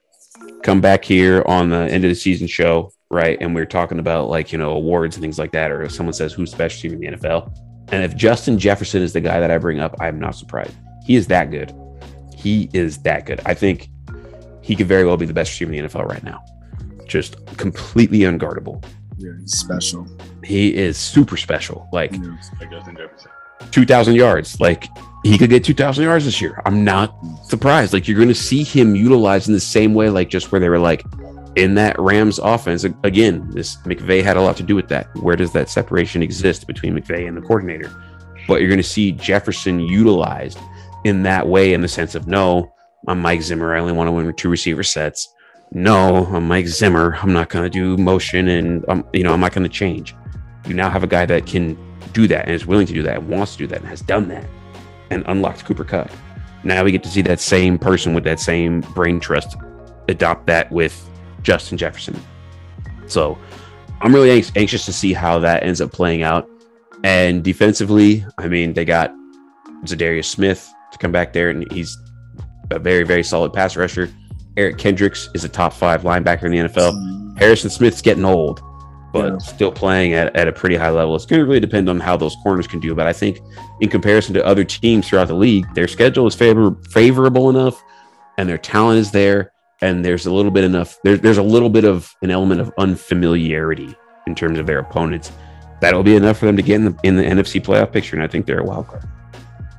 [0.64, 4.30] come back here on the end of the season show, right, and we're talking about
[4.30, 6.82] like you know awards and things like that, or if someone says who's the best
[6.82, 7.58] team in the NFL,
[7.92, 10.76] and if Justin Jefferson is the guy that I bring up, I'm not surprised.
[11.06, 11.74] He is that good.
[12.36, 13.40] He is that good.
[13.46, 13.90] I think
[14.62, 16.44] he could very well be the best receiver in the NFL right now.
[17.08, 18.84] Just completely unguardable.
[19.18, 20.06] yeah, he's special.
[20.44, 21.88] He is super special.
[21.94, 22.36] Like Yeah.
[22.60, 23.32] Like Justin Jefferson.
[23.72, 24.60] 2,000 yards.
[24.60, 24.88] Like
[25.24, 26.62] he could get 2,000 yards this year.
[26.66, 27.16] I'm not
[27.46, 27.94] surprised.
[27.94, 30.70] Like you're going to see him utilized in the same way, like just where they
[30.70, 31.04] were like
[31.56, 32.84] in that Rams offense.
[32.84, 35.08] Again, this McVay had a lot to do with that.
[35.18, 37.92] Where does that separation exist between McVay and the coordinator?
[38.48, 40.60] But you're going to see Jefferson utilized
[41.04, 42.72] in that way, in the sense of no,
[43.08, 43.76] I'm Mike Zimmer.
[43.76, 45.34] I only want to win two receiver sets.
[45.72, 47.18] No, I'm Mike Zimmer.
[47.22, 50.16] I'm not going to do motion, and I'm you know I'm not going to change.
[50.68, 51.78] You now have a guy that can
[52.16, 54.02] do that and is willing to do that and wants to do that and has
[54.02, 54.48] done that
[55.12, 56.10] and unlocked Cooper Kupp.
[56.64, 59.56] Now we get to see that same person with that same brain trust
[60.08, 61.08] adopt that with
[61.44, 62.20] Justin Jefferson.
[63.06, 63.38] So
[64.02, 66.50] I'm really anx- anxious to see how that ends up playing out.
[67.04, 69.14] And defensively, I mean, they got
[69.84, 71.96] Za'Darius Smith to come back there, and he's
[72.72, 74.10] a very, very solid pass rusher.
[74.58, 76.94] Eric Kendricks is a top five linebacker in the NFL.
[76.94, 77.38] Mm.
[77.38, 78.62] Harrison Smith's getting old,
[79.16, 79.38] but Yeah.
[79.38, 81.16] still playing at, at a pretty high level.
[81.16, 82.94] It's going to really depend on how those corners can do.
[82.94, 83.40] But I think,
[83.82, 87.82] in comparison to other teams throughout the league, their schedule is favor- favorable enough,
[88.38, 89.52] and their talent is there,
[89.82, 90.98] and there's a little bit enough.
[91.04, 93.96] There, there's a little bit of an element of unfamiliarity
[94.28, 95.32] in terms of their opponents.
[95.82, 98.24] That'll be enough for them to get in the in the NFC playoff picture, and
[98.24, 99.04] I think they're a wild card.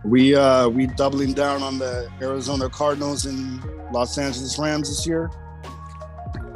[0.05, 5.31] We uh we doubling down on the Arizona Cardinals and Los Angeles Rams this year.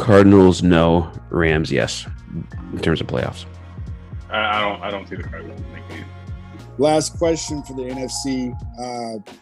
[0.00, 1.12] Cardinals, no.
[1.28, 2.06] Rams, yes.
[2.72, 3.44] In terms of playoffs.
[4.30, 6.06] I, I don't I don't see the Cardinals making it.
[6.78, 8.56] Last question for the NFC.
[8.78, 9.32] Uh,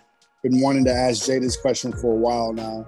[0.43, 2.87] been wanting to ask Jay this question for a while now.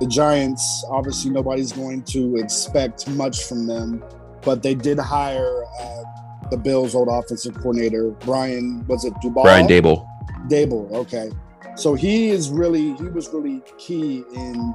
[0.00, 4.02] The Giants, obviously, nobody's going to expect much from them,
[4.42, 6.02] but they did hire uh,
[6.50, 8.84] the Bills' old offensive coordinator, Brian.
[8.88, 9.44] Was it Duval?
[9.44, 10.04] Brian Daboll.
[10.48, 10.90] Daboll.
[10.92, 11.30] Okay,
[11.76, 14.74] so he is really he was really key in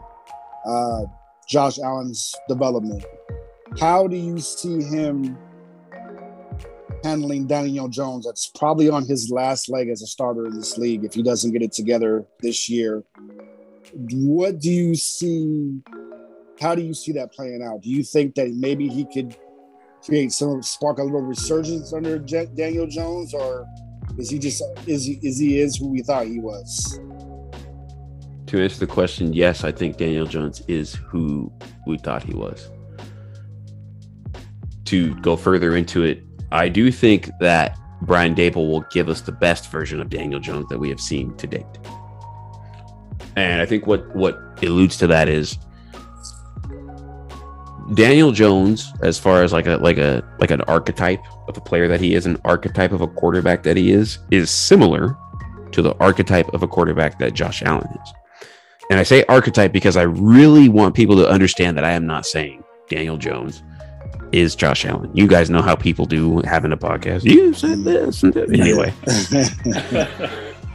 [0.66, 1.02] uh,
[1.54, 3.06] Josh Allen's development.
[3.80, 5.38] How do you see him
[7.04, 8.26] handling Daniel Jones?
[8.26, 11.52] That's probably on his last leg as a starter in this league if he doesn't
[11.52, 13.04] get it together this year.
[13.94, 15.80] What do you see?
[16.60, 17.82] How do you see that playing out?
[17.84, 19.38] Do you think that maybe he could
[20.04, 23.68] create some spark a little resurgence under Daniel Jones, or
[24.18, 27.00] is he just is he is he is who we thought he was?
[28.54, 31.52] To answer the question, yes, I think Daniel Jones is who
[31.88, 32.70] we thought he was.
[34.86, 36.22] To go further into it,
[36.52, 40.68] I do think that Brian Daboll will give us the best version of Daniel Jones
[40.70, 41.66] that we have seen to date.
[43.36, 45.58] And I think what what alludes to that is
[47.96, 51.88] Daniel Jones, as far as like a like a like an archetype of a player
[51.88, 55.18] that he is, an archetype of a quarterback that he is, is similar
[55.72, 58.14] to the archetype of a quarterback that Josh Allen is.
[58.90, 62.26] And I say archetype because I really want people to understand that I am not
[62.26, 63.64] saying Daniel Jones
[64.32, 65.10] is Josh Allen.
[65.16, 67.24] You guys know how people do having a podcast.
[67.24, 68.50] You said this and that.
[68.52, 68.94] Anyway,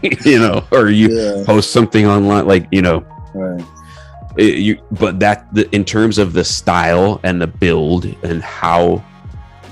[0.24, 3.04] you know, or you yeah, post something online, like, you know,
[3.34, 3.64] right.
[4.36, 9.04] it- you, but that the, in terms of the style and the build and how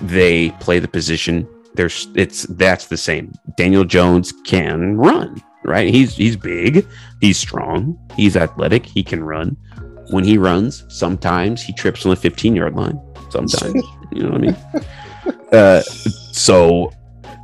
[0.02, 3.32] they play the position, there's it's that's the same.
[3.56, 5.92] Daniel Jones can run, right?
[5.92, 6.86] He's he's big,
[7.20, 9.56] he's strong, he's athletic, he can run.
[10.10, 13.00] When he runs, sometimes he trips on the 15 yard line.
[13.30, 13.82] Sometimes,
[14.12, 14.56] you know what I mean.
[15.52, 15.80] Uh,
[16.32, 16.92] so,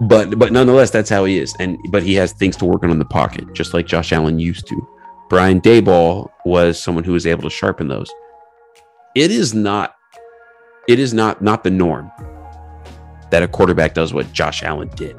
[0.01, 2.91] but but nonetheless, that's how he is, and but he has things to work on
[2.91, 4.89] in the pocket, just like Josh Allen used to.
[5.29, 8.11] Brian Daboll was someone who was able to sharpen those.
[9.15, 9.97] It is not,
[10.89, 12.11] it is not not the norm
[13.31, 15.17] that a quarterback does what Josh Allen did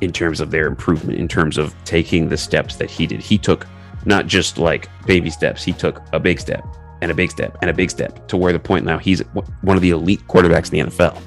[0.00, 3.20] in terms of their improvement, in terms of taking the steps that he did.
[3.20, 3.66] He took
[4.04, 6.64] not just like baby steps, he took a big step
[7.00, 9.20] and a big step and a big step to where the point now he's
[9.62, 11.20] one of the elite quarterbacks in the NFL.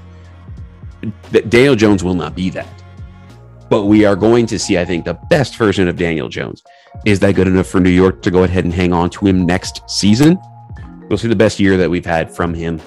[1.31, 2.68] D- Daniel Jones will not be that.
[3.69, 6.64] But we are going to see, I think, the best version of Daniel Jones.
[7.06, 9.45] Is that good enough for New York to go ahead and hang on to him
[9.45, 10.39] next season?
[11.10, 12.81] We'll see the best year that we've had from him.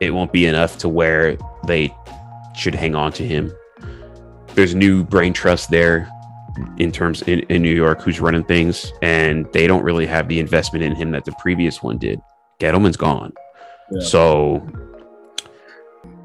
[0.00, 1.36] It won't be enough to where
[1.66, 1.94] they
[2.56, 3.52] should hang on to him.
[4.54, 6.08] There's new brain trust there
[6.78, 10.40] in terms in, in New York who's running things, and they don't really have the
[10.40, 12.20] investment in him that the previous one did.
[12.60, 13.32] Gettleman's gone.
[13.90, 14.00] Yeah.
[14.02, 14.66] So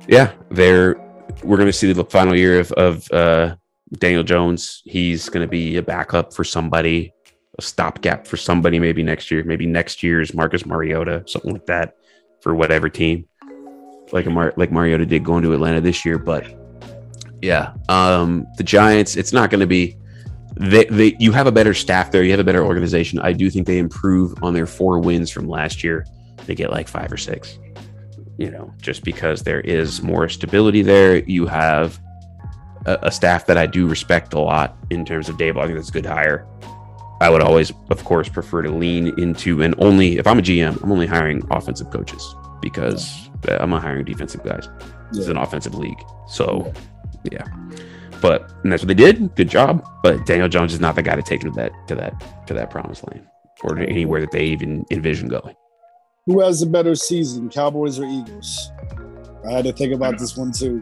[0.08, 0.96] yeah, they're
[1.44, 3.56] we're gonna see the final year of, of uh
[3.94, 4.82] Daniel Jones.
[4.86, 7.14] He's gonna be a backup for somebody,
[7.58, 11.96] a stopgap for somebody maybe next year, maybe next year's Marcus Mariota, something like that,
[12.42, 13.28] for whatever team.
[14.12, 16.46] Like a Mar- like Mariota did going to Atlanta this year, but
[17.42, 19.16] yeah, um, the Giants.
[19.16, 19.96] It's not going to be.
[20.60, 22.24] They, they you have a better staff there.
[22.24, 23.20] You have a better organization.
[23.20, 26.06] I do think they improve on their four wins from last year.
[26.46, 27.60] They get like five or six.
[28.38, 31.18] You know, just because there is more stability there.
[31.20, 32.00] You have
[32.86, 35.58] a, a staff that I do respect a lot in terms of Dave.
[35.58, 36.48] I think that's a good hire.
[37.20, 40.82] I would always, of course, prefer to lean into and only if I'm a GM,
[40.84, 44.70] I'm only hiring offensive coaches because I'm not hiring defensive guys.
[45.10, 45.32] It's Yeah.
[45.32, 46.00] an offensive league.
[46.28, 46.72] So,
[47.24, 47.46] yeah.
[48.22, 49.36] But and that's what they did.
[49.36, 49.88] Good job.
[50.04, 52.54] But Daniel Jones is not the guy to take them to that to that to
[52.54, 53.28] that promised land
[53.64, 55.56] or to anywhere that they even envision going.
[56.26, 58.72] Who has a better season, Cowboys or Eagles?
[59.48, 60.82] I had to think about this one too.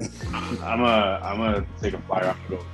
[0.32, 2.66] I'm a I'm gonna take a flyer off and go.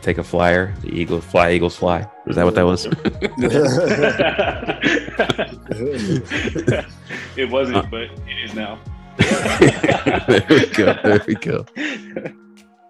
[0.00, 2.08] Take a flyer, the Eagles fly, Eagles fly.
[2.26, 2.86] Was that what that was?
[7.36, 8.78] it wasn't, but it is now.
[10.26, 10.98] there we go.
[11.02, 11.66] There we go.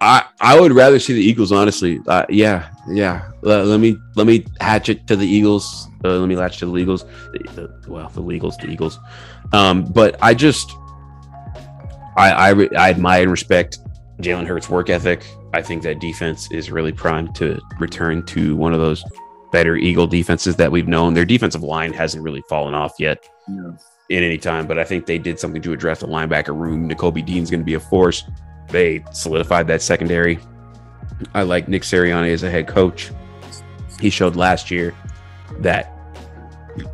[0.01, 1.53] I I would rather see the Eagles.
[1.53, 3.31] Honestly, uh, yeah, yeah.
[3.43, 5.89] Let, me let me hatch it to the Eagles.
[6.05, 7.05] Uh, let me latch to the Eagles.
[7.05, 8.99] The, the, well, the Eagles, the Eagles.
[9.53, 10.71] Um, but I just
[12.17, 13.79] I I, re- I admire and respect
[14.21, 15.25] Jalen Hurts' work ethic.
[15.55, 19.05] I think that defense is really primed to return to one of those
[19.53, 21.15] better Eagle defenses that we've known.
[21.15, 23.71] Their defensive line hasn't really fallen off yet Yeah.
[24.09, 26.89] In any time, but I think they did something to address the linebacker room.
[26.89, 28.23] Nakobe Dean's going to be a force.
[28.69, 30.39] They solidified that secondary.
[31.35, 33.11] I like Nick Sirianni as a head coach.
[34.01, 34.95] He showed last year
[35.59, 35.93] that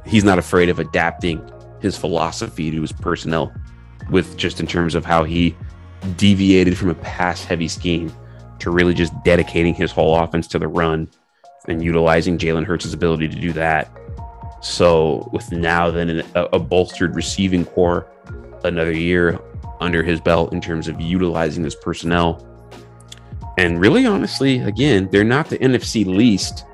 [0.07, 1.47] he's not afraid of adapting
[1.81, 3.53] his philosophy to his personnel
[4.11, 5.55] with just in terms of how he
[6.17, 8.11] deviated from a pass heavy scheme
[8.59, 11.09] to really just dedicating his whole offense to the run
[11.69, 13.91] and utilizing Jalen Hurts' ability to do that.
[14.63, 18.07] So, with now then a, a bolstered receiving core,
[18.65, 19.39] another year
[19.81, 22.47] under his belt in terms of utilizing his personnel,
[23.59, 26.65] and really honestly, again, they're not the NFC least,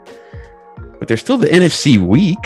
[0.98, 2.36] but they're still the NFC weak.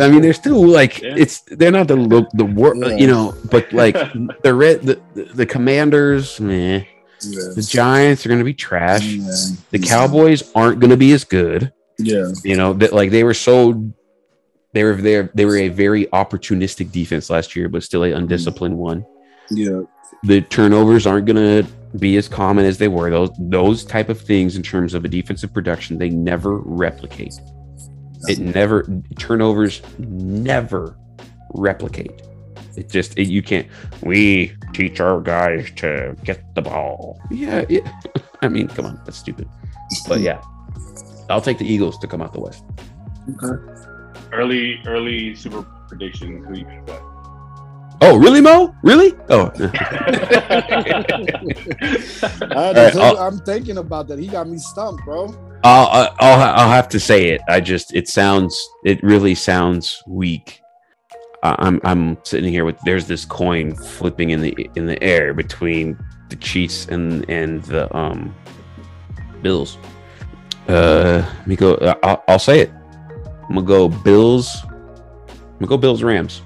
[0.00, 1.14] I mean, they're still like Yeah.
[1.16, 2.96] it's they're not the lo- the worst, Yeah.
[2.96, 3.94] you know, but like
[4.42, 6.84] the red the, the the Commanders, meh.
[7.22, 7.40] Yeah.
[7.54, 9.04] The Giants are going to be trash.
[9.06, 9.30] Yeah.
[9.70, 11.72] The Cowboys aren't going to be as good.
[11.98, 12.32] Yeah.
[12.44, 13.92] You know that like they were so
[14.74, 18.18] they were there they were a very opportunistic defense last year, but still a mm-hmm.
[18.18, 19.06] undisciplined one.
[19.50, 19.82] Yeah.
[20.24, 23.08] The turnovers aren't going to be as common as they were.
[23.08, 27.34] Those those type of things in terms of a defensive production, they never replicate.
[28.26, 28.86] It never
[29.18, 30.96] turnovers never
[31.50, 32.22] replicate.
[32.76, 33.68] It just it, you can't.
[34.02, 37.20] We teach our guys to get the ball.
[37.30, 37.88] Yeah, it,
[38.42, 39.48] I mean, come on, that's stupid.
[40.08, 40.42] But yeah,
[41.30, 42.64] I'll take the Eagles to come out the West.
[43.42, 43.73] Okay.
[44.34, 46.42] Early, early super prediction.
[46.44, 47.00] Who you gonna
[48.00, 48.74] Oh, really, Mo?
[48.82, 49.14] Really?
[49.30, 49.60] Oh, I
[52.74, 54.18] right, I'll- am thinking about that.
[54.18, 55.32] He got me stumped, bro.
[55.62, 57.40] I'll, I'll I'll I'll have to say it.
[57.48, 60.60] I just it sounds it really sounds weak.
[61.42, 65.32] I- I'm I'm sitting here with there's this coin flipping in the in the air
[65.32, 65.96] between
[66.28, 68.34] the Chiefs and and the um
[69.40, 69.78] Bills.
[70.68, 71.74] Uh, let me go.
[71.76, 72.72] uh, I'll, I'll say it.
[73.48, 74.64] I'm gonna go Bills.
[74.64, 76.42] I'm gonna go Bills Rams.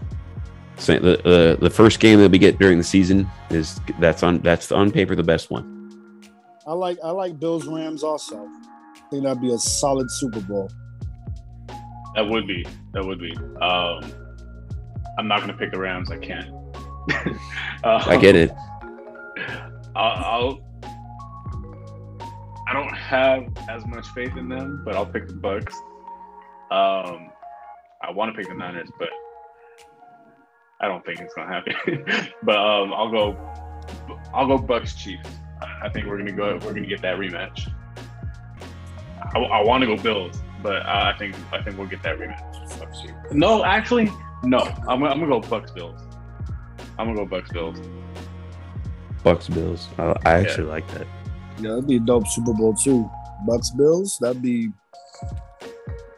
[0.76, 4.38] Say the the the first game that we get during the season is that's on
[4.40, 6.22] that's on paper the best one.
[6.66, 8.46] I like I like Bills Rams also.
[8.46, 10.70] I think that'd be a solid Super Bowl.
[12.14, 12.66] That would be.
[12.92, 13.34] That would be.
[13.60, 14.12] Um,
[15.18, 16.10] I'm not gonna pick the Rams.
[16.10, 16.50] I can't.
[17.84, 18.52] uh, I get it.
[19.96, 20.60] I'll, I'll.
[22.68, 25.74] I don't have as much faith in them, but I'll pick the Bucks.
[26.70, 27.30] Um,
[28.02, 29.08] I want to pick the Niners, but
[30.80, 32.04] I don't think it's gonna happen.
[32.42, 33.36] but um, I'll go.
[34.34, 35.28] I'll go Bucks Chiefs.
[35.60, 36.54] I I think we're gonna go.
[36.64, 37.72] We're gonna get that rematch.
[39.34, 42.18] I, I want to go Bills, but I I think I think we'll get that
[42.18, 42.78] rematch.
[42.78, 43.14] Bucks Chiefs.
[43.32, 44.10] No, actually,
[44.44, 44.58] no.
[44.60, 46.00] I'm, gonna- I'm gonna go Bucks Bills.
[46.98, 47.78] I'm gonna go Bucks Bills.
[49.24, 49.88] Bucks Bills.
[49.98, 51.06] I, I actually like that.
[51.58, 53.10] Yeah, that'd be a dope Super Bowl too.
[53.46, 54.18] Bucks Bills.
[54.20, 54.70] That'd be.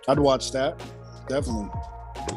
[0.09, 0.81] I'd watch that.
[1.29, 1.69] Definitely.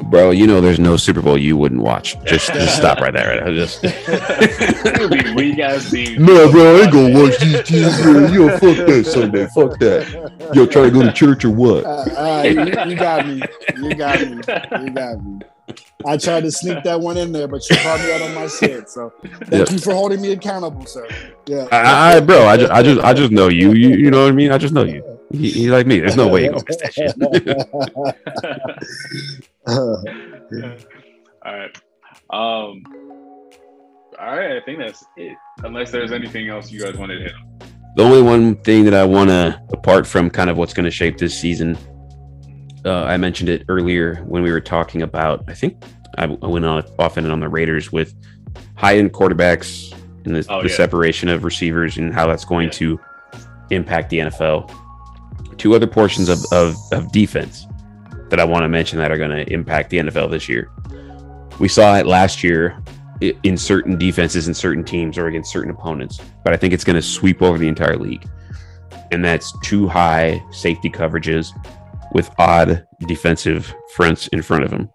[0.04, 2.16] Bro, you know there's no Super Bowl you wouldn't watch.
[2.24, 3.42] Just just stop right there.
[3.42, 3.54] Right?
[3.54, 6.18] Just It'll be weak ass teams.
[6.18, 8.26] No, bro, I ain't gonna watch these teams, bro.
[8.28, 9.46] Yo, fuck that Sunday.
[9.54, 10.52] Fuck that.
[10.54, 11.84] Yo, trying to go to church or what?
[11.84, 12.60] Uh, uh, you,
[12.90, 13.42] you got me.
[13.76, 14.36] You got me.
[14.36, 15.40] You got me.
[16.06, 18.46] I tried to sneak that one in there, but you called me out on my
[18.46, 18.88] shit.
[18.90, 19.70] So thank Yep.
[19.70, 21.06] you for holding me accountable, sir.
[21.46, 21.66] Yeah.
[21.72, 23.72] I, I bro, I just I just I just know you.
[23.72, 24.50] You you know what I mean?
[24.52, 25.13] I just know you.
[25.36, 26.00] He, he like me.
[26.00, 27.14] There's no way you gonna miss that shit.
[31.44, 31.76] all right.
[32.30, 32.82] Um.
[34.18, 34.56] All right.
[34.56, 35.36] I think that's it.
[35.64, 37.34] Unless there's anything else you guys wanted to hit.
[37.34, 37.58] on.
[37.96, 40.90] the only one thing that I want to, apart from kind of what's going to
[40.90, 41.76] shape this season,
[42.84, 45.44] uh, I mentioned it earlier when we were talking about.
[45.48, 45.82] I think
[46.16, 48.14] I, I went on off and on the Raiders with
[48.76, 49.92] high end quarterbacks
[50.24, 50.76] and the, Oh, the yeah.
[50.76, 52.72] separation of receivers and how that's going Yeah.
[52.72, 53.00] to
[53.70, 54.70] impact the NFL.
[55.58, 57.66] Two other portions of, of, of defense
[58.30, 60.70] that I want to mention that are going to impact the NFL this year.
[61.60, 62.82] We saw it last year
[63.20, 66.96] in certain defenses and certain teams or against certain opponents, but I think it's going
[66.96, 68.28] to sweep over the entire league.
[69.12, 71.50] And that's too high safety coverages
[72.12, 74.90] with odd defensive fronts in front of them.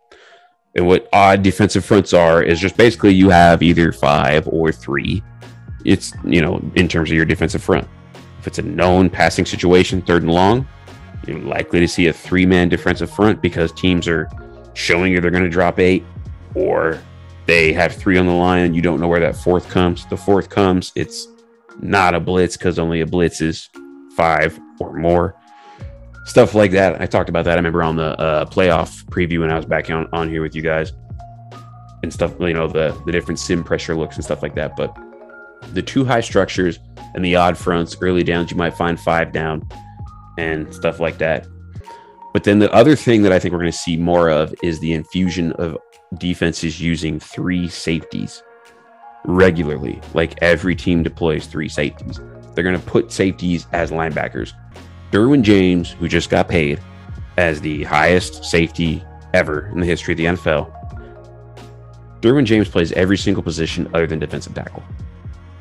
[0.75, 5.23] And what odd defensive fronts are is just basically you have either five or three.
[5.85, 7.87] It's, you know, in terms of your defensive front.
[8.39, 10.67] If it's a known passing situation, third and long,
[11.27, 14.29] you're likely to see a three man defensive front because teams are
[14.73, 16.05] showing you they're going to drop eight
[16.55, 16.99] or
[17.45, 20.05] they have three on the line you don't know where that fourth comes.
[20.05, 21.27] The fourth comes, it's
[21.79, 23.69] not a blitz because only a blitz is
[24.15, 25.35] five or more.
[26.25, 27.01] Stuff like that.
[27.01, 27.53] I talked about that.
[27.53, 30.55] I remember on the uh, playoff preview when I was back on, on here with
[30.55, 30.93] you guys
[32.03, 34.75] and stuff, you know, the, the different sim pressure looks and stuff like that.
[34.75, 34.95] But
[35.73, 36.79] the two high structures
[37.13, 39.67] and the odd fronts, early downs, you might find five down
[40.37, 41.47] and stuff like that.
[42.33, 44.79] But then the other thing that I think we're going to see more of is
[44.79, 45.77] the infusion of
[46.17, 48.43] defenses using three safeties
[49.25, 49.99] regularly.
[50.13, 52.19] Like every team deploys three safeties.
[52.53, 54.53] They're going to put safeties as linebackers.
[55.11, 56.79] Derwin James, who just got paid
[57.37, 59.03] as the highest safety
[59.33, 60.75] ever in the history of the NFL,
[62.21, 64.83] Derwin James plays every single position other than defensive tackle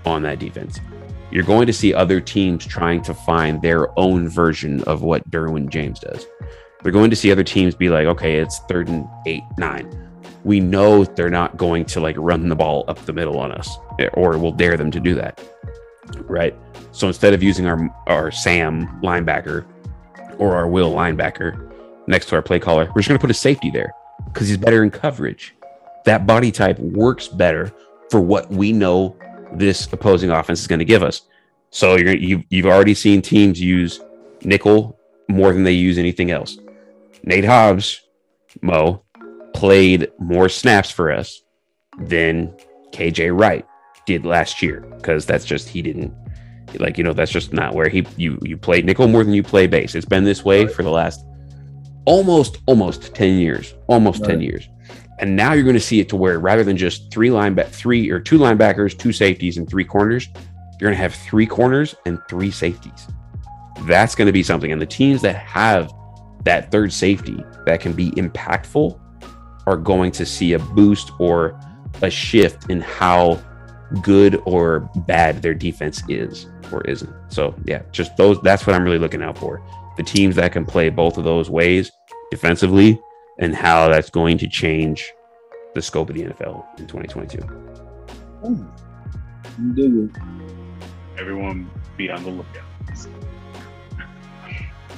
[0.08, 0.80] on that defense.
[1.30, 5.68] You're going to see other teams trying to find their own version of what Derwin
[5.68, 6.26] James does.
[6.82, 10.08] We're going to see other teams be like, okay, it's third and eight, nine.
[10.44, 13.68] We know they're not going to like run the ball up the middle on us,
[14.14, 15.42] or we'll dare them to do that.
[16.20, 16.54] Right.
[16.92, 19.66] So instead of using our our Sam linebacker
[20.38, 21.70] or our Will linebacker
[22.06, 23.92] next to our play caller, we're just going to put a safety there
[24.26, 25.54] because he's better in coverage.
[26.06, 27.72] That body type works better
[28.10, 29.16] for what we know
[29.54, 31.22] this opposing offense is going to give us.
[31.70, 34.00] So you're you you've already seen teams use
[34.42, 34.98] nickel
[35.28, 36.58] more than they use anything else.
[37.24, 38.00] Nate Hobbs,
[38.62, 39.02] Mo,
[39.54, 41.42] played more snaps for us
[41.98, 42.54] than
[42.92, 43.66] KJ Wright
[44.06, 46.14] did last year because that's just he didn't
[46.78, 49.42] like you know that's just not where he you you play nickel more than you
[49.42, 49.94] play base.
[49.94, 51.24] It's been this way for the last
[52.04, 54.30] almost almost 10 years, almost right.
[54.30, 54.68] 10 years.
[55.20, 57.68] And now you're going to see it to where rather than just three line lineback
[57.68, 60.28] three or two linebackers, two safeties, and three corners,
[60.80, 63.08] you're going to have three corners and three safeties.
[63.82, 64.70] That's going to be something.
[64.70, 65.92] And the teams that have
[66.44, 68.98] that third safety that can be impactful
[69.66, 71.58] are going to see a boost or
[72.02, 73.42] a shift in how
[74.02, 77.12] good or bad their defense is or isn't.
[77.28, 79.62] So yeah, just those that's what I'm really looking out for.
[79.96, 81.90] The teams that can play both of those ways
[82.30, 83.00] defensively
[83.38, 85.12] and how that's going to change
[85.74, 87.38] the scope of the NFL in 2022.
[91.18, 92.64] Everyone be on the lookout.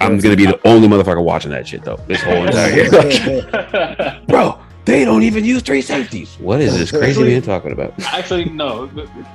[0.00, 1.96] I'm gonna be the only motherfucker watching that shit though.
[2.08, 4.22] This whole entire year.
[4.28, 6.36] Bro, they don't even use three safeties.
[6.36, 7.92] What is this crazy man talking about?
[8.06, 8.86] Actually, no,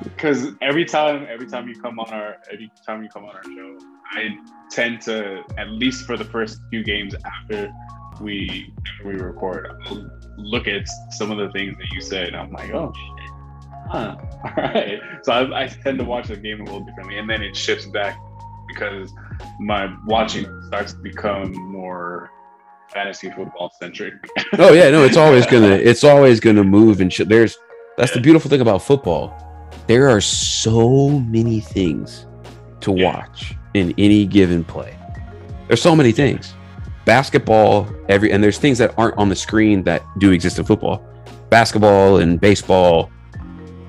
[0.04, 3.44] because every time, every time you come on our, every time you come on our
[3.44, 3.78] show,
[4.12, 4.38] I
[4.70, 7.72] tend to, at least for the first few games after
[8.22, 12.36] we after we record, I'll look at some of the things that you said, and
[12.36, 13.30] I'm like, oh shit,
[13.90, 15.00] huh, all right.
[15.24, 17.86] So I, I tend to watch the game a little differently, and then it shifts
[17.88, 18.18] back
[18.68, 19.12] because
[19.60, 22.32] my watching starts to become more
[22.90, 24.14] fantasy football centric.
[24.58, 27.30] oh yeah, no, it's always gonna it's always gonna move and shit.
[27.30, 27.58] There's
[27.98, 29.42] that's the beautiful thing about football.
[29.88, 32.26] There are so many things
[32.82, 34.98] to watch in any given play.
[35.68, 36.54] There's so many things.
[37.06, 41.04] Basketball, every and there's things that aren't on the screen that do exist in football.
[41.50, 43.12] Basketball and baseball,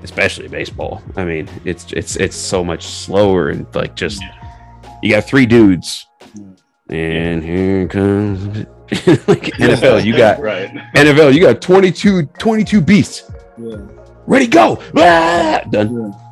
[0.03, 1.01] especially baseball.
[1.15, 4.21] I mean, it's it's it's so much slower and like just
[5.01, 6.05] you got three dudes,
[6.89, 8.45] and here comes
[9.27, 10.05] like NFL.
[10.05, 10.69] You got right.
[10.95, 11.33] NFL.
[11.33, 13.31] You got 22, 22 beasts.
[13.57, 13.77] Yeah.
[14.27, 14.81] Ready, go!
[14.95, 15.61] Ah!
[15.71, 16.11] Done.
[16.11, 16.26] Yeah.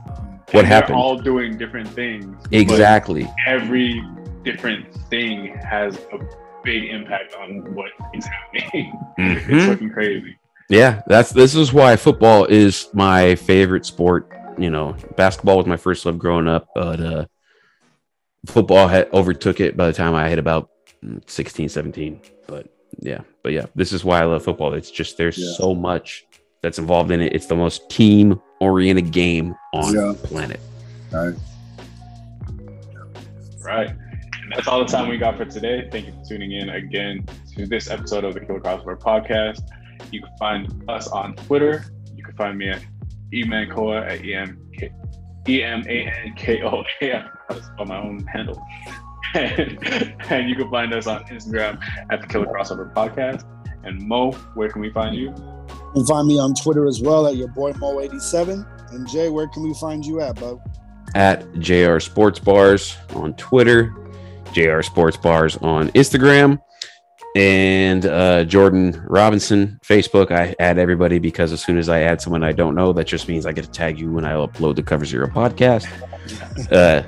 [0.51, 0.95] What and happened?
[0.95, 2.35] all doing different things.
[2.51, 3.27] Exactly.
[3.47, 4.01] Every
[4.43, 6.19] different thing has a
[6.63, 8.93] big impact on what is happening.
[9.17, 9.55] Mm-hmm.
[9.55, 10.37] It's looking crazy.
[10.69, 14.29] Yeah, that's this is why football is my favorite sport.
[14.57, 17.25] You know, basketball was my first love growing up, but uh,
[18.45, 20.69] football had overtook it by the time I hit about
[21.27, 22.19] 16, 17.
[22.47, 22.67] But
[22.99, 24.73] yeah, but yeah, this is why I love football.
[24.73, 25.53] It's just there's yeah.
[25.53, 26.25] so much
[26.65, 27.31] that's involved in it.
[27.31, 30.13] It's the most team oriented game on yeah.
[30.13, 30.59] the planet.
[31.11, 31.35] Right.
[33.61, 33.89] Right.
[33.89, 35.87] And that's all the time we got for today.
[35.91, 37.23] Thank you for tuning in again
[37.55, 39.61] to this episode of the Killer Crossover Podcast.
[40.11, 41.85] You can find us on Twitter.
[42.15, 42.83] You can find me at
[43.31, 44.91] emankoa at emk
[45.47, 47.25] E M A N K O A.
[47.47, 48.59] That's on my own handle.
[49.35, 49.77] and,
[50.31, 51.79] and you can find us on Instagram
[52.11, 53.43] at the Killer Crossover Podcast.
[53.83, 55.31] And Mo, where can we find you?
[55.95, 58.91] You can find me on Twitter as well at your boy Mo87.
[58.91, 60.59] And Jay, where can we find you at, bud?
[61.15, 63.95] At JR Sports Bars on Twitter,
[64.51, 66.59] JR Sports Bars on Instagram
[67.37, 70.31] and uh, Jordan Robinson, Facebook.
[70.31, 73.29] I add everybody because as soon as I add someone I don't know, that just
[73.29, 75.87] means I get to tag you when I upload the Cover Zero podcast.
[76.73, 77.03] Uh,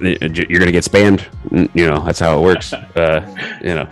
[0.00, 1.24] you're gonna get spammed.
[1.74, 2.72] You know that's how it works.
[2.72, 3.88] Uh, you know,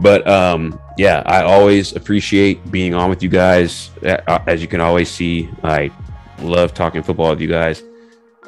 [0.00, 3.90] but um, yeah, I always appreciate being on with you guys.
[4.04, 5.90] Uh, as you can always see, I
[6.40, 7.82] love talking football with you guys.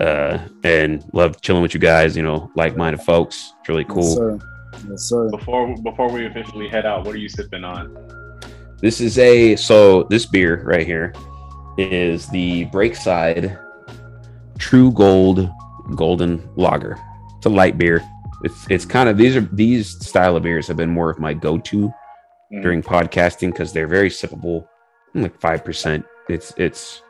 [0.01, 2.17] uh, and love chilling with you guys.
[2.17, 3.53] You know, like-minded folks.
[3.61, 4.05] It's really cool.
[4.05, 4.39] Yes, sir.
[4.91, 5.31] Yes, sir.
[5.31, 7.97] Before before we officially head out, what are you sipping on?
[8.81, 11.13] This is a so this beer right here
[11.79, 13.59] is the Breakside
[14.59, 15.49] True Gold
[15.97, 16.97] Golden Lager.
[17.37, 18.03] It's a light beer.
[18.45, 21.35] It's it's kind of these are these style of beers have been more of my
[21.35, 21.93] go-to
[22.51, 22.63] Mm.
[22.63, 24.67] during podcasting because they're very sippable,
[25.15, 26.03] like five percent.
[26.31, 27.03] It's it's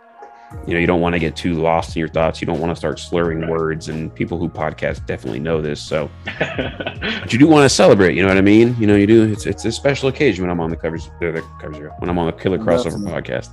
[0.67, 2.41] you know you don't want to get too lost in your thoughts.
[2.41, 3.51] You don't want to start slurring Right.
[3.51, 5.81] words, and people who podcast definitely know this.
[5.81, 6.11] So
[6.41, 8.17] but you do want to celebrate.
[8.17, 8.75] You know what I mean?
[8.81, 9.31] You know, you do.
[9.31, 11.09] It's it's a special occasion when I'm on the covers.
[11.21, 13.51] The, the covers when I'm on the Killer Crossover podcast.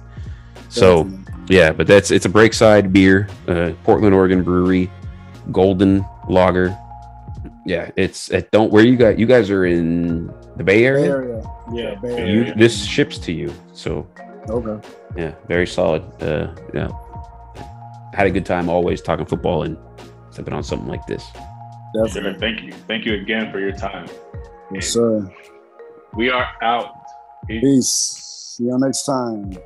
[0.70, 1.08] So
[1.50, 4.90] yeah, but that's it's a Breakside beer, uh, Portland, Oregon brewery,
[5.52, 6.76] Golden Lager.
[7.66, 11.10] Yeah, it's it don't where you got you guys are in the Bay Bay Area.
[11.10, 11.44] Area.
[11.74, 12.34] Yeah, Bay Bay Area.
[12.48, 14.08] You this ships to you, so
[14.50, 14.88] Okay.
[15.18, 16.04] yeah, very solid.
[16.22, 16.90] Uh, yeah,
[18.14, 19.78] had a good time always talking football and
[20.30, 21.26] sipping on something like this.
[21.96, 22.40] Sure, Definitely.
[22.40, 22.74] thank you.
[22.88, 24.08] Thank you again for your time.
[24.72, 25.32] Yes, sir.
[26.14, 26.92] We are out.
[27.48, 27.62] Peace.
[27.64, 28.22] Peace.
[28.58, 29.58] See you next time.